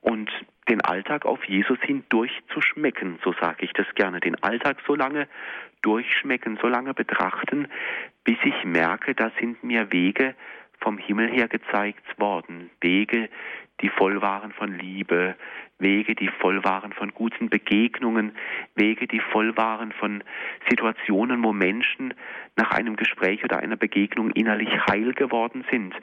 und 0.00 0.30
den 0.68 0.80
Alltag 0.80 1.24
auf 1.24 1.44
Jesus 1.44 1.78
hin 1.82 2.04
durchzuschmecken, 2.08 3.18
so 3.22 3.32
sage 3.40 3.64
ich 3.64 3.72
das 3.72 3.86
gerne, 3.94 4.20
den 4.20 4.42
Alltag 4.42 4.78
so 4.86 4.94
lange 4.94 5.28
durchschmecken, 5.82 6.58
so 6.60 6.68
lange 6.68 6.94
betrachten, 6.94 7.68
bis 8.24 8.38
ich 8.44 8.64
merke, 8.64 9.14
da 9.14 9.30
sind 9.38 9.62
mir 9.62 9.92
Wege 9.92 10.34
vom 10.80 10.98
Himmel 10.98 11.30
her 11.30 11.48
gezeigt 11.48 12.18
worden, 12.18 12.70
Wege, 12.80 13.28
die 13.80 13.88
voll 13.88 14.22
waren 14.22 14.52
von 14.52 14.78
Liebe, 14.78 15.34
Wege, 15.78 16.14
die 16.14 16.28
voll 16.28 16.62
waren 16.64 16.92
von 16.92 17.12
guten 17.12 17.48
Begegnungen, 17.48 18.36
Wege, 18.74 19.06
die 19.06 19.20
voll 19.20 19.56
waren 19.56 19.92
von 19.92 20.22
Situationen, 20.68 21.42
wo 21.42 21.52
Menschen 21.52 22.14
nach 22.56 22.70
einem 22.70 22.96
Gespräch 22.96 23.42
oder 23.44 23.58
einer 23.58 23.76
Begegnung 23.76 24.30
innerlich 24.30 24.70
heil 24.88 25.12
geworden 25.12 25.64
sind, 25.70 25.94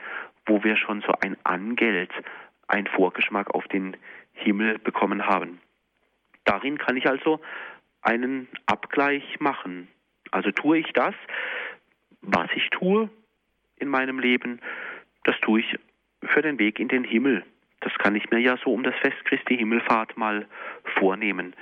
wo 0.45 0.63
wir 0.63 0.75
schon 0.75 1.01
so 1.01 1.13
ein 1.21 1.37
Angeld, 1.43 2.11
ein 2.67 2.87
Vorgeschmack 2.87 3.53
auf 3.53 3.67
den 3.67 3.95
Himmel 4.33 4.77
bekommen 4.79 5.25
haben. 5.25 5.59
Darin 6.43 6.77
kann 6.77 6.97
ich 6.97 7.07
also 7.07 7.39
einen 8.01 8.47
Abgleich 8.65 9.39
machen. 9.39 9.87
Also 10.31 10.51
tue 10.51 10.79
ich 10.79 10.91
das, 10.93 11.15
was 12.21 12.49
ich 12.55 12.69
tue 12.69 13.09
in 13.77 13.87
meinem 13.87 14.19
Leben, 14.19 14.59
das 15.23 15.39
tue 15.41 15.61
ich 15.61 15.79
für 16.23 16.41
den 16.41 16.59
Weg 16.59 16.79
in 16.79 16.87
den 16.87 17.03
Himmel. 17.03 17.43
Das 17.81 17.93
kann 17.97 18.15
ich 18.15 18.29
mir 18.31 18.39
ja 18.39 18.57
so 18.63 18.73
um 18.73 18.83
das 18.83 18.95
Fest 19.01 19.23
Christi 19.25 19.57
Himmelfahrt 19.57 20.17
mal 20.17 20.47
vornehmen. 20.97 21.53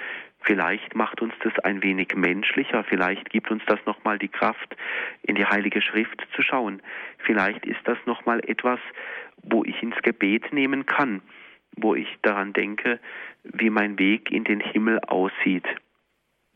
Vielleicht 0.41 0.95
macht 0.95 1.21
uns 1.21 1.33
das 1.43 1.57
ein 1.59 1.83
wenig 1.83 2.15
menschlicher, 2.15 2.83
vielleicht 2.83 3.29
gibt 3.29 3.51
uns 3.51 3.63
das 3.65 3.79
nochmal 3.85 4.17
die 4.17 4.29
Kraft, 4.29 4.75
in 5.23 5.35
die 5.35 5.45
Heilige 5.45 5.81
Schrift 5.81 6.25
zu 6.35 6.41
schauen. 6.41 6.81
Vielleicht 7.19 7.65
ist 7.65 7.81
das 7.83 7.97
nochmal 8.05 8.39
etwas, 8.47 8.79
wo 9.43 9.63
ich 9.63 9.81
ins 9.83 10.01
Gebet 10.01 10.53
nehmen 10.53 10.85
kann, 10.85 11.21
wo 11.75 11.95
ich 11.95 12.07
daran 12.21 12.53
denke, 12.53 12.99
wie 13.43 13.69
mein 13.69 13.99
Weg 13.99 14.31
in 14.31 14.43
den 14.43 14.59
Himmel 14.59 14.99
aussieht. 14.99 15.67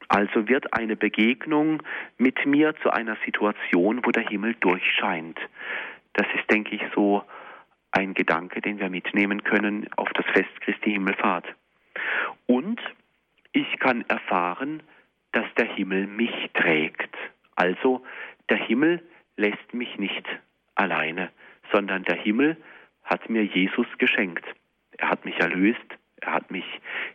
Also 0.08 0.48
wird 0.48 0.74
eine 0.74 0.96
Begegnung 0.96 1.82
mit 2.18 2.46
mir 2.46 2.76
zu 2.84 2.92
einer 2.92 3.18
Situation, 3.26 4.02
wo 4.06 4.12
der 4.12 4.28
Himmel 4.28 4.56
durchscheint. 4.60 5.40
Das 6.14 6.28
ist, 6.36 6.50
denke 6.52 6.76
ich, 6.76 6.82
so 6.94 7.24
ein 7.94 8.14
Gedanke, 8.14 8.60
den 8.60 8.80
wir 8.80 8.90
mitnehmen 8.90 9.44
können 9.44 9.88
auf 9.96 10.10
das 10.14 10.26
Fest 10.34 10.50
Christi 10.62 10.92
Himmelfahrt. 10.92 11.46
Und 12.48 12.82
ich 13.52 13.80
kann 13.80 14.04
erfahren, 14.08 14.84
dass 15.32 15.46
der 15.58 15.68
Himmel 15.74 16.08
mich 16.08 16.34
trägt. 16.54 17.16
Also 17.56 18.04
der 18.50 18.58
Himmel 18.58 19.02
lässt 19.38 19.74
mich 19.74 19.98
nicht 19.98 20.26
alleine, 20.76 21.32
sondern 21.72 22.04
der 22.04 22.18
Himmel 22.18 22.58
hat 23.04 23.30
mir 23.30 23.44
Jesus 23.44 23.88
geschenkt. 24.00 24.46
Er 24.98 25.10
hat 25.10 25.24
mich 25.26 25.40
erlöst, 25.40 25.80
er 26.22 26.34
hat 26.34 26.52
mich 26.52 26.66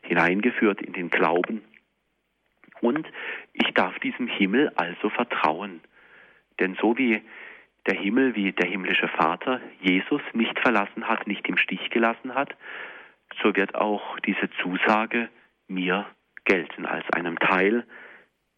hineingeführt 0.03 0.81
in 0.81 0.93
den 0.93 1.11
Glauben. 1.11 1.63
Und 2.81 3.07
ich 3.53 3.69
darf 3.75 3.99
diesem 3.99 4.29
Himmel 4.29 4.71
also 4.77 5.11
vertrauen. 5.11 5.81
Denn 6.61 6.77
so 6.81 6.97
wie 6.97 7.21
der 7.89 7.99
Himmel, 7.99 8.37
wie 8.37 8.53
der 8.53 8.69
himmlische 8.69 9.09
Vater 9.09 9.61
Jesus 9.81 10.21
nicht 10.35 10.59
verlassen 10.61 11.09
hat, 11.09 11.27
nicht 11.27 11.49
im 11.49 11.57
Stich 11.57 11.91
gelassen 11.91 12.35
hat, 12.35 12.55
so 13.43 13.57
wird 13.57 13.75
auch 13.75 14.21
diese 14.21 14.49
Zusage 14.63 15.29
mir 15.67 16.07
gelten 16.45 16.87
als 16.87 17.05
einem 17.13 17.39
Teil 17.39 17.85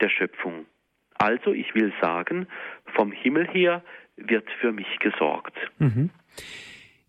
der 0.01 0.09
Schöpfung. 0.09 0.67
Also 1.15 1.53
ich 1.53 1.75
will 1.75 1.93
sagen, 2.01 2.47
vom 2.97 3.13
Himmel 3.13 3.47
her 3.49 3.83
wird 4.17 4.49
für 4.61 4.73
mich 4.73 4.99
gesorgt. 4.99 5.57
Mhm. 5.79 6.11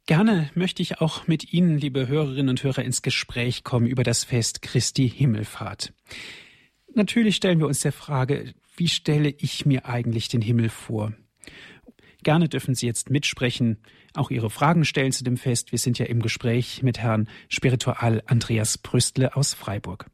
Gerne 0.06 0.50
möchte 0.56 0.82
ich 0.82 1.00
auch 1.00 1.28
mit 1.28 1.54
Ihnen, 1.54 1.78
liebe 1.78 2.08
Hörerinnen 2.08 2.50
und 2.50 2.64
Hörer, 2.64 2.84
ins 2.84 3.02
Gespräch 3.02 3.64
kommen 3.64 3.88
über 3.88 4.04
das 4.04 4.24
Fest 4.24 4.62
Christi 4.62 5.10
Himmelfahrt. 5.10 5.94
Natürlich 6.94 7.36
stellen 7.36 7.60
wir 7.60 7.68
uns 7.68 7.82
der 7.82 7.94
Frage, 7.94 8.54
wie 8.76 8.90
stelle 8.90 9.30
ich 9.30 9.66
mir 9.66 9.86
eigentlich 9.86 10.28
den 10.28 10.42
Himmel 10.42 10.70
vor? 10.70 11.14
Gerne 12.24 12.50
dürfen 12.50 12.76
Sie 12.76 12.86
jetzt 12.86 13.10
mitsprechen, 13.10 13.78
auch 14.14 14.30
Ihre 14.30 14.50
Fragen 14.50 14.86
stellen 14.86 15.12
zu 15.12 15.24
dem 15.24 15.38
Fest. 15.38 15.72
Wir 15.72 15.80
sind 15.80 15.98
ja 15.98 16.06
im 16.06 16.22
Gespräch 16.22 16.84
mit 16.84 17.00
Herrn 17.00 17.28
Spiritual 17.50 18.22
Andreas 18.28 18.78
Brüstle 18.78 19.36
aus 19.36 19.54
Freiburg. 19.54 20.06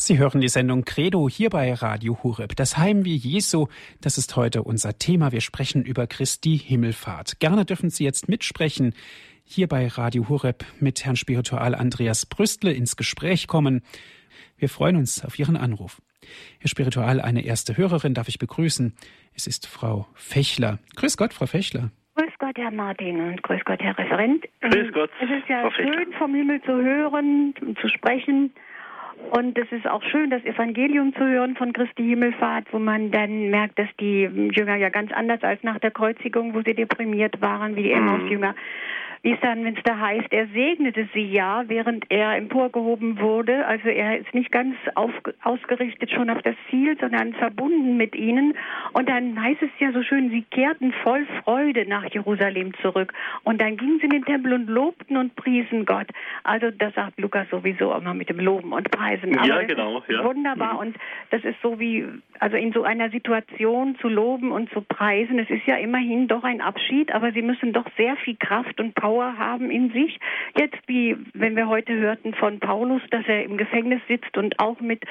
Sie 0.00 0.16
hören 0.16 0.40
die 0.40 0.48
Sendung 0.48 0.84
Credo 0.84 1.28
hier 1.28 1.50
bei 1.50 1.74
Radio 1.74 2.22
Hureb. 2.22 2.54
Das 2.54 2.78
Heimweh 2.78 3.16
Jesu, 3.16 3.66
das 4.00 4.16
ist 4.16 4.36
heute 4.36 4.62
unser 4.62 4.96
Thema. 4.96 5.32
Wir 5.32 5.40
sprechen 5.40 5.84
über 5.84 6.06
Christi 6.06 6.56
Himmelfahrt. 6.56 7.40
Gerne 7.40 7.64
dürfen 7.64 7.90
Sie 7.90 8.04
jetzt 8.04 8.28
mitsprechen. 8.28 8.94
Hier 9.42 9.66
bei 9.66 9.88
Radio 9.88 10.28
Hureb 10.28 10.64
mit 10.78 11.04
Herrn 11.04 11.16
Spiritual 11.16 11.74
Andreas 11.74 12.26
Brüstle 12.26 12.72
ins 12.72 12.94
Gespräch 12.94 13.48
kommen. 13.48 13.82
Wir 14.56 14.68
freuen 14.68 14.94
uns 14.94 15.24
auf 15.24 15.36
Ihren 15.36 15.56
Anruf. 15.56 16.00
Herr 16.60 16.68
Spiritual, 16.68 17.20
eine 17.20 17.44
erste 17.44 17.76
Hörerin 17.76 18.14
darf 18.14 18.28
ich 18.28 18.38
begrüßen. 18.38 18.94
Es 19.34 19.48
ist 19.48 19.66
Frau 19.66 20.06
Fechler. 20.14 20.78
Grüß 20.94 21.16
Gott, 21.16 21.34
Frau 21.34 21.46
Fechler. 21.46 21.90
Grüß 22.14 22.34
Gott, 22.38 22.56
Herr 22.56 22.70
Martin 22.70 23.20
und 23.20 23.42
grüß 23.42 23.64
Gott, 23.64 23.80
Herr 23.80 23.98
Referent. 23.98 24.46
Grüß 24.60 24.92
Gott. 24.92 25.10
Es 25.20 25.28
ist 25.28 25.48
ja 25.48 25.68
schön, 25.72 26.12
vom 26.16 26.36
Himmel 26.36 26.62
zu 26.62 26.70
hören 26.70 27.52
und 27.60 27.76
zu 27.80 27.88
sprechen. 27.88 28.52
Und 29.30 29.58
es 29.58 29.70
ist 29.70 29.86
auch 29.86 30.02
schön, 30.02 30.30
das 30.30 30.44
Evangelium 30.44 31.12
zu 31.14 31.20
hören 31.20 31.54
von 31.56 31.72
Christi 31.72 32.02
Himmelfahrt, 32.02 32.66
wo 32.72 32.78
man 32.78 33.10
dann 33.10 33.50
merkt, 33.50 33.78
dass 33.78 33.88
die 34.00 34.22
Jünger 34.22 34.76
ja 34.76 34.88
ganz 34.88 35.12
anders 35.12 35.42
als 35.42 35.62
nach 35.62 35.78
der 35.78 35.90
Kreuzigung, 35.90 36.54
wo 36.54 36.62
sie 36.62 36.74
deprimiert 36.74 37.40
waren, 37.40 37.76
wie 37.76 37.82
die 37.82 37.94
mhm. 37.94 38.54
Wie 39.22 39.32
es 39.32 39.40
dann, 39.40 39.64
wenn 39.64 39.76
es 39.76 39.82
da 39.82 39.98
heißt, 39.98 40.32
er 40.32 40.46
segnete 40.48 41.08
sie 41.12 41.24
ja, 41.24 41.64
während 41.66 42.04
er 42.08 42.36
emporgehoben 42.36 43.18
wurde. 43.18 43.66
Also 43.66 43.88
er 43.88 44.18
ist 44.18 44.32
nicht 44.32 44.52
ganz 44.52 44.76
auf, 44.94 45.10
ausgerichtet 45.42 46.10
schon 46.10 46.30
auf 46.30 46.40
das 46.42 46.54
Ziel, 46.70 46.96
sondern 47.00 47.34
verbunden 47.34 47.96
mit 47.96 48.14
ihnen. 48.14 48.54
Und 48.92 49.08
dann 49.08 49.40
heißt 49.42 49.62
es 49.62 49.70
ja 49.80 49.92
so 49.92 50.02
schön, 50.02 50.30
sie 50.30 50.42
kehrten 50.50 50.92
voll 51.02 51.26
Freude 51.42 51.86
nach 51.86 52.04
Jerusalem 52.12 52.72
zurück. 52.80 53.12
Und 53.42 53.60
dann 53.60 53.76
gingen 53.76 53.98
sie 53.98 54.04
in 54.04 54.10
den 54.10 54.24
Tempel 54.24 54.52
und 54.52 54.68
lobten 54.68 55.16
und 55.16 55.34
priesen 55.36 55.84
Gott. 55.84 56.08
Also 56.44 56.70
das 56.70 56.94
sagt 56.94 57.18
Lukas 57.20 57.48
sowieso 57.50 57.92
immer 57.94 58.14
mit 58.14 58.28
dem 58.28 58.38
Loben 58.38 58.72
und 58.72 58.90
Preisen. 58.90 59.36
Aber 59.36 59.46
ja, 59.46 59.62
genau. 59.62 60.02
Ja. 60.08 60.24
Wunderbar. 60.24 60.74
Mhm. 60.74 60.78
Und 60.78 60.96
das 61.30 61.44
ist 61.44 61.60
so 61.62 61.80
wie, 61.80 62.06
also 62.38 62.56
in 62.56 62.72
so 62.72 62.84
einer 62.84 63.10
Situation 63.10 63.96
zu 64.00 64.08
loben 64.08 64.52
und 64.52 64.70
zu 64.70 64.80
preisen. 64.80 65.38
Es 65.38 65.50
ist 65.50 65.66
ja 65.66 65.76
immerhin 65.76 66.28
doch 66.28 66.44
ein 66.44 66.60
Abschied, 66.60 67.12
aber 67.12 67.32
sie 67.32 67.42
müssen 67.42 67.72
doch 67.72 67.86
sehr 67.96 68.16
viel 68.16 68.36
Kraft 68.36 68.78
und 68.80 68.94
Power 68.94 69.07
Power 69.08 69.38
haben 69.38 69.70
in 69.70 69.90
sich. 69.90 70.18
Jetzt, 70.58 70.76
wie 70.86 71.16
wenn 71.32 71.56
wir 71.56 71.66
heute 71.66 71.94
hörten 71.94 72.34
von 72.34 72.60
Paulus, 72.60 73.00
dass 73.10 73.24
er 73.26 73.42
im 73.42 73.56
Gefängnis 73.56 74.02
sitzt 74.06 74.36
und 74.36 74.58
auch 74.60 74.80
mit 74.80 75.02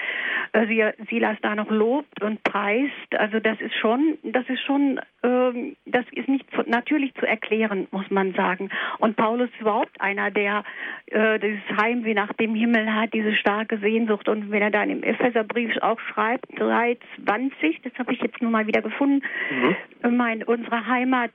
äh, 0.54 0.93
Silas 1.10 1.38
da 1.41 1.56
noch 1.56 1.72
lobt 1.72 2.22
und 2.22 2.43
preist, 2.43 3.16
also 3.18 3.39
das 3.39 3.60
ist 3.60 3.74
schon, 3.76 4.20
das 4.22 4.48
ist 4.50 4.62
schon, 4.62 5.00
äh, 5.24 5.74
das 5.88 6.06
ist 6.12 6.28
nicht 6.28 6.45
natürlich 6.68 7.16
zu 7.16 7.26
erklären, 7.26 7.88
muss 7.89 8.08
man 8.12 8.34
sagen. 8.34 8.70
Und 9.00 9.16
Paulus 9.16 9.50
ist 9.50 9.62
überhaupt 9.62 10.00
einer, 10.00 10.30
der 10.30 10.64
äh, 11.08 11.39
dieses 11.39 11.82
Heimweh 11.82 12.14
nach 12.14 12.34
dem 12.34 12.54
Himmel 12.54 12.93
hat, 12.93 13.14
diese 13.16 13.34
starke 13.36 13.80
Sehnsucht. 13.80 14.30
Und 14.30 14.52
wenn 14.52 14.62
er 14.62 14.72
dann 14.72 14.91
im 14.91 15.02
Epheserbrief 15.02 15.76
auch 15.82 16.00
schreibt, 16.02 16.52
3,20, 16.52 17.78
das 17.84 17.93
habe 17.98 18.14
ich 18.14 18.22
jetzt 18.22 18.43
nur 18.43 18.52
mal 18.52 18.68
wieder 18.68 18.84
gefunden, 18.84 19.24
mhm. 19.50 20.16
mein, 20.16 20.43
unsere 20.43 20.86
Heimat 20.86 21.32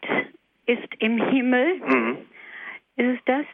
ist 0.66 0.88
im 1.00 1.18
Himmel. 1.30 1.80
Mhm. 1.84 2.18
Ist 2.96 3.18
es 3.18 3.18
das? 3.24 3.46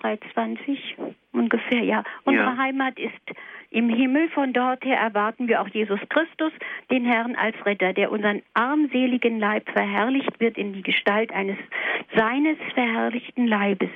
320 0.00 0.96
ungefähr, 1.32 1.82
ja. 1.82 2.04
Unsere 2.24 2.50
ja. 2.50 2.56
Heimat 2.56 2.98
ist 2.98 3.12
im 3.70 3.88
Himmel. 3.88 4.28
Von 4.30 4.52
dort 4.52 4.84
her 4.84 4.98
erwarten 4.98 5.48
wir 5.48 5.60
auch 5.60 5.68
Jesus 5.68 6.00
Christus, 6.08 6.52
den 6.90 7.04
Herrn 7.04 7.36
als 7.36 7.56
Retter, 7.64 7.92
der 7.92 8.10
unseren 8.10 8.42
armseligen 8.54 9.38
Leib 9.38 9.68
verherrlicht 9.70 10.40
wird 10.40 10.58
in 10.58 10.72
die 10.72 10.82
Gestalt 10.82 11.32
eines 11.32 11.58
seines 12.14 12.58
verherrlichten 12.74 13.46
Leibes 13.46 13.90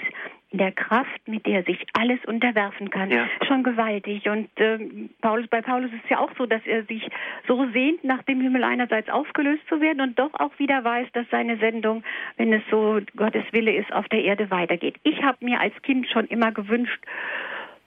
in 0.51 0.59
der 0.59 0.73
Kraft, 0.73 1.27
mit 1.27 1.45
der 1.47 1.63
sich 1.65 1.85
alles 1.93 2.19
unterwerfen 2.27 2.89
kann. 2.91 3.11
Ja. 3.11 3.27
Schon 3.47 3.63
gewaltig. 3.63 4.29
Und 4.29 4.49
äh, 4.59 4.79
Paulus, 5.21 5.47
bei 5.49 5.61
Paulus 5.61 5.93
ist 5.93 6.05
es 6.05 6.11
ja 6.11 6.19
auch 6.21 6.31
so, 6.39 6.47
dass 6.47 6.63
er 6.65 6.85
sich 6.85 7.07
so 7.47 7.67
sehnt, 7.73 8.03
nach 8.03 8.23
dem 8.23 8.41
Himmel 8.41 8.65
einerseits 8.65 9.11
aufgelöst 9.11 9.63
zu 9.69 9.81
werden 9.81 10.01
und 10.01 10.19
doch 10.19 10.33
auch 10.35 10.59
wieder 10.59 10.83
weiß, 10.83 11.09
dass 11.13 11.27
seine 11.31 11.59
Sendung, 11.59 12.03
wenn 12.37 12.53
es 12.53 12.63
so 12.71 13.01
Gottes 13.17 13.45
Wille 13.53 13.75
ist, 13.75 13.93
auf 13.93 14.09
der 14.09 14.25
Erde 14.25 14.51
weitergeht. 14.51 14.97
Ich 15.03 15.23
habe 15.23 15.45
mir 15.45 15.61
als 15.61 15.75
Kind 15.83 16.09
schon 16.09 16.27
immer 16.27 16.51
gewünscht, 16.53 17.01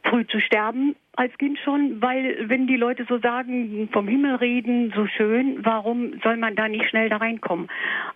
früh 0.04 0.26
zu 0.28 0.40
sterben 0.40 0.96
als 1.16 1.38
Kind 1.38 1.60
schon, 1.60 2.02
weil 2.02 2.50
wenn 2.50 2.68
die 2.68 2.78
Leute 2.78 3.06
so 3.08 3.20
sagen, 3.20 3.90
vom 3.92 4.08
Himmel 4.08 4.36
reden, 4.36 4.94
so 4.96 5.08
schön, 5.08 5.64
warum 5.64 6.20
soll 6.24 6.38
man 6.38 6.56
da 6.56 6.68
nicht 6.68 6.90
schnell 6.90 7.10
da 7.10 7.18
reinkommen? 7.18 7.70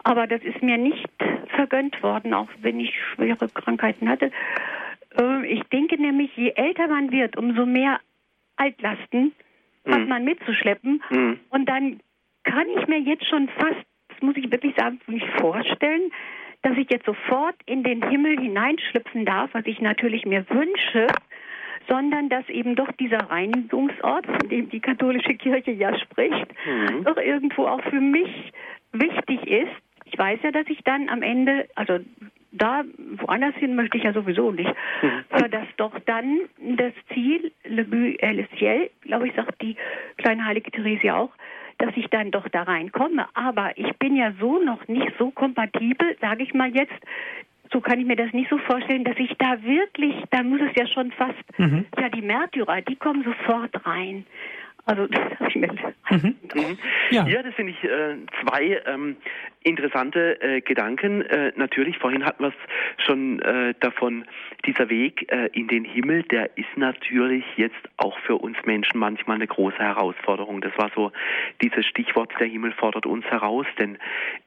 Aber 0.04 0.28
das 0.28 0.42
ist 0.44 0.62
mir 0.62 0.78
nicht 0.78 1.08
vergönnt 1.56 2.02
worden, 2.02 2.34
auch 2.34 2.50
wenn 2.62 2.80
ich 2.80 2.94
schwere 3.14 3.50
Krankheiten 3.50 4.10
hatte. 4.10 4.32
Äh, 5.20 5.46
ich 5.48 5.64
denke 5.64 6.02
nämlich, 6.02 6.36
je 6.36 6.54
älter 6.56 6.88
man 6.88 7.12
wird, 7.12 7.38
umso 7.38 7.66
mehr 7.66 8.00
Altlasten 8.56 9.34
mhm. 9.86 9.92
hat 9.92 10.08
man 10.08 10.24
mitzuschleppen. 10.24 11.04
Mhm. 11.10 11.40
Und 11.50 11.68
dann 11.68 12.00
kann 12.44 12.68
ich 12.78 12.88
mir 12.88 13.00
jetzt 13.00 13.28
schon 13.28 13.50
fast, 13.50 13.86
das 14.10 14.22
muss 14.22 14.38
ich 14.38 14.52
wirklich 14.52 14.74
sagen, 14.78 15.00
nicht 15.08 15.28
vorstellen, 15.40 16.12
dass 16.62 16.78
ich 16.78 16.90
jetzt 16.90 17.06
sofort 17.06 17.56
in 17.66 17.84
den 17.84 18.08
Himmel 18.10 18.40
hineinschlüpfen 18.40 19.26
darf, 19.26 19.52
was 19.54 19.66
ich 19.66 19.82
natürlich 19.82 20.26
mir 20.26 20.46
wünsche 20.50 21.08
sondern 21.88 22.30
dass 22.30 22.48
eben 22.50 22.76
doch 22.76 22.92
dieser 22.94 23.30
Reinigungsort, 23.30 24.26
von 24.26 24.50
dem 24.50 24.70
die 24.70 24.80
katholische 24.80 25.36
Kirche 25.36 25.72
ja 25.72 25.98
spricht, 26.00 26.48
mhm. 26.66 27.04
doch 27.04 27.18
irgendwo 27.18 27.68
auch 27.68 27.82
für 27.84 28.02
mich 28.02 28.52
wichtig 28.92 29.46
ist. 29.48 29.72
Ich 30.06 30.18
weiß 30.18 30.40
ja, 30.44 30.52
dass 30.52 30.68
ich 30.68 30.84
dann 30.84 31.10
am 31.10 31.22
Ende, 31.22 31.68
also 31.76 32.00
da 32.52 32.84
woanders 33.18 33.56
hin 33.56 33.76
möchte 33.76 33.98
ich 33.98 34.04
ja 34.04 34.14
sowieso 34.14 34.52
nicht, 34.52 34.74
mhm. 35.02 35.24
aber 35.30 35.50
dass 35.50 35.68
doch 35.78 35.98
dann 36.06 36.40
das 36.60 36.94
Ziel, 37.14 37.52
Le 37.66 37.84
But 37.84 38.22
est 38.22 38.36
le 38.36 38.48
ciel, 38.58 38.90
glaube 39.02 39.28
ich, 39.28 39.36
sagt 39.36 39.62
die 39.62 39.76
kleine 40.18 40.46
heilige 40.46 40.72
Therese 40.72 41.14
auch, 41.14 41.32
dass 41.78 41.96
ich 41.98 42.08
dann 42.08 42.32
doch 42.32 42.48
da 42.50 42.64
reinkomme. 42.64 43.28
Aber 43.34 43.78
ich 43.78 43.92
bin 43.98 44.16
ja 44.16 44.32
so 44.40 44.60
noch 44.60 44.88
nicht 44.88 45.12
so 45.20 45.32
kompatibel, 45.32 46.16
sage 46.22 46.44
ich 46.44 46.54
mal 46.54 46.74
jetzt, 46.74 46.94
so 47.72 47.82
kann 47.82 48.00
ich 48.00 48.06
mir 48.06 48.16
das 48.16 48.32
nicht 48.34 48.50
so 48.50 48.58
vorstellen, 48.60 49.04
dass 49.04 49.18
ich 49.18 49.34
da 49.38 49.62
wirklich, 49.64 50.16
da 50.32 50.44
muss 50.44 50.62
es 50.62 50.76
ja 50.76 50.88
schon 50.88 51.12
fast, 51.12 51.44
mhm. 51.58 51.86
ja, 52.00 52.10
die 52.10 52.22
Märtyrer, 52.22 52.82
die 52.82 52.96
kommen 52.96 53.24
sofort 53.24 53.86
rein. 53.86 54.26
Also 54.86 55.08
das 55.08 55.40
habe 55.40 55.50
ich 55.50 55.56
mir. 55.56 55.68
Mhm. 56.12 56.36
Mhm. 56.54 56.78
Ja. 57.10 57.28
ja, 57.28 57.44
das 57.44 57.54
finde 57.56 57.74
ich 57.74 57.84
äh, 57.84 58.16
zwei 58.42 58.82
ähm, 58.86 59.18
interessante 59.64 60.40
äh, 60.42 60.62
Gedanken. 60.62 61.22
Äh, 61.24 61.52
natürlich, 61.56 61.98
vorhin 61.98 62.24
hatten 62.24 62.44
wir 62.44 62.50
es 62.50 63.04
schon 63.04 63.42
äh, 63.42 63.74
davon, 63.80 64.26
dieser 64.66 64.90
Weg 64.90 65.32
äh, 65.32 65.48
in 65.54 65.68
den 65.68 65.84
Himmel, 65.84 66.24
der 66.24 66.56
ist 66.58 66.78
natürlich 66.78 67.44
jetzt 67.58 67.76
auch 67.98 68.18
für 68.20 68.36
uns 68.36 68.58
Menschen 68.66 69.00
manchmal 69.00 69.36
eine 69.36 69.48
große 69.48 69.80
Herausforderung. 69.80 70.62
Das 70.62 70.72
war 70.78 70.92
so 70.96 71.12
dieses 71.62 71.86
Stichwort, 71.86 72.32
der 72.40 72.48
Himmel 72.48 72.72
fordert 72.72 73.06
uns 73.06 73.26
heraus, 73.26 73.66
denn 73.80 73.98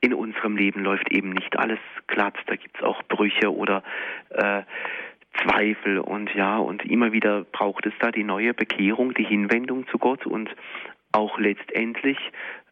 in 0.01 0.15
unserem 0.15 0.57
Leben 0.57 0.83
läuft 0.83 1.11
eben 1.11 1.31
nicht 1.31 1.59
alles 1.59 1.81
glatt. 2.07 2.35
Da 2.47 2.57
gibt 2.57 2.77
es 2.77 2.83
auch 2.83 3.03
Brüche 3.09 3.53
oder 3.53 3.83
äh, 4.31 4.63
Zweifel 5.43 5.99
und 5.99 6.35
ja, 6.35 6.59
und 6.59 6.85
immer 6.85 7.13
wieder 7.13 7.45
braucht 7.45 7.87
es 7.87 7.93
da 8.01 8.11
die 8.11 8.25
neue 8.25 8.55
Bekehrung, 8.55 9.15
die 9.15 9.25
Hinwendung 9.25 9.87
zu 9.89 9.99
Gott 9.99 10.27
und 10.27 10.55
auch 11.13 11.39
letztendlich 11.39 12.19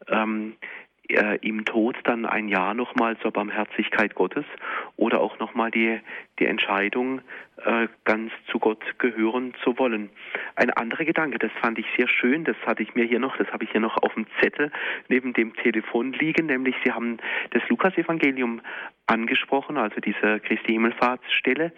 ähm, 0.07 0.55
äh, 1.09 1.37
im 1.41 1.65
Tod 1.65 1.95
dann 2.03 2.25
ein 2.25 2.47
Ja 2.47 2.73
nochmal 2.73 3.17
zur 3.19 3.31
Barmherzigkeit 3.31 4.15
Gottes 4.15 4.45
oder 4.97 5.21
auch 5.21 5.39
nochmal 5.39 5.71
die, 5.71 5.99
die 6.39 6.45
Entscheidung, 6.45 7.21
äh, 7.63 7.87
ganz 8.03 8.31
zu 8.51 8.59
Gott 8.59 8.83
gehören 8.99 9.53
zu 9.63 9.77
wollen. 9.77 10.09
Ein 10.55 10.69
anderer 10.71 11.05
Gedanke, 11.05 11.39
das 11.39 11.51
fand 11.61 11.79
ich 11.79 11.85
sehr 11.97 12.07
schön, 12.07 12.43
das 12.43 12.57
hatte 12.65 12.83
ich 12.83 12.93
mir 12.95 13.05
hier 13.05 13.19
noch, 13.19 13.37
das 13.37 13.47
habe 13.51 13.63
ich 13.63 13.71
hier 13.71 13.81
noch 13.81 13.97
auf 14.03 14.13
dem 14.13 14.27
Zettel 14.41 14.71
neben 15.07 15.33
dem 15.33 15.55
Telefon 15.55 16.13
liegen, 16.13 16.47
nämlich 16.47 16.75
Sie 16.83 16.91
haben 16.91 17.17
das 17.51 17.67
Lukasevangelium 17.69 18.61
angesprochen, 19.07 19.77
also 19.77 19.99
diese 20.01 20.39
Christi 20.41 20.73
Himmelfahrtsstelle, 20.73 21.71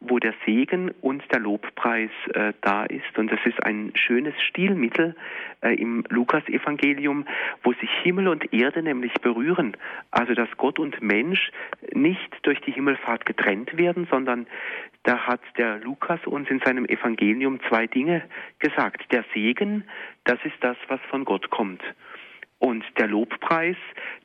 wo 0.00 0.18
der 0.18 0.34
Segen 0.44 0.90
und 1.00 1.22
der 1.32 1.40
Lobpreis 1.40 2.10
äh, 2.34 2.52
da 2.60 2.84
ist. 2.84 3.18
Und 3.18 3.32
das 3.32 3.40
ist 3.44 3.62
ein 3.64 3.92
schönes 3.94 4.34
Stilmittel 4.42 5.16
äh, 5.62 5.74
im 5.74 6.04
Lukasevangelium, 6.10 7.26
wo 7.62 7.72
sich 7.72 7.90
Himmel 8.02 8.28
und 8.28 8.52
Erde 8.52 8.82
nämlich 8.82 9.14
berühren. 9.14 9.76
Also 10.10 10.34
dass 10.34 10.48
Gott 10.58 10.78
und 10.78 11.02
Mensch 11.02 11.50
nicht 11.92 12.38
durch 12.42 12.60
die 12.60 12.72
Himmelfahrt 12.72 13.24
getrennt 13.24 13.76
werden, 13.76 14.06
sondern 14.10 14.46
da 15.04 15.26
hat 15.26 15.40
der 15.56 15.78
Lukas 15.78 16.20
uns 16.26 16.48
in 16.50 16.60
seinem 16.60 16.84
Evangelium 16.86 17.60
zwei 17.68 17.86
Dinge 17.86 18.22
gesagt. 18.58 19.10
Der 19.10 19.24
Segen, 19.32 19.84
das 20.24 20.38
ist 20.44 20.56
das, 20.60 20.76
was 20.88 21.00
von 21.10 21.24
Gott 21.24 21.50
kommt. 21.50 21.82
Und 22.58 22.84
der 22.98 23.08
Lobpreis, 23.08 23.76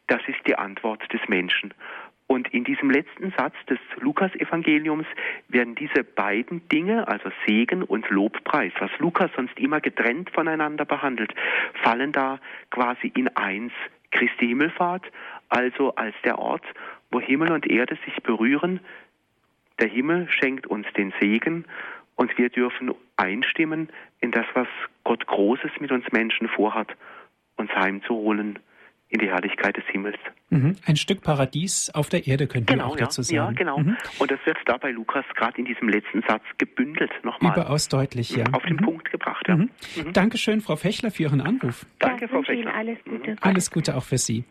das 0.08 0.22
ist 0.28 0.40
die 0.48 0.56
Antwort 0.56 1.02
des 1.12 1.20
Menschen. 1.28 1.74
Und 2.32 2.54
in 2.54 2.64
diesem 2.64 2.92
letzten 2.92 3.32
Satz 3.32 3.56
des 3.68 3.80
Lukas-Evangeliums 3.98 5.08
werden 5.48 5.74
diese 5.74 6.04
beiden 6.04 6.62
Dinge, 6.70 7.08
also 7.08 7.32
Segen 7.48 7.82
und 7.82 8.08
Lobpreis, 8.12 8.72
was 8.78 8.92
Lukas 9.00 9.32
sonst 9.36 9.58
immer 9.60 9.82
getrennt 9.82 10.30
voneinander 10.30 10.86
behandelt, 10.86 11.34
fallen 11.82 12.12
da 12.12 12.40
quasi 12.70 13.12
in 13.16 13.36
eins. 13.36 13.74
Christi 14.12 14.48
Himmelfahrt, 14.48 15.06
also 15.50 15.96
als 15.96 16.16
der 16.24 16.38
Ort, 16.38 16.66
wo 17.10 17.20
Himmel 17.20 17.52
und 17.52 17.68
Erde 17.68 17.98
sich 18.06 18.22
berühren, 18.22 18.80
der 19.80 19.88
Himmel 19.88 20.28
schenkt 20.30 20.68
uns 20.68 20.86
den 20.96 21.12
Segen 21.20 21.66
und 22.16 22.38
wir 22.38 22.50
dürfen 22.50 22.94
einstimmen 23.18 23.90
in 24.20 24.32
das, 24.32 24.46
was 24.54 24.68
Gott 25.04 25.26
Großes 25.26 25.72
mit 25.80 25.92
uns 25.92 26.06
Menschen 26.12 26.48
vorhat, 26.48 26.96
uns 27.56 27.72
heimzuholen 27.72 28.60
in 29.10 29.20
die 29.20 29.28
Herrlichkeit 29.28 29.76
des 29.76 29.86
Himmels. 29.88 30.18
Mhm. 30.50 30.76
Ein 30.86 30.96
Stück 30.96 31.22
Paradies 31.22 31.92
auf 31.94 32.10
der 32.10 32.28
Erde 32.28 32.48
könnte 32.48 32.74
genau, 32.74 32.86
man 32.86 32.94
auch 32.94 32.96
dazu 32.96 33.22
sagen. 33.24 33.36
Ja, 33.36 33.52
genau. 33.52 33.80
Mhm. 33.80 33.98
Und 34.20 34.32
das 34.32 34.40
wird 34.46 34.58
da 34.66 34.78
bei 34.78 34.92
Lukas 34.92 35.26
gerade 35.36 35.58
in 35.58 35.66
diesem 35.66 35.90
letzten 35.90 36.22
Satz 36.28 36.44
gebündelt 36.58 37.12
nochmal. 37.24 37.54
Überaus 37.54 37.88
deutlich, 37.88 38.36
ja. 38.36 38.46
Auf 38.52 38.64
den 38.64 38.78
mhm. 38.78 38.86
Punkt 38.86 39.12
gebracht, 39.12 39.48
ja. 39.48 39.56
Mhm. 39.56 39.70
Mhm. 39.96 40.14
Dankeschön, 40.14 40.62
Frau 40.62 40.76
Fechler, 40.76 41.12
für 41.12 41.24
Ihren 41.24 41.42
Anruf. 41.42 41.86
Danke, 41.98 42.28
Frau 42.28 42.44
Fechler. 42.44 42.74
Alles 42.74 42.98
Gute. 43.04 43.36
Alles 43.42 43.72
Gute 43.72 43.98
auch 43.98 44.04
für 44.04 44.18
Sie. 44.18 44.44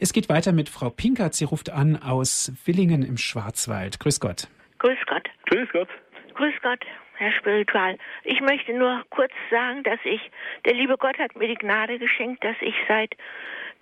Es 0.00 0.12
geht 0.12 0.28
weiter 0.28 0.52
mit 0.52 0.68
Frau 0.68 0.88
Pinkert. 0.90 1.34
Sie 1.34 1.44
ruft 1.44 1.70
an 1.70 1.96
aus 1.96 2.52
Willingen 2.64 3.02
im 3.02 3.18
Schwarzwald. 3.18 4.00
Grüß 4.00 4.20
Gott. 4.20 4.48
Grüß 4.78 4.98
Gott. 5.06 5.28
Grüß 5.46 5.68
Gott. 5.72 5.88
Grüß 6.34 6.54
Gott, 6.62 6.84
Herr 7.16 7.32
Spiritual. 7.32 7.96
Ich 8.24 8.40
möchte 8.40 8.72
nur 8.72 9.04
kurz 9.10 9.32
sagen, 9.50 9.82
dass 9.82 9.98
ich, 10.04 10.20
der 10.64 10.74
liebe 10.74 10.96
Gott 10.98 11.18
hat 11.18 11.36
mir 11.36 11.48
die 11.48 11.54
Gnade 11.54 11.98
geschenkt, 11.98 12.44
dass 12.44 12.56
ich 12.60 12.74
seit 12.88 13.16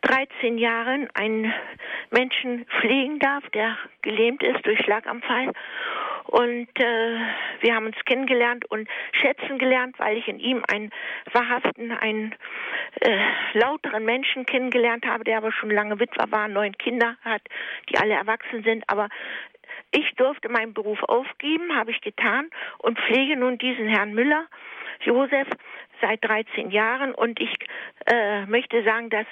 13 0.02 0.58
Jahren 0.58 1.08
einen 1.14 1.52
Menschen 2.10 2.66
pflegen 2.80 3.18
darf, 3.18 3.42
der 3.50 3.76
gelähmt 4.02 4.42
ist 4.42 4.64
durch 4.64 4.78
Schlaganfall. 4.80 5.52
Und 6.26 6.68
äh, 6.78 7.18
wir 7.60 7.74
haben 7.74 7.86
uns 7.86 7.96
kennengelernt 8.04 8.64
und 8.70 8.88
schätzen 9.12 9.58
gelernt, 9.58 9.98
weil 9.98 10.16
ich 10.16 10.28
in 10.28 10.38
ihm 10.38 10.62
einen 10.68 10.90
wahrhaften, 11.32 11.92
einen 11.92 12.34
äh, 13.00 13.18
lauteren 13.54 14.04
Menschen 14.04 14.46
kennengelernt 14.46 15.06
habe, 15.06 15.24
der 15.24 15.38
aber 15.38 15.52
schon 15.52 15.70
lange 15.70 16.00
Witwer 16.00 16.30
war, 16.30 16.48
neun 16.48 16.76
Kinder 16.76 17.16
hat, 17.22 17.42
die 17.88 17.98
alle 17.98 18.14
erwachsen 18.14 18.62
sind. 18.62 18.84
Aber 18.88 19.08
ich 19.94 20.14
durfte 20.16 20.48
meinen 20.48 20.74
Beruf 20.74 21.02
aufgeben, 21.04 21.76
habe 21.76 21.92
ich 21.92 22.00
getan 22.00 22.50
und 22.78 22.98
pflege 22.98 23.36
nun 23.36 23.58
diesen 23.58 23.88
Herrn 23.88 24.12
Müller, 24.12 24.46
Josef, 25.04 25.48
seit 26.00 26.24
13 26.24 26.70
Jahren 26.70 27.14
und 27.14 27.40
ich 27.40 27.54
äh, 28.06 28.44
möchte 28.46 28.82
sagen, 28.82 29.10
dass 29.10 29.26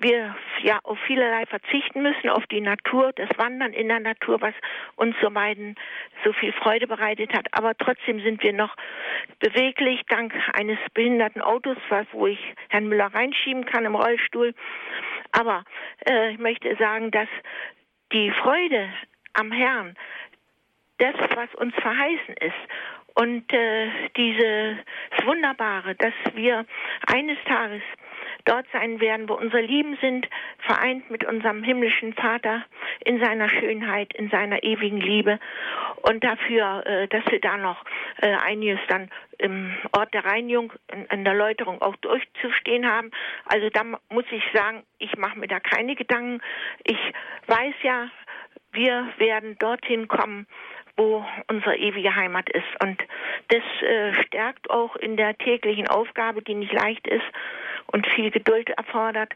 wir 0.00 0.34
ja 0.62 0.78
auf 0.82 0.98
vielerlei 1.06 1.46
verzichten 1.46 2.02
müssen, 2.02 2.28
auf 2.28 2.46
die 2.46 2.60
Natur, 2.60 3.12
das 3.14 3.28
Wandern 3.36 3.72
in 3.72 3.88
der 3.88 4.00
Natur, 4.00 4.40
was 4.40 4.54
uns 4.96 5.14
so 5.22 5.30
beiden 5.30 5.76
so 6.24 6.32
viel 6.32 6.52
Freude 6.52 6.86
bereitet 6.86 7.32
hat. 7.32 7.46
Aber 7.52 7.76
trotzdem 7.76 8.20
sind 8.20 8.42
wir 8.42 8.52
noch 8.52 8.74
beweglich 9.38 10.02
dank 10.08 10.34
eines 10.54 10.78
behinderten 10.92 11.42
Autos, 11.42 11.76
wo 12.12 12.26
ich 12.26 12.40
Herrn 12.68 12.88
Müller 12.88 13.14
reinschieben 13.14 13.64
kann 13.64 13.84
im 13.84 13.94
Rollstuhl. 13.94 14.54
Aber 15.32 15.64
äh, 16.08 16.32
ich 16.32 16.38
möchte 16.38 16.74
sagen, 16.76 17.10
dass 17.10 17.28
die 18.12 18.30
Freude 18.32 18.88
am 19.34 19.52
Herrn, 19.52 19.96
das, 20.98 21.14
was 21.34 21.54
uns 21.56 21.74
verheißen 21.76 22.34
ist. 22.40 22.54
Und 23.14 23.52
äh, 23.52 23.88
dieses 24.16 24.76
Wunderbare, 25.24 25.94
dass 25.96 26.14
wir 26.34 26.64
eines 27.06 27.38
Tages 27.44 27.82
dort 28.44 28.66
sein 28.72 29.00
werden, 29.00 29.28
wo 29.28 29.34
unsere 29.34 29.62
Lieben 29.62 29.98
sind, 30.00 30.28
vereint 30.58 31.10
mit 31.10 31.24
unserem 31.24 31.62
himmlischen 31.62 32.14
Vater 32.14 32.64
in 33.04 33.22
seiner 33.22 33.48
Schönheit, 33.48 34.14
in 34.14 34.30
seiner 34.30 34.62
ewigen 34.62 35.00
Liebe. 35.00 35.38
Und 36.02 36.22
dafür, 36.22 36.86
äh, 36.86 37.08
dass 37.08 37.24
wir 37.30 37.40
da 37.40 37.56
noch 37.56 37.84
äh, 38.22 38.34
einiges 38.36 38.78
dann 38.88 39.10
im 39.38 39.76
Ort 39.92 40.14
der 40.14 40.24
Reinigung, 40.24 40.72
in, 40.92 41.04
in 41.06 41.24
der 41.24 41.34
Läuterung 41.34 41.82
auch 41.82 41.96
durchzustehen 41.96 42.86
haben. 42.86 43.10
Also 43.44 43.70
da 43.70 43.84
muss 44.08 44.24
ich 44.30 44.44
sagen, 44.54 44.84
ich 44.98 45.16
mache 45.16 45.38
mir 45.38 45.48
da 45.48 45.60
keine 45.60 45.94
Gedanken. 45.94 46.40
Ich 46.84 46.98
weiß 47.46 47.74
ja, 47.82 48.08
wir 48.72 49.08
werden 49.18 49.56
dorthin 49.58 50.08
kommen, 50.08 50.46
wo 50.96 51.24
unsere 51.48 51.76
ewige 51.76 52.14
Heimat 52.14 52.50
ist. 52.50 52.82
Und 52.82 53.02
das 53.48 53.62
äh, 53.82 54.12
stärkt 54.24 54.70
auch 54.70 54.96
in 54.96 55.16
der 55.16 55.36
täglichen 55.38 55.88
Aufgabe, 55.88 56.42
die 56.42 56.54
nicht 56.54 56.72
leicht 56.72 57.06
ist 57.06 57.24
und 57.86 58.06
viel 58.06 58.30
Geduld 58.30 58.70
erfordert. 58.70 59.32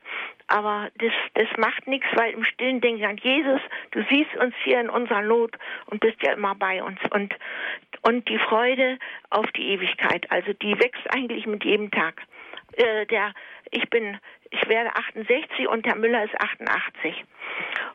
Aber 0.47 0.91
das, 0.99 1.13
das 1.35 1.49
macht 1.57 1.87
nichts, 1.87 2.07
weil 2.15 2.35
im 2.35 2.45
Stillen 2.45 2.81
denke 2.81 3.01
ich 3.01 3.07
an 3.07 3.17
Jesus, 3.17 3.61
du 3.93 4.05
siehst 4.11 4.37
uns 4.37 4.55
hier 4.63 4.81
in 4.81 4.91
unserer 4.91 5.23
Not 5.23 5.57
und 5.87 6.01
bist 6.01 6.23
ja 6.23 6.33
immer 6.33 6.55
bei 6.55 6.83
uns. 6.83 6.99
Und, 7.11 7.35
und 8.03 8.29
die 8.29 8.39
Freude 8.39 8.99
auf 9.31 9.51
die 9.53 9.69
Ewigkeit, 9.71 10.31
also 10.31 10.53
die 10.53 10.79
wächst 10.79 11.11
eigentlich 11.11 11.47
mit 11.47 11.65
jedem 11.65 11.91
Tag. 11.91 12.23
Äh, 12.77 13.07
der, 13.07 13.33
ich 13.71 13.89
bin, 13.91 14.19
ich 14.51 14.69
werde 14.69 14.95
68 14.95 15.69
und 15.69 15.87
Herr 15.87 15.97
Müller 15.97 16.25
ist 16.25 16.35
88. 16.41 17.25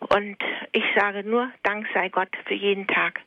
Und 0.10 0.38
ich 0.72 0.84
sage 0.96 1.24
nur, 1.24 1.52
Dank 1.64 1.88
sei 1.94 2.10
Gott 2.10 2.30
für 2.46 2.54
jeden 2.54 2.88
Tag. 2.88 3.22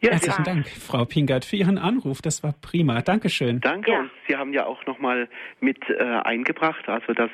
Ja, 0.00 0.10
Herzlichen 0.10 0.42
Dank, 0.42 0.66
Frau 0.66 1.04
Pingert, 1.04 1.44
für 1.44 1.54
Ihren 1.54 1.78
Anruf. 1.78 2.20
Das 2.22 2.42
war 2.42 2.54
prima. 2.60 3.02
Dankeschön. 3.02 3.60
Danke. 3.60 3.92
Ja. 3.92 4.00
Und 4.00 4.10
Sie 4.26 4.34
haben 4.34 4.52
ja 4.52 4.66
auch 4.66 4.84
nochmal 4.86 5.28
mit 5.60 5.78
äh, 5.88 6.02
eingebracht, 6.02 6.88
also 6.88 7.12
dass, 7.12 7.30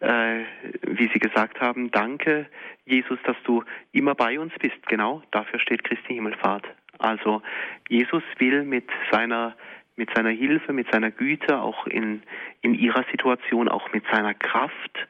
äh, 0.00 0.44
wie 0.86 1.10
Sie 1.12 1.18
gesagt 1.18 1.60
haben, 1.60 1.90
danke, 1.90 2.46
Jesus, 2.86 3.18
dass 3.24 3.36
du 3.44 3.62
immer 3.92 4.14
bei 4.14 4.40
uns 4.40 4.54
bist. 4.58 4.76
Genau, 4.86 5.22
dafür 5.30 5.60
steht 5.60 5.84
Christi 5.84 6.14
Himmelfahrt. 6.14 6.64
Also 6.98 7.42
Jesus 7.90 8.22
will 8.38 8.62
mit 8.64 8.88
seiner 9.10 9.54
mit 9.96 10.10
seiner 10.14 10.30
Hilfe, 10.30 10.72
mit 10.72 10.90
seiner 10.92 11.10
Güte, 11.10 11.60
auch 11.60 11.86
in, 11.86 12.22
in 12.60 12.74
ihrer 12.74 13.04
Situation, 13.10 13.68
auch 13.68 13.92
mit 13.92 14.04
seiner 14.12 14.34
Kraft 14.34 15.08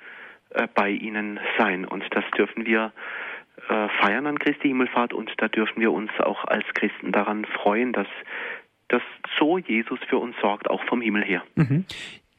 äh, 0.51 0.68
bei 0.74 0.91
ihnen 0.91 1.41
sein. 1.59 1.84
Und 1.84 2.05
das 2.12 2.24
dürfen 2.37 2.64
wir 2.66 2.93
äh, 3.68 3.89
feiern 4.01 4.26
an 4.26 4.39
Christi 4.39 4.68
Himmelfahrt 4.68 5.12
und 5.12 5.32
da 5.39 5.49
dürfen 5.49 5.80
wir 5.80 5.93
uns 5.93 6.11
auch 6.20 6.45
als 6.45 6.64
Christen 6.74 7.11
daran 7.12 7.45
freuen, 7.45 7.93
dass, 7.93 8.07
dass 8.89 9.03
so 9.39 9.59
Jesus 9.59 9.99
für 10.09 10.18
uns 10.18 10.37
sorgt, 10.41 10.70
auch 10.70 10.84
vom 10.84 11.01
Himmel 11.01 11.24
her. 11.24 11.43
Mhm. 11.57 11.84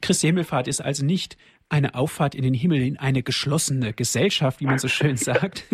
Christi 0.00 0.28
Himmelfahrt 0.28 0.68
ist 0.68 0.80
also 0.80 1.04
nicht 1.04 1.36
eine 1.68 1.94
Auffahrt 1.94 2.34
in 2.34 2.42
den 2.42 2.54
Himmel, 2.54 2.80
in 2.80 2.98
eine 2.98 3.22
geschlossene 3.22 3.92
Gesellschaft, 3.92 4.60
wie 4.60 4.66
man 4.66 4.78
so 4.78 4.88
schön 4.88 5.16
sagt, 5.18 5.64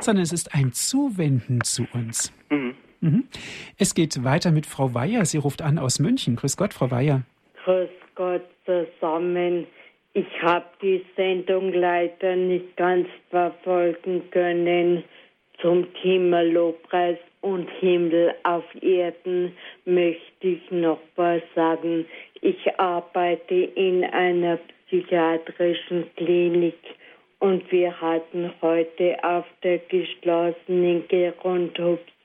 sondern 0.00 0.22
es 0.22 0.32
ist 0.32 0.54
ein 0.54 0.72
Zuwenden 0.72 1.62
zu 1.62 1.86
uns. 1.92 2.32
Mhm. 2.48 2.74
Mhm. 3.06 3.24
Es 3.78 3.94
geht 3.94 4.24
weiter 4.24 4.50
mit 4.50 4.66
Frau 4.66 4.92
Weyer. 4.92 5.24
Sie 5.24 5.38
ruft 5.38 5.62
an 5.62 5.78
aus 5.78 6.00
München. 6.00 6.36
Grüß 6.36 6.56
Gott, 6.56 6.74
Frau 6.74 6.90
Weyer. 6.90 7.22
Grüß 7.64 7.88
Gott 8.16 8.42
zusammen. 8.64 9.66
Ich 10.12 10.26
habe 10.42 10.64
die 10.82 11.04
Sendung 11.14 11.72
leider 11.72 12.34
nicht 12.34 12.76
ganz 12.76 13.06
verfolgen 13.30 14.22
können. 14.30 15.04
Zum 15.60 15.86
Thema 16.02 16.42
Lobpreis 16.42 17.18
und 17.42 17.68
Himmel 17.80 18.34
auf 18.42 18.64
Erden 18.82 19.52
möchte 19.84 20.48
ich 20.48 20.70
noch 20.70 20.98
was 21.14 21.42
sagen. 21.54 22.06
Ich 22.40 22.78
arbeite 22.78 23.54
in 23.54 24.04
einer 24.04 24.58
psychiatrischen 24.86 26.06
Klinik 26.16 26.78
und 27.38 27.70
wir 27.70 28.00
hatten 28.00 28.50
heute 28.62 29.16
auf 29.22 29.44
der 29.62 29.78
geschlossenen 29.78 31.06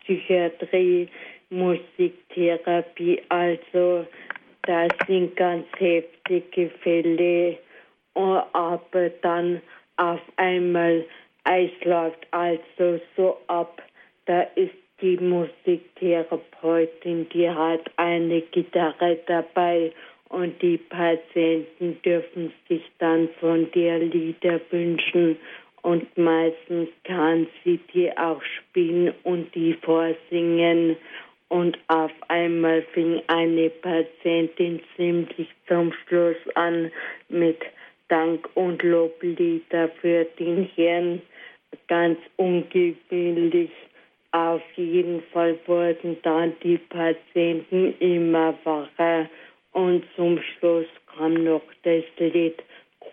Gerontopsychiatrie 0.05 1.07
Musiktherapie. 1.49 3.21
Also 3.29 4.05
das 4.63 4.89
sind 5.07 5.35
ganz 5.35 5.65
heftige 5.77 6.69
Fälle, 6.81 7.57
aber 8.13 9.09
dann 9.21 9.61
auf 9.97 10.21
einmal 10.37 11.05
es 11.43 11.71
läuft 11.83 12.25
also 12.31 13.01
so 13.17 13.37
ab, 13.47 13.81
da 14.25 14.43
ist 14.55 14.73
die 15.01 15.17
Musiktherapeutin, 15.17 17.27
die 17.29 17.49
hat 17.49 17.89
eine 17.97 18.41
Gitarre 18.41 19.17
dabei 19.25 19.91
und 20.29 20.61
die 20.61 20.77
Patienten 20.77 21.99
dürfen 22.03 22.53
sich 22.69 22.83
dann 22.99 23.27
von 23.39 23.71
der 23.71 23.97
Lieder 23.99 24.61
wünschen 24.69 25.37
und 25.81 26.05
meistens 26.17 26.89
kann 27.03 27.47
sie 27.63 27.79
die 27.93 28.15
auch 28.17 28.41
spielen 28.43 29.13
und 29.23 29.53
die 29.55 29.73
vorsingen. 29.81 30.95
Und 31.49 31.77
auf 31.87 32.11
einmal 32.29 32.81
fing 32.93 33.21
eine 33.27 33.69
Patientin 33.69 34.79
ziemlich 34.95 35.49
zum 35.67 35.91
Schluss 35.91 36.37
an 36.55 36.91
mit 37.29 37.59
Dank 38.07 38.47
und 38.55 38.81
Loblieder 38.83 39.89
für 39.99 40.25
den 40.39 40.69
Herrn. 40.75 41.21
Ganz 41.87 42.19
ungewöhnlich. 42.37 43.71
Auf 44.31 44.61
jeden 44.77 45.21
Fall 45.33 45.57
wurden 45.65 46.17
dann 46.23 46.53
die 46.63 46.77
Patienten 46.77 47.95
immer 47.99 48.53
wacher 48.63 49.29
und 49.73 50.05
zum 50.15 50.39
Schluss 50.41 50.87
kam 51.17 51.43
noch 51.43 51.63
das 51.83 52.03
Lied 52.17 52.61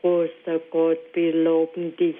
Großer 0.00 0.60
Gott, 0.70 0.98
wir 1.14 1.34
loben 1.34 1.96
dich. 1.96 2.16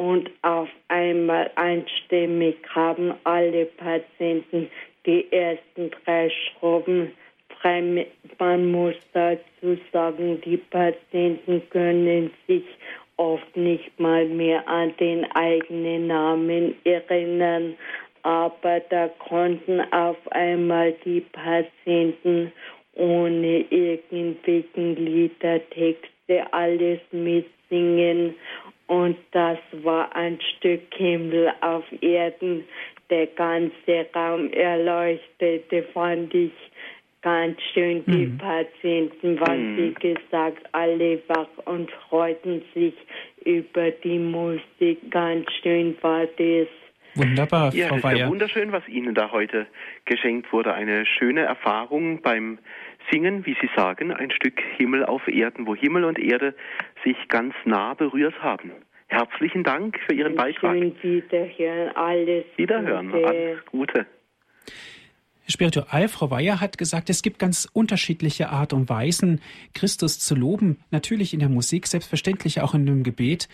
Und 0.00 0.30
auf 0.40 0.70
einmal 0.88 1.50
einstimmig 1.56 2.56
haben 2.74 3.12
alle 3.24 3.66
Patienten 3.66 4.70
die 5.04 5.30
ersten 5.30 5.90
drei 5.90 6.30
Schrauben 6.30 7.12
frei. 7.60 8.06
Man 8.38 8.70
muss 8.70 8.94
dazu 9.12 9.78
sagen, 9.92 10.40
die 10.40 10.56
Patienten 10.56 11.60
können 11.68 12.30
sich 12.46 12.64
oft 13.18 13.54
nicht 13.54 14.00
mal 14.00 14.24
mehr 14.24 14.66
an 14.66 14.94
den 14.96 15.30
eigenen 15.32 16.06
Namen 16.06 16.76
erinnern. 16.84 17.74
Aber 18.22 18.80
da 18.88 19.08
konnten 19.18 19.82
auf 19.92 20.16
einmal 20.30 20.94
die 21.04 21.20
Patienten 21.20 22.50
ohne 22.94 23.66
irgendwelchen 23.68 24.96
Liedertexte 24.96 26.50
alles 26.52 27.00
mitsingen. 27.12 28.34
Und 28.90 29.16
das 29.30 29.58
war 29.84 30.16
ein 30.16 30.40
Stück 30.56 30.82
Himmel 30.96 31.52
auf 31.60 31.84
Erden. 32.00 32.64
Der 33.08 33.28
ganze 33.28 34.04
Raum 34.12 34.52
erleuchtete, 34.52 35.84
fand 35.94 36.34
ich 36.34 36.50
ganz 37.22 37.56
schön. 37.72 38.04
Die 38.06 38.26
mhm. 38.26 38.38
Patienten 38.38 39.38
waren, 39.38 39.74
mhm. 39.74 39.78
wie 39.78 39.94
gesagt, 39.94 40.66
alle 40.72 41.22
wach 41.28 41.46
und 41.66 41.88
freuten 42.08 42.62
sich 42.74 42.94
über 43.44 43.92
die 43.92 44.18
Musik. 44.18 44.98
Ganz 45.08 45.46
schön 45.62 45.96
war 46.00 46.26
das. 46.26 46.66
Wunderbar, 47.14 47.72
ja, 47.72 47.88
Frau 47.88 48.02
Weyer. 48.02 48.16
Ja, 48.16 48.28
wunderschön, 48.28 48.72
was 48.72 48.86
Ihnen 48.88 49.14
da 49.14 49.30
heute 49.30 49.68
geschenkt 50.04 50.52
wurde. 50.52 50.74
Eine 50.74 51.06
schöne 51.06 51.42
Erfahrung 51.42 52.22
beim 52.22 52.58
Singen, 53.10 53.46
wie 53.46 53.56
Sie 53.60 53.68
sagen, 53.76 54.12
ein 54.12 54.30
Stück 54.30 54.60
Himmel 54.76 55.04
auf 55.04 55.26
Erden, 55.28 55.66
wo 55.66 55.74
Himmel 55.74 56.04
und 56.04 56.18
Erde 56.18 56.54
sich 57.04 57.16
ganz 57.28 57.54
nah 57.64 57.94
berührt 57.94 58.40
haben. 58.42 58.72
Herzlichen 59.08 59.64
Dank 59.64 59.98
für 60.06 60.14
Ihren 60.14 60.36
Beitrag. 60.36 60.76
Wiederhören, 60.76 61.96
alles 61.96 62.44
Wiederhören, 62.56 63.10
Gute. 63.10 63.26
alles 63.26 63.66
Gute. 63.66 64.06
Spiritual, 65.48 66.06
Frau 66.08 66.30
Weyer 66.30 66.60
hat 66.60 66.78
gesagt, 66.78 67.10
es 67.10 67.22
gibt 67.22 67.40
ganz 67.40 67.68
unterschiedliche 67.72 68.50
Art 68.50 68.72
und 68.72 68.88
Weisen, 68.88 69.40
Christus 69.74 70.20
zu 70.20 70.36
loben. 70.36 70.78
Natürlich 70.92 71.34
in 71.34 71.40
der 71.40 71.48
Musik, 71.48 71.88
selbstverständlich 71.88 72.60
auch 72.60 72.72
in 72.74 72.86
dem 72.86 73.02
Gebet. 73.02 73.48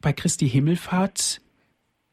Bei 0.00 0.12
Christi 0.12 0.48
Himmelfahrt 0.48 1.40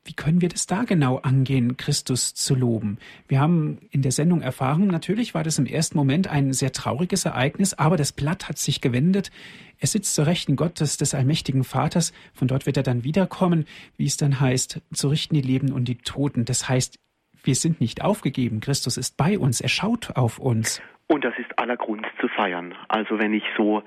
wie 0.06 0.14
können 0.14 0.40
wir 0.40 0.50
das 0.50 0.68
da 0.68 0.84
genau 0.84 1.18
angehen, 1.18 1.78
Christus 1.78 2.36
zu 2.36 2.54
loben? 2.54 3.00
Wir 3.28 3.40
haben 3.40 3.80
in 3.90 4.04
der 4.04 4.12
Sendung 4.12 4.42
erfahren, 4.42 4.86
natürlich 4.88 5.34
war 5.34 5.44
das 5.44 5.58
im 5.58 5.66
ersten 5.66 5.98
Moment 5.98 6.28
ein 6.28 6.54
sehr 6.54 6.72
trauriges 6.72 7.26
Ereignis, 7.26 7.74
aber 7.74 7.98
das 7.98 8.12
Blatt 8.12 8.48
hat 8.48 8.60
sich 8.60 8.82
gewendet. 8.82 9.32
Er 9.80 9.88
sitzt 9.88 10.14
zur 10.14 10.28
Rechten 10.28 10.56
Gottes 10.56 10.98
des 10.98 11.16
allmächtigen 11.16 11.64
Vaters. 11.64 12.14
Von 12.34 12.48
dort 12.48 12.68
wird 12.68 12.78
er 12.78 12.84
dann 12.84 13.04
wiederkommen, 13.04 13.66
wie 13.98 14.06
es 14.06 14.16
dann 14.16 14.40
heißt, 14.40 14.80
zu 14.94 15.08
richten 15.10 15.34
die 15.34 15.42
Leben 15.42 15.72
und 15.72 15.86
die 15.86 15.98
Toten. 15.98 16.46
Das 16.46 16.70
heißt, 16.70 17.00
wir 17.44 17.56
sind 17.56 17.82
nicht 17.82 18.02
aufgegeben. 18.02 18.60
Christus 18.60 18.98
ist 18.98 19.18
bei 19.18 19.40
uns. 19.40 19.60
Er 19.60 19.70
schaut 19.70 20.16
auf 20.16 20.38
uns. 20.40 20.82
Und 21.08 21.24
das 21.24 21.38
ist 21.38 21.60
aller 21.60 21.78
Grund 21.78 22.08
zu 22.20 22.28
feiern. 22.28 22.74
Also 22.88 23.20
wenn 23.20 23.34
ich 23.34 23.44
so 23.56 23.84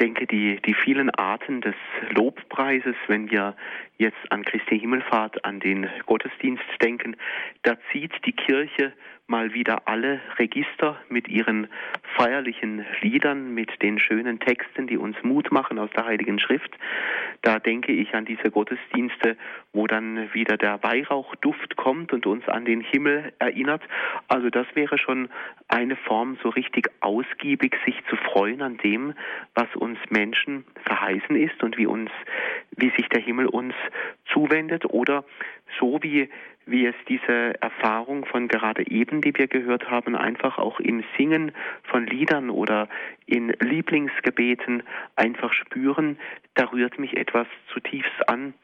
denke, 0.00 0.26
die, 0.26 0.60
die 0.64 0.74
vielen 0.74 1.10
Arten 1.10 1.60
des 1.60 1.74
Lobpreises, 2.10 2.94
wenn 3.08 3.28
wir 3.30 3.56
jetzt 3.98 4.18
an 4.30 4.44
Christi 4.44 4.78
Himmelfahrt, 4.78 5.44
an 5.44 5.58
den 5.58 5.88
Gottesdienst 6.06 6.64
denken, 6.80 7.16
da 7.62 7.76
zieht 7.90 8.12
die 8.24 8.32
Kirche 8.32 8.92
mal 9.30 9.54
wieder 9.54 9.86
alle 9.86 10.20
Register 10.38 10.98
mit 11.08 11.28
ihren 11.28 11.68
feierlichen 12.16 12.84
Liedern, 13.00 13.54
mit 13.54 13.80
den 13.80 13.98
schönen 13.98 14.40
Texten, 14.40 14.88
die 14.88 14.98
uns 14.98 15.16
Mut 15.22 15.52
machen 15.52 15.78
aus 15.78 15.88
der 15.96 16.04
Heiligen 16.04 16.40
Schrift. 16.40 16.76
Da 17.42 17.60
denke 17.60 17.92
ich 17.92 18.12
an 18.14 18.24
diese 18.24 18.50
Gottesdienste, 18.50 19.36
wo 19.72 19.86
dann 19.86 20.34
wieder 20.34 20.56
der 20.56 20.82
Weihrauchduft 20.82 21.76
kommt 21.76 22.12
und 22.12 22.26
uns 22.26 22.46
an 22.48 22.64
den 22.64 22.80
Himmel 22.80 23.32
erinnert. 23.38 23.82
Also 24.26 24.50
das 24.50 24.66
wäre 24.74 24.98
schon 24.98 25.28
eine 25.68 25.96
Form, 25.96 26.36
so 26.42 26.48
richtig 26.48 26.90
ausgiebig 27.00 27.76
sich 27.86 27.96
zu 28.10 28.16
freuen 28.16 28.60
an 28.60 28.78
dem, 28.78 29.14
was 29.54 29.68
uns 29.76 29.98
Menschen 30.10 30.64
verheißen 30.84 31.36
ist 31.36 31.62
und 31.62 31.78
wie 31.78 31.86
uns, 31.86 32.10
wie 32.76 32.90
sich 32.90 33.08
der 33.08 33.22
Himmel 33.22 33.46
uns 33.46 33.74
zuwendet 34.32 34.84
oder 34.86 35.24
so 35.78 36.00
wie 36.02 36.28
wie 36.70 36.86
es 36.86 36.94
diese 37.08 37.60
Erfahrung 37.60 38.24
von 38.24 38.48
gerade 38.48 38.86
eben, 38.90 39.20
die 39.20 39.36
wir 39.36 39.48
gehört 39.48 39.90
haben, 39.90 40.16
einfach 40.16 40.58
auch 40.58 40.80
im 40.80 41.02
Singen 41.16 41.52
von 41.84 42.06
Liedern 42.06 42.50
oder 42.50 42.88
in 43.26 43.48
Lieblingsgebeten 43.60 44.82
einfach 45.16 45.52
spüren, 45.52 46.18
da 46.54 46.64
rührt 46.66 46.98
mich 46.98 47.16
etwas 47.16 47.46
zutiefst 47.72 48.28
an. 48.28 48.54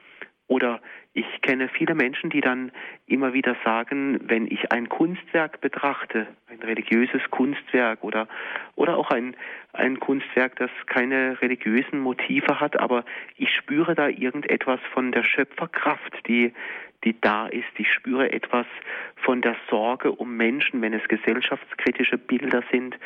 Oder 0.48 0.80
ich 1.12 1.26
kenne 1.42 1.68
viele 1.68 1.94
Menschen, 1.94 2.30
die 2.30 2.40
dann 2.40 2.70
immer 3.06 3.32
wieder 3.32 3.56
sagen, 3.64 4.20
wenn 4.28 4.46
ich 4.46 4.70
ein 4.70 4.88
Kunstwerk 4.88 5.60
betrachte, 5.60 6.28
ein 6.46 6.60
religiöses 6.62 7.22
Kunstwerk 7.30 8.04
oder, 8.04 8.28
oder 8.76 8.96
auch 8.96 9.10
ein, 9.10 9.34
ein 9.72 9.98
Kunstwerk, 9.98 10.56
das 10.56 10.70
keine 10.86 11.40
religiösen 11.40 11.98
Motive 11.98 12.60
hat, 12.60 12.78
aber 12.78 13.04
ich 13.36 13.50
spüre 13.54 13.94
da 13.94 14.08
irgendetwas 14.08 14.78
von 14.92 15.10
der 15.10 15.24
Schöpferkraft, 15.24 16.28
die, 16.28 16.52
die 17.04 17.18
da 17.20 17.46
ist. 17.46 17.64
Ich 17.78 17.92
spüre 17.92 18.32
etwas 18.32 18.66
von 19.16 19.42
der 19.42 19.56
Sorge 19.70 20.12
um 20.12 20.36
Menschen, 20.36 20.82
wenn 20.82 20.92
es 20.92 21.06
gesellschaftskritische 21.08 22.18
Bilder 22.18 22.62
sind, 22.70 22.96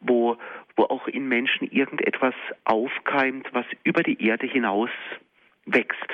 wo, 0.00 0.36
wo 0.76 0.84
auch 0.84 1.06
in 1.08 1.28
Menschen 1.28 1.70
irgendetwas 1.70 2.34
aufkeimt, 2.64 3.48
was 3.52 3.66
über 3.84 4.02
die 4.02 4.24
Erde 4.24 4.46
hinaus 4.46 4.90
wächst. 5.66 6.08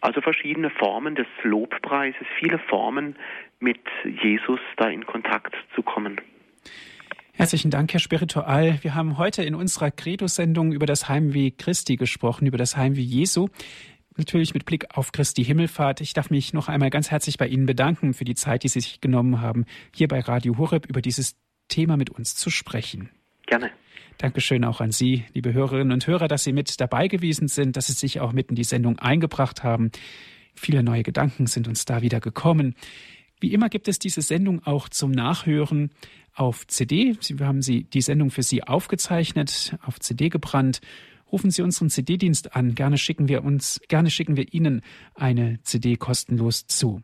Also 0.00 0.20
verschiedene 0.20 0.70
Formen 0.70 1.14
des 1.14 1.26
Lobpreises, 1.42 2.26
viele 2.38 2.58
Formen 2.58 3.16
mit 3.60 3.80
Jesus 4.04 4.60
da 4.76 4.88
in 4.88 5.06
Kontakt 5.06 5.54
zu 5.74 5.82
kommen. 5.82 6.20
Herzlichen 7.34 7.70
Dank, 7.70 7.92
Herr 7.92 8.00
Spiritual. 8.00 8.78
Wir 8.82 8.94
haben 8.94 9.16
heute 9.16 9.42
in 9.42 9.54
unserer 9.54 9.90
Credo-Sendung 9.90 10.72
über 10.72 10.86
das 10.86 11.08
Heimweh 11.08 11.50
Christi 11.50 11.96
gesprochen, 11.96 12.46
über 12.46 12.58
das 12.58 12.76
Heimweh 12.76 13.00
Jesu 13.00 13.48
natürlich 14.16 14.54
mit 14.54 14.64
Blick 14.64 14.96
auf 14.96 15.12
Christi 15.12 15.44
Himmelfahrt. 15.44 16.00
Ich 16.00 16.12
darf 16.12 16.30
mich 16.30 16.52
noch 16.52 16.68
einmal 16.68 16.90
ganz 16.90 17.10
herzlich 17.10 17.38
bei 17.38 17.48
Ihnen 17.48 17.66
bedanken 17.66 18.14
für 18.14 18.24
die 18.24 18.34
Zeit, 18.34 18.62
die 18.62 18.68
Sie 18.68 18.80
sich 18.80 19.00
genommen 19.00 19.40
haben, 19.40 19.64
hier 19.94 20.08
bei 20.08 20.20
Radio 20.20 20.58
Horeb 20.58 20.86
über 20.86 21.02
dieses 21.02 21.36
Thema 21.68 21.96
mit 21.96 22.10
uns 22.10 22.34
zu 22.34 22.50
sprechen. 22.50 23.10
Gerne. 23.46 23.70
Dankeschön 24.18 24.64
auch 24.64 24.80
an 24.80 24.92
Sie, 24.92 25.24
liebe 25.32 25.52
Hörerinnen 25.52 25.92
und 25.92 26.06
Hörer, 26.06 26.28
dass 26.28 26.44
Sie 26.44 26.52
mit 26.52 26.80
dabei 26.80 27.08
gewesen 27.08 27.48
sind, 27.48 27.76
dass 27.76 27.86
Sie 27.86 27.92
sich 27.94 28.20
auch 28.20 28.32
mit 28.32 28.50
in 28.50 28.56
die 28.56 28.64
Sendung 28.64 28.98
eingebracht 28.98 29.62
haben. 29.62 29.90
Viele 30.54 30.82
neue 30.82 31.02
Gedanken 31.02 31.46
sind 31.46 31.66
uns 31.66 31.84
da 31.84 32.02
wieder 32.02 32.20
gekommen. 32.20 32.74
Wie 33.40 33.52
immer 33.52 33.68
gibt 33.68 33.88
es 33.88 33.98
diese 33.98 34.22
Sendung 34.22 34.64
auch 34.64 34.88
zum 34.88 35.10
Nachhören 35.10 35.90
auf 36.34 36.66
CD. 36.66 37.16
Wir 37.28 37.46
haben 37.46 37.62
sie, 37.62 37.84
die 37.84 38.00
Sendung 38.00 38.30
für 38.30 38.42
Sie 38.42 38.62
aufgezeichnet, 38.62 39.76
auf 39.82 39.98
CD 40.00 40.28
gebrannt. 40.28 40.80
Rufen 41.32 41.50
Sie 41.50 41.62
unseren 41.62 41.88
CD-Dienst 41.88 42.54
an. 42.54 42.74
Gerne 42.74 42.98
schicken 42.98 43.26
wir 43.26 43.42
uns, 43.42 43.80
gerne 43.88 44.10
schicken 44.10 44.36
wir 44.36 44.52
Ihnen 44.52 44.82
eine 45.14 45.60
CD 45.62 45.96
kostenlos 45.96 46.66
zu. 46.66 47.02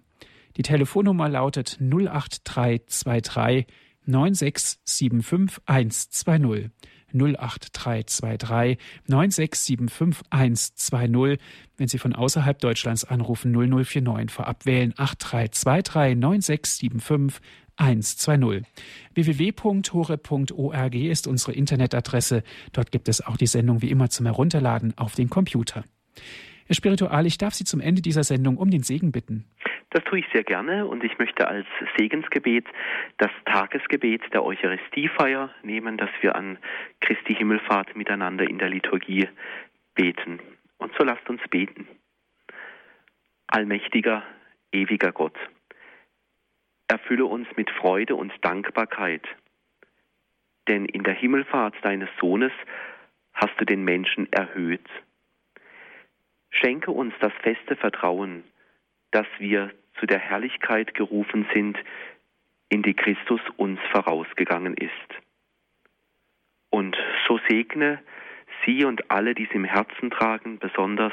Die 0.59 0.62
Telefonnummer 0.62 1.31
lautet 1.31 1.79
08323 1.81 3.66
9675 4.05 5.62
120. 5.64 6.70
08323 7.14 8.76
9675 9.07 10.26
120. 10.31 11.39
Wenn 11.79 11.89
Sie 11.89 11.99
von 11.99 12.14
außerhalb 12.14 12.59
Deutschlands 12.59 13.05
anrufen, 13.05 13.53
0049 13.53 14.31
vorab 14.31 14.66
wählen 14.66 14.93
8323 14.95 16.18
9675 16.18 17.41
120. 17.79 18.64
www.hore.org 19.14 20.95
ist 20.95 21.26
unsere 21.26 21.53
Internetadresse. 21.53 22.43
Dort 22.72 22.93
gibt 22.93 23.09
es 23.09 23.24
auch 23.24 23.37
die 23.37 23.47
Sendung 23.47 23.83
wie 23.83 23.91
immer 23.91 24.11
zum 24.11 24.26
Herunterladen 24.26 24.95
auf 24.97 25.14
den 25.14 25.31
Computer. 25.31 25.85
Herr 26.66 26.74
Spiritual, 26.74 27.24
ich 27.24 27.39
darf 27.39 27.55
Sie 27.55 27.64
zum 27.64 27.81
Ende 27.81 28.03
dieser 28.03 28.24
Sendung 28.24 28.59
um 28.59 28.70
den 28.70 28.83
Segen 28.83 29.11
bitten. 29.11 29.45
Das 29.91 30.05
tue 30.05 30.18
ich 30.18 30.26
sehr 30.35 30.45
gerne 30.45 30.87
und 30.87 31.03
ich 31.03 31.18
möchte 31.18 31.49
als 31.49 31.66
Segensgebet 31.97 32.66
das 33.16 33.31
Tagesgebet 33.47 34.20
der 34.35 34.45
Eucharistiefeier 34.45 35.51
nehmen, 35.62 35.97
dass 35.97 36.11
wir 36.20 36.37
an 36.37 36.59
Christi 37.01 37.35
Himmelfahrt 37.35 37.97
miteinander 37.97 38.47
in 38.47 38.59
der 38.59 38.68
Liturgie 38.68 39.29
beten. 39.95 40.41
Und 40.76 40.93
so 40.99 41.05
lasst 41.05 41.29
uns 41.31 41.41
beten. 41.49 41.89
Allmächtiger, 43.47 44.22
ewiger 44.72 45.12
Gott, 45.12 45.39
erfülle 46.89 47.26
uns 47.26 47.47
mit 47.57 47.70
Freude 47.70 48.16
und 48.16 48.32
Dankbarkeit, 48.43 49.26
denn 50.68 50.86
in 50.86 51.03
der 51.03 51.14
Himmelfahrt 51.14 51.74
deines 51.82 52.09
Sohnes 52.20 52.53
hast 53.34 53.55
du 53.59 53.64
den 53.64 53.84
Menschen 53.84 54.30
erhöht. 54.32 54.89
Schenke 56.51 56.91
uns 56.91 57.14
das 57.20 57.32
feste 57.43 57.76
Vertrauen, 57.76 58.43
dass 59.11 59.26
wir 59.39 59.70
zu 60.01 60.07
der 60.07 60.18
Herrlichkeit 60.18 60.95
gerufen 60.95 61.47
sind, 61.55 61.78
in 62.68 62.82
die 62.82 62.95
Christus 62.95 63.41
uns 63.57 63.80
vorausgegangen 63.93 64.74
ist. 64.74 64.91
Und 66.70 66.97
so 67.26 67.39
segne 67.49 68.03
sie 68.64 68.84
und 68.84 69.11
alle, 69.11 69.34
die 69.34 69.45
es 69.45 69.55
im 69.55 69.64
Herzen 69.64 70.11
tragen, 70.11 70.59
besonders 70.59 71.12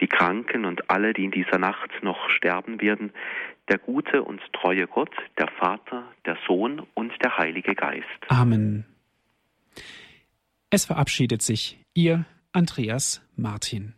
die 0.00 0.08
Kranken 0.08 0.64
und 0.64 0.90
alle, 0.90 1.12
die 1.12 1.24
in 1.24 1.30
dieser 1.30 1.58
Nacht 1.58 2.02
noch 2.02 2.28
sterben 2.30 2.80
werden, 2.80 3.12
der 3.68 3.78
gute 3.78 4.22
und 4.22 4.40
treue 4.52 4.86
Gott, 4.86 5.14
der 5.38 5.48
Vater, 5.58 6.04
der 6.26 6.36
Sohn 6.46 6.86
und 6.94 7.12
der 7.22 7.38
Heilige 7.38 7.74
Geist. 7.74 8.04
Amen. 8.28 8.84
Es 10.70 10.86
verabschiedet 10.86 11.42
sich 11.42 11.78
Ihr 11.94 12.26
Andreas 12.52 13.26
Martin. 13.36 13.94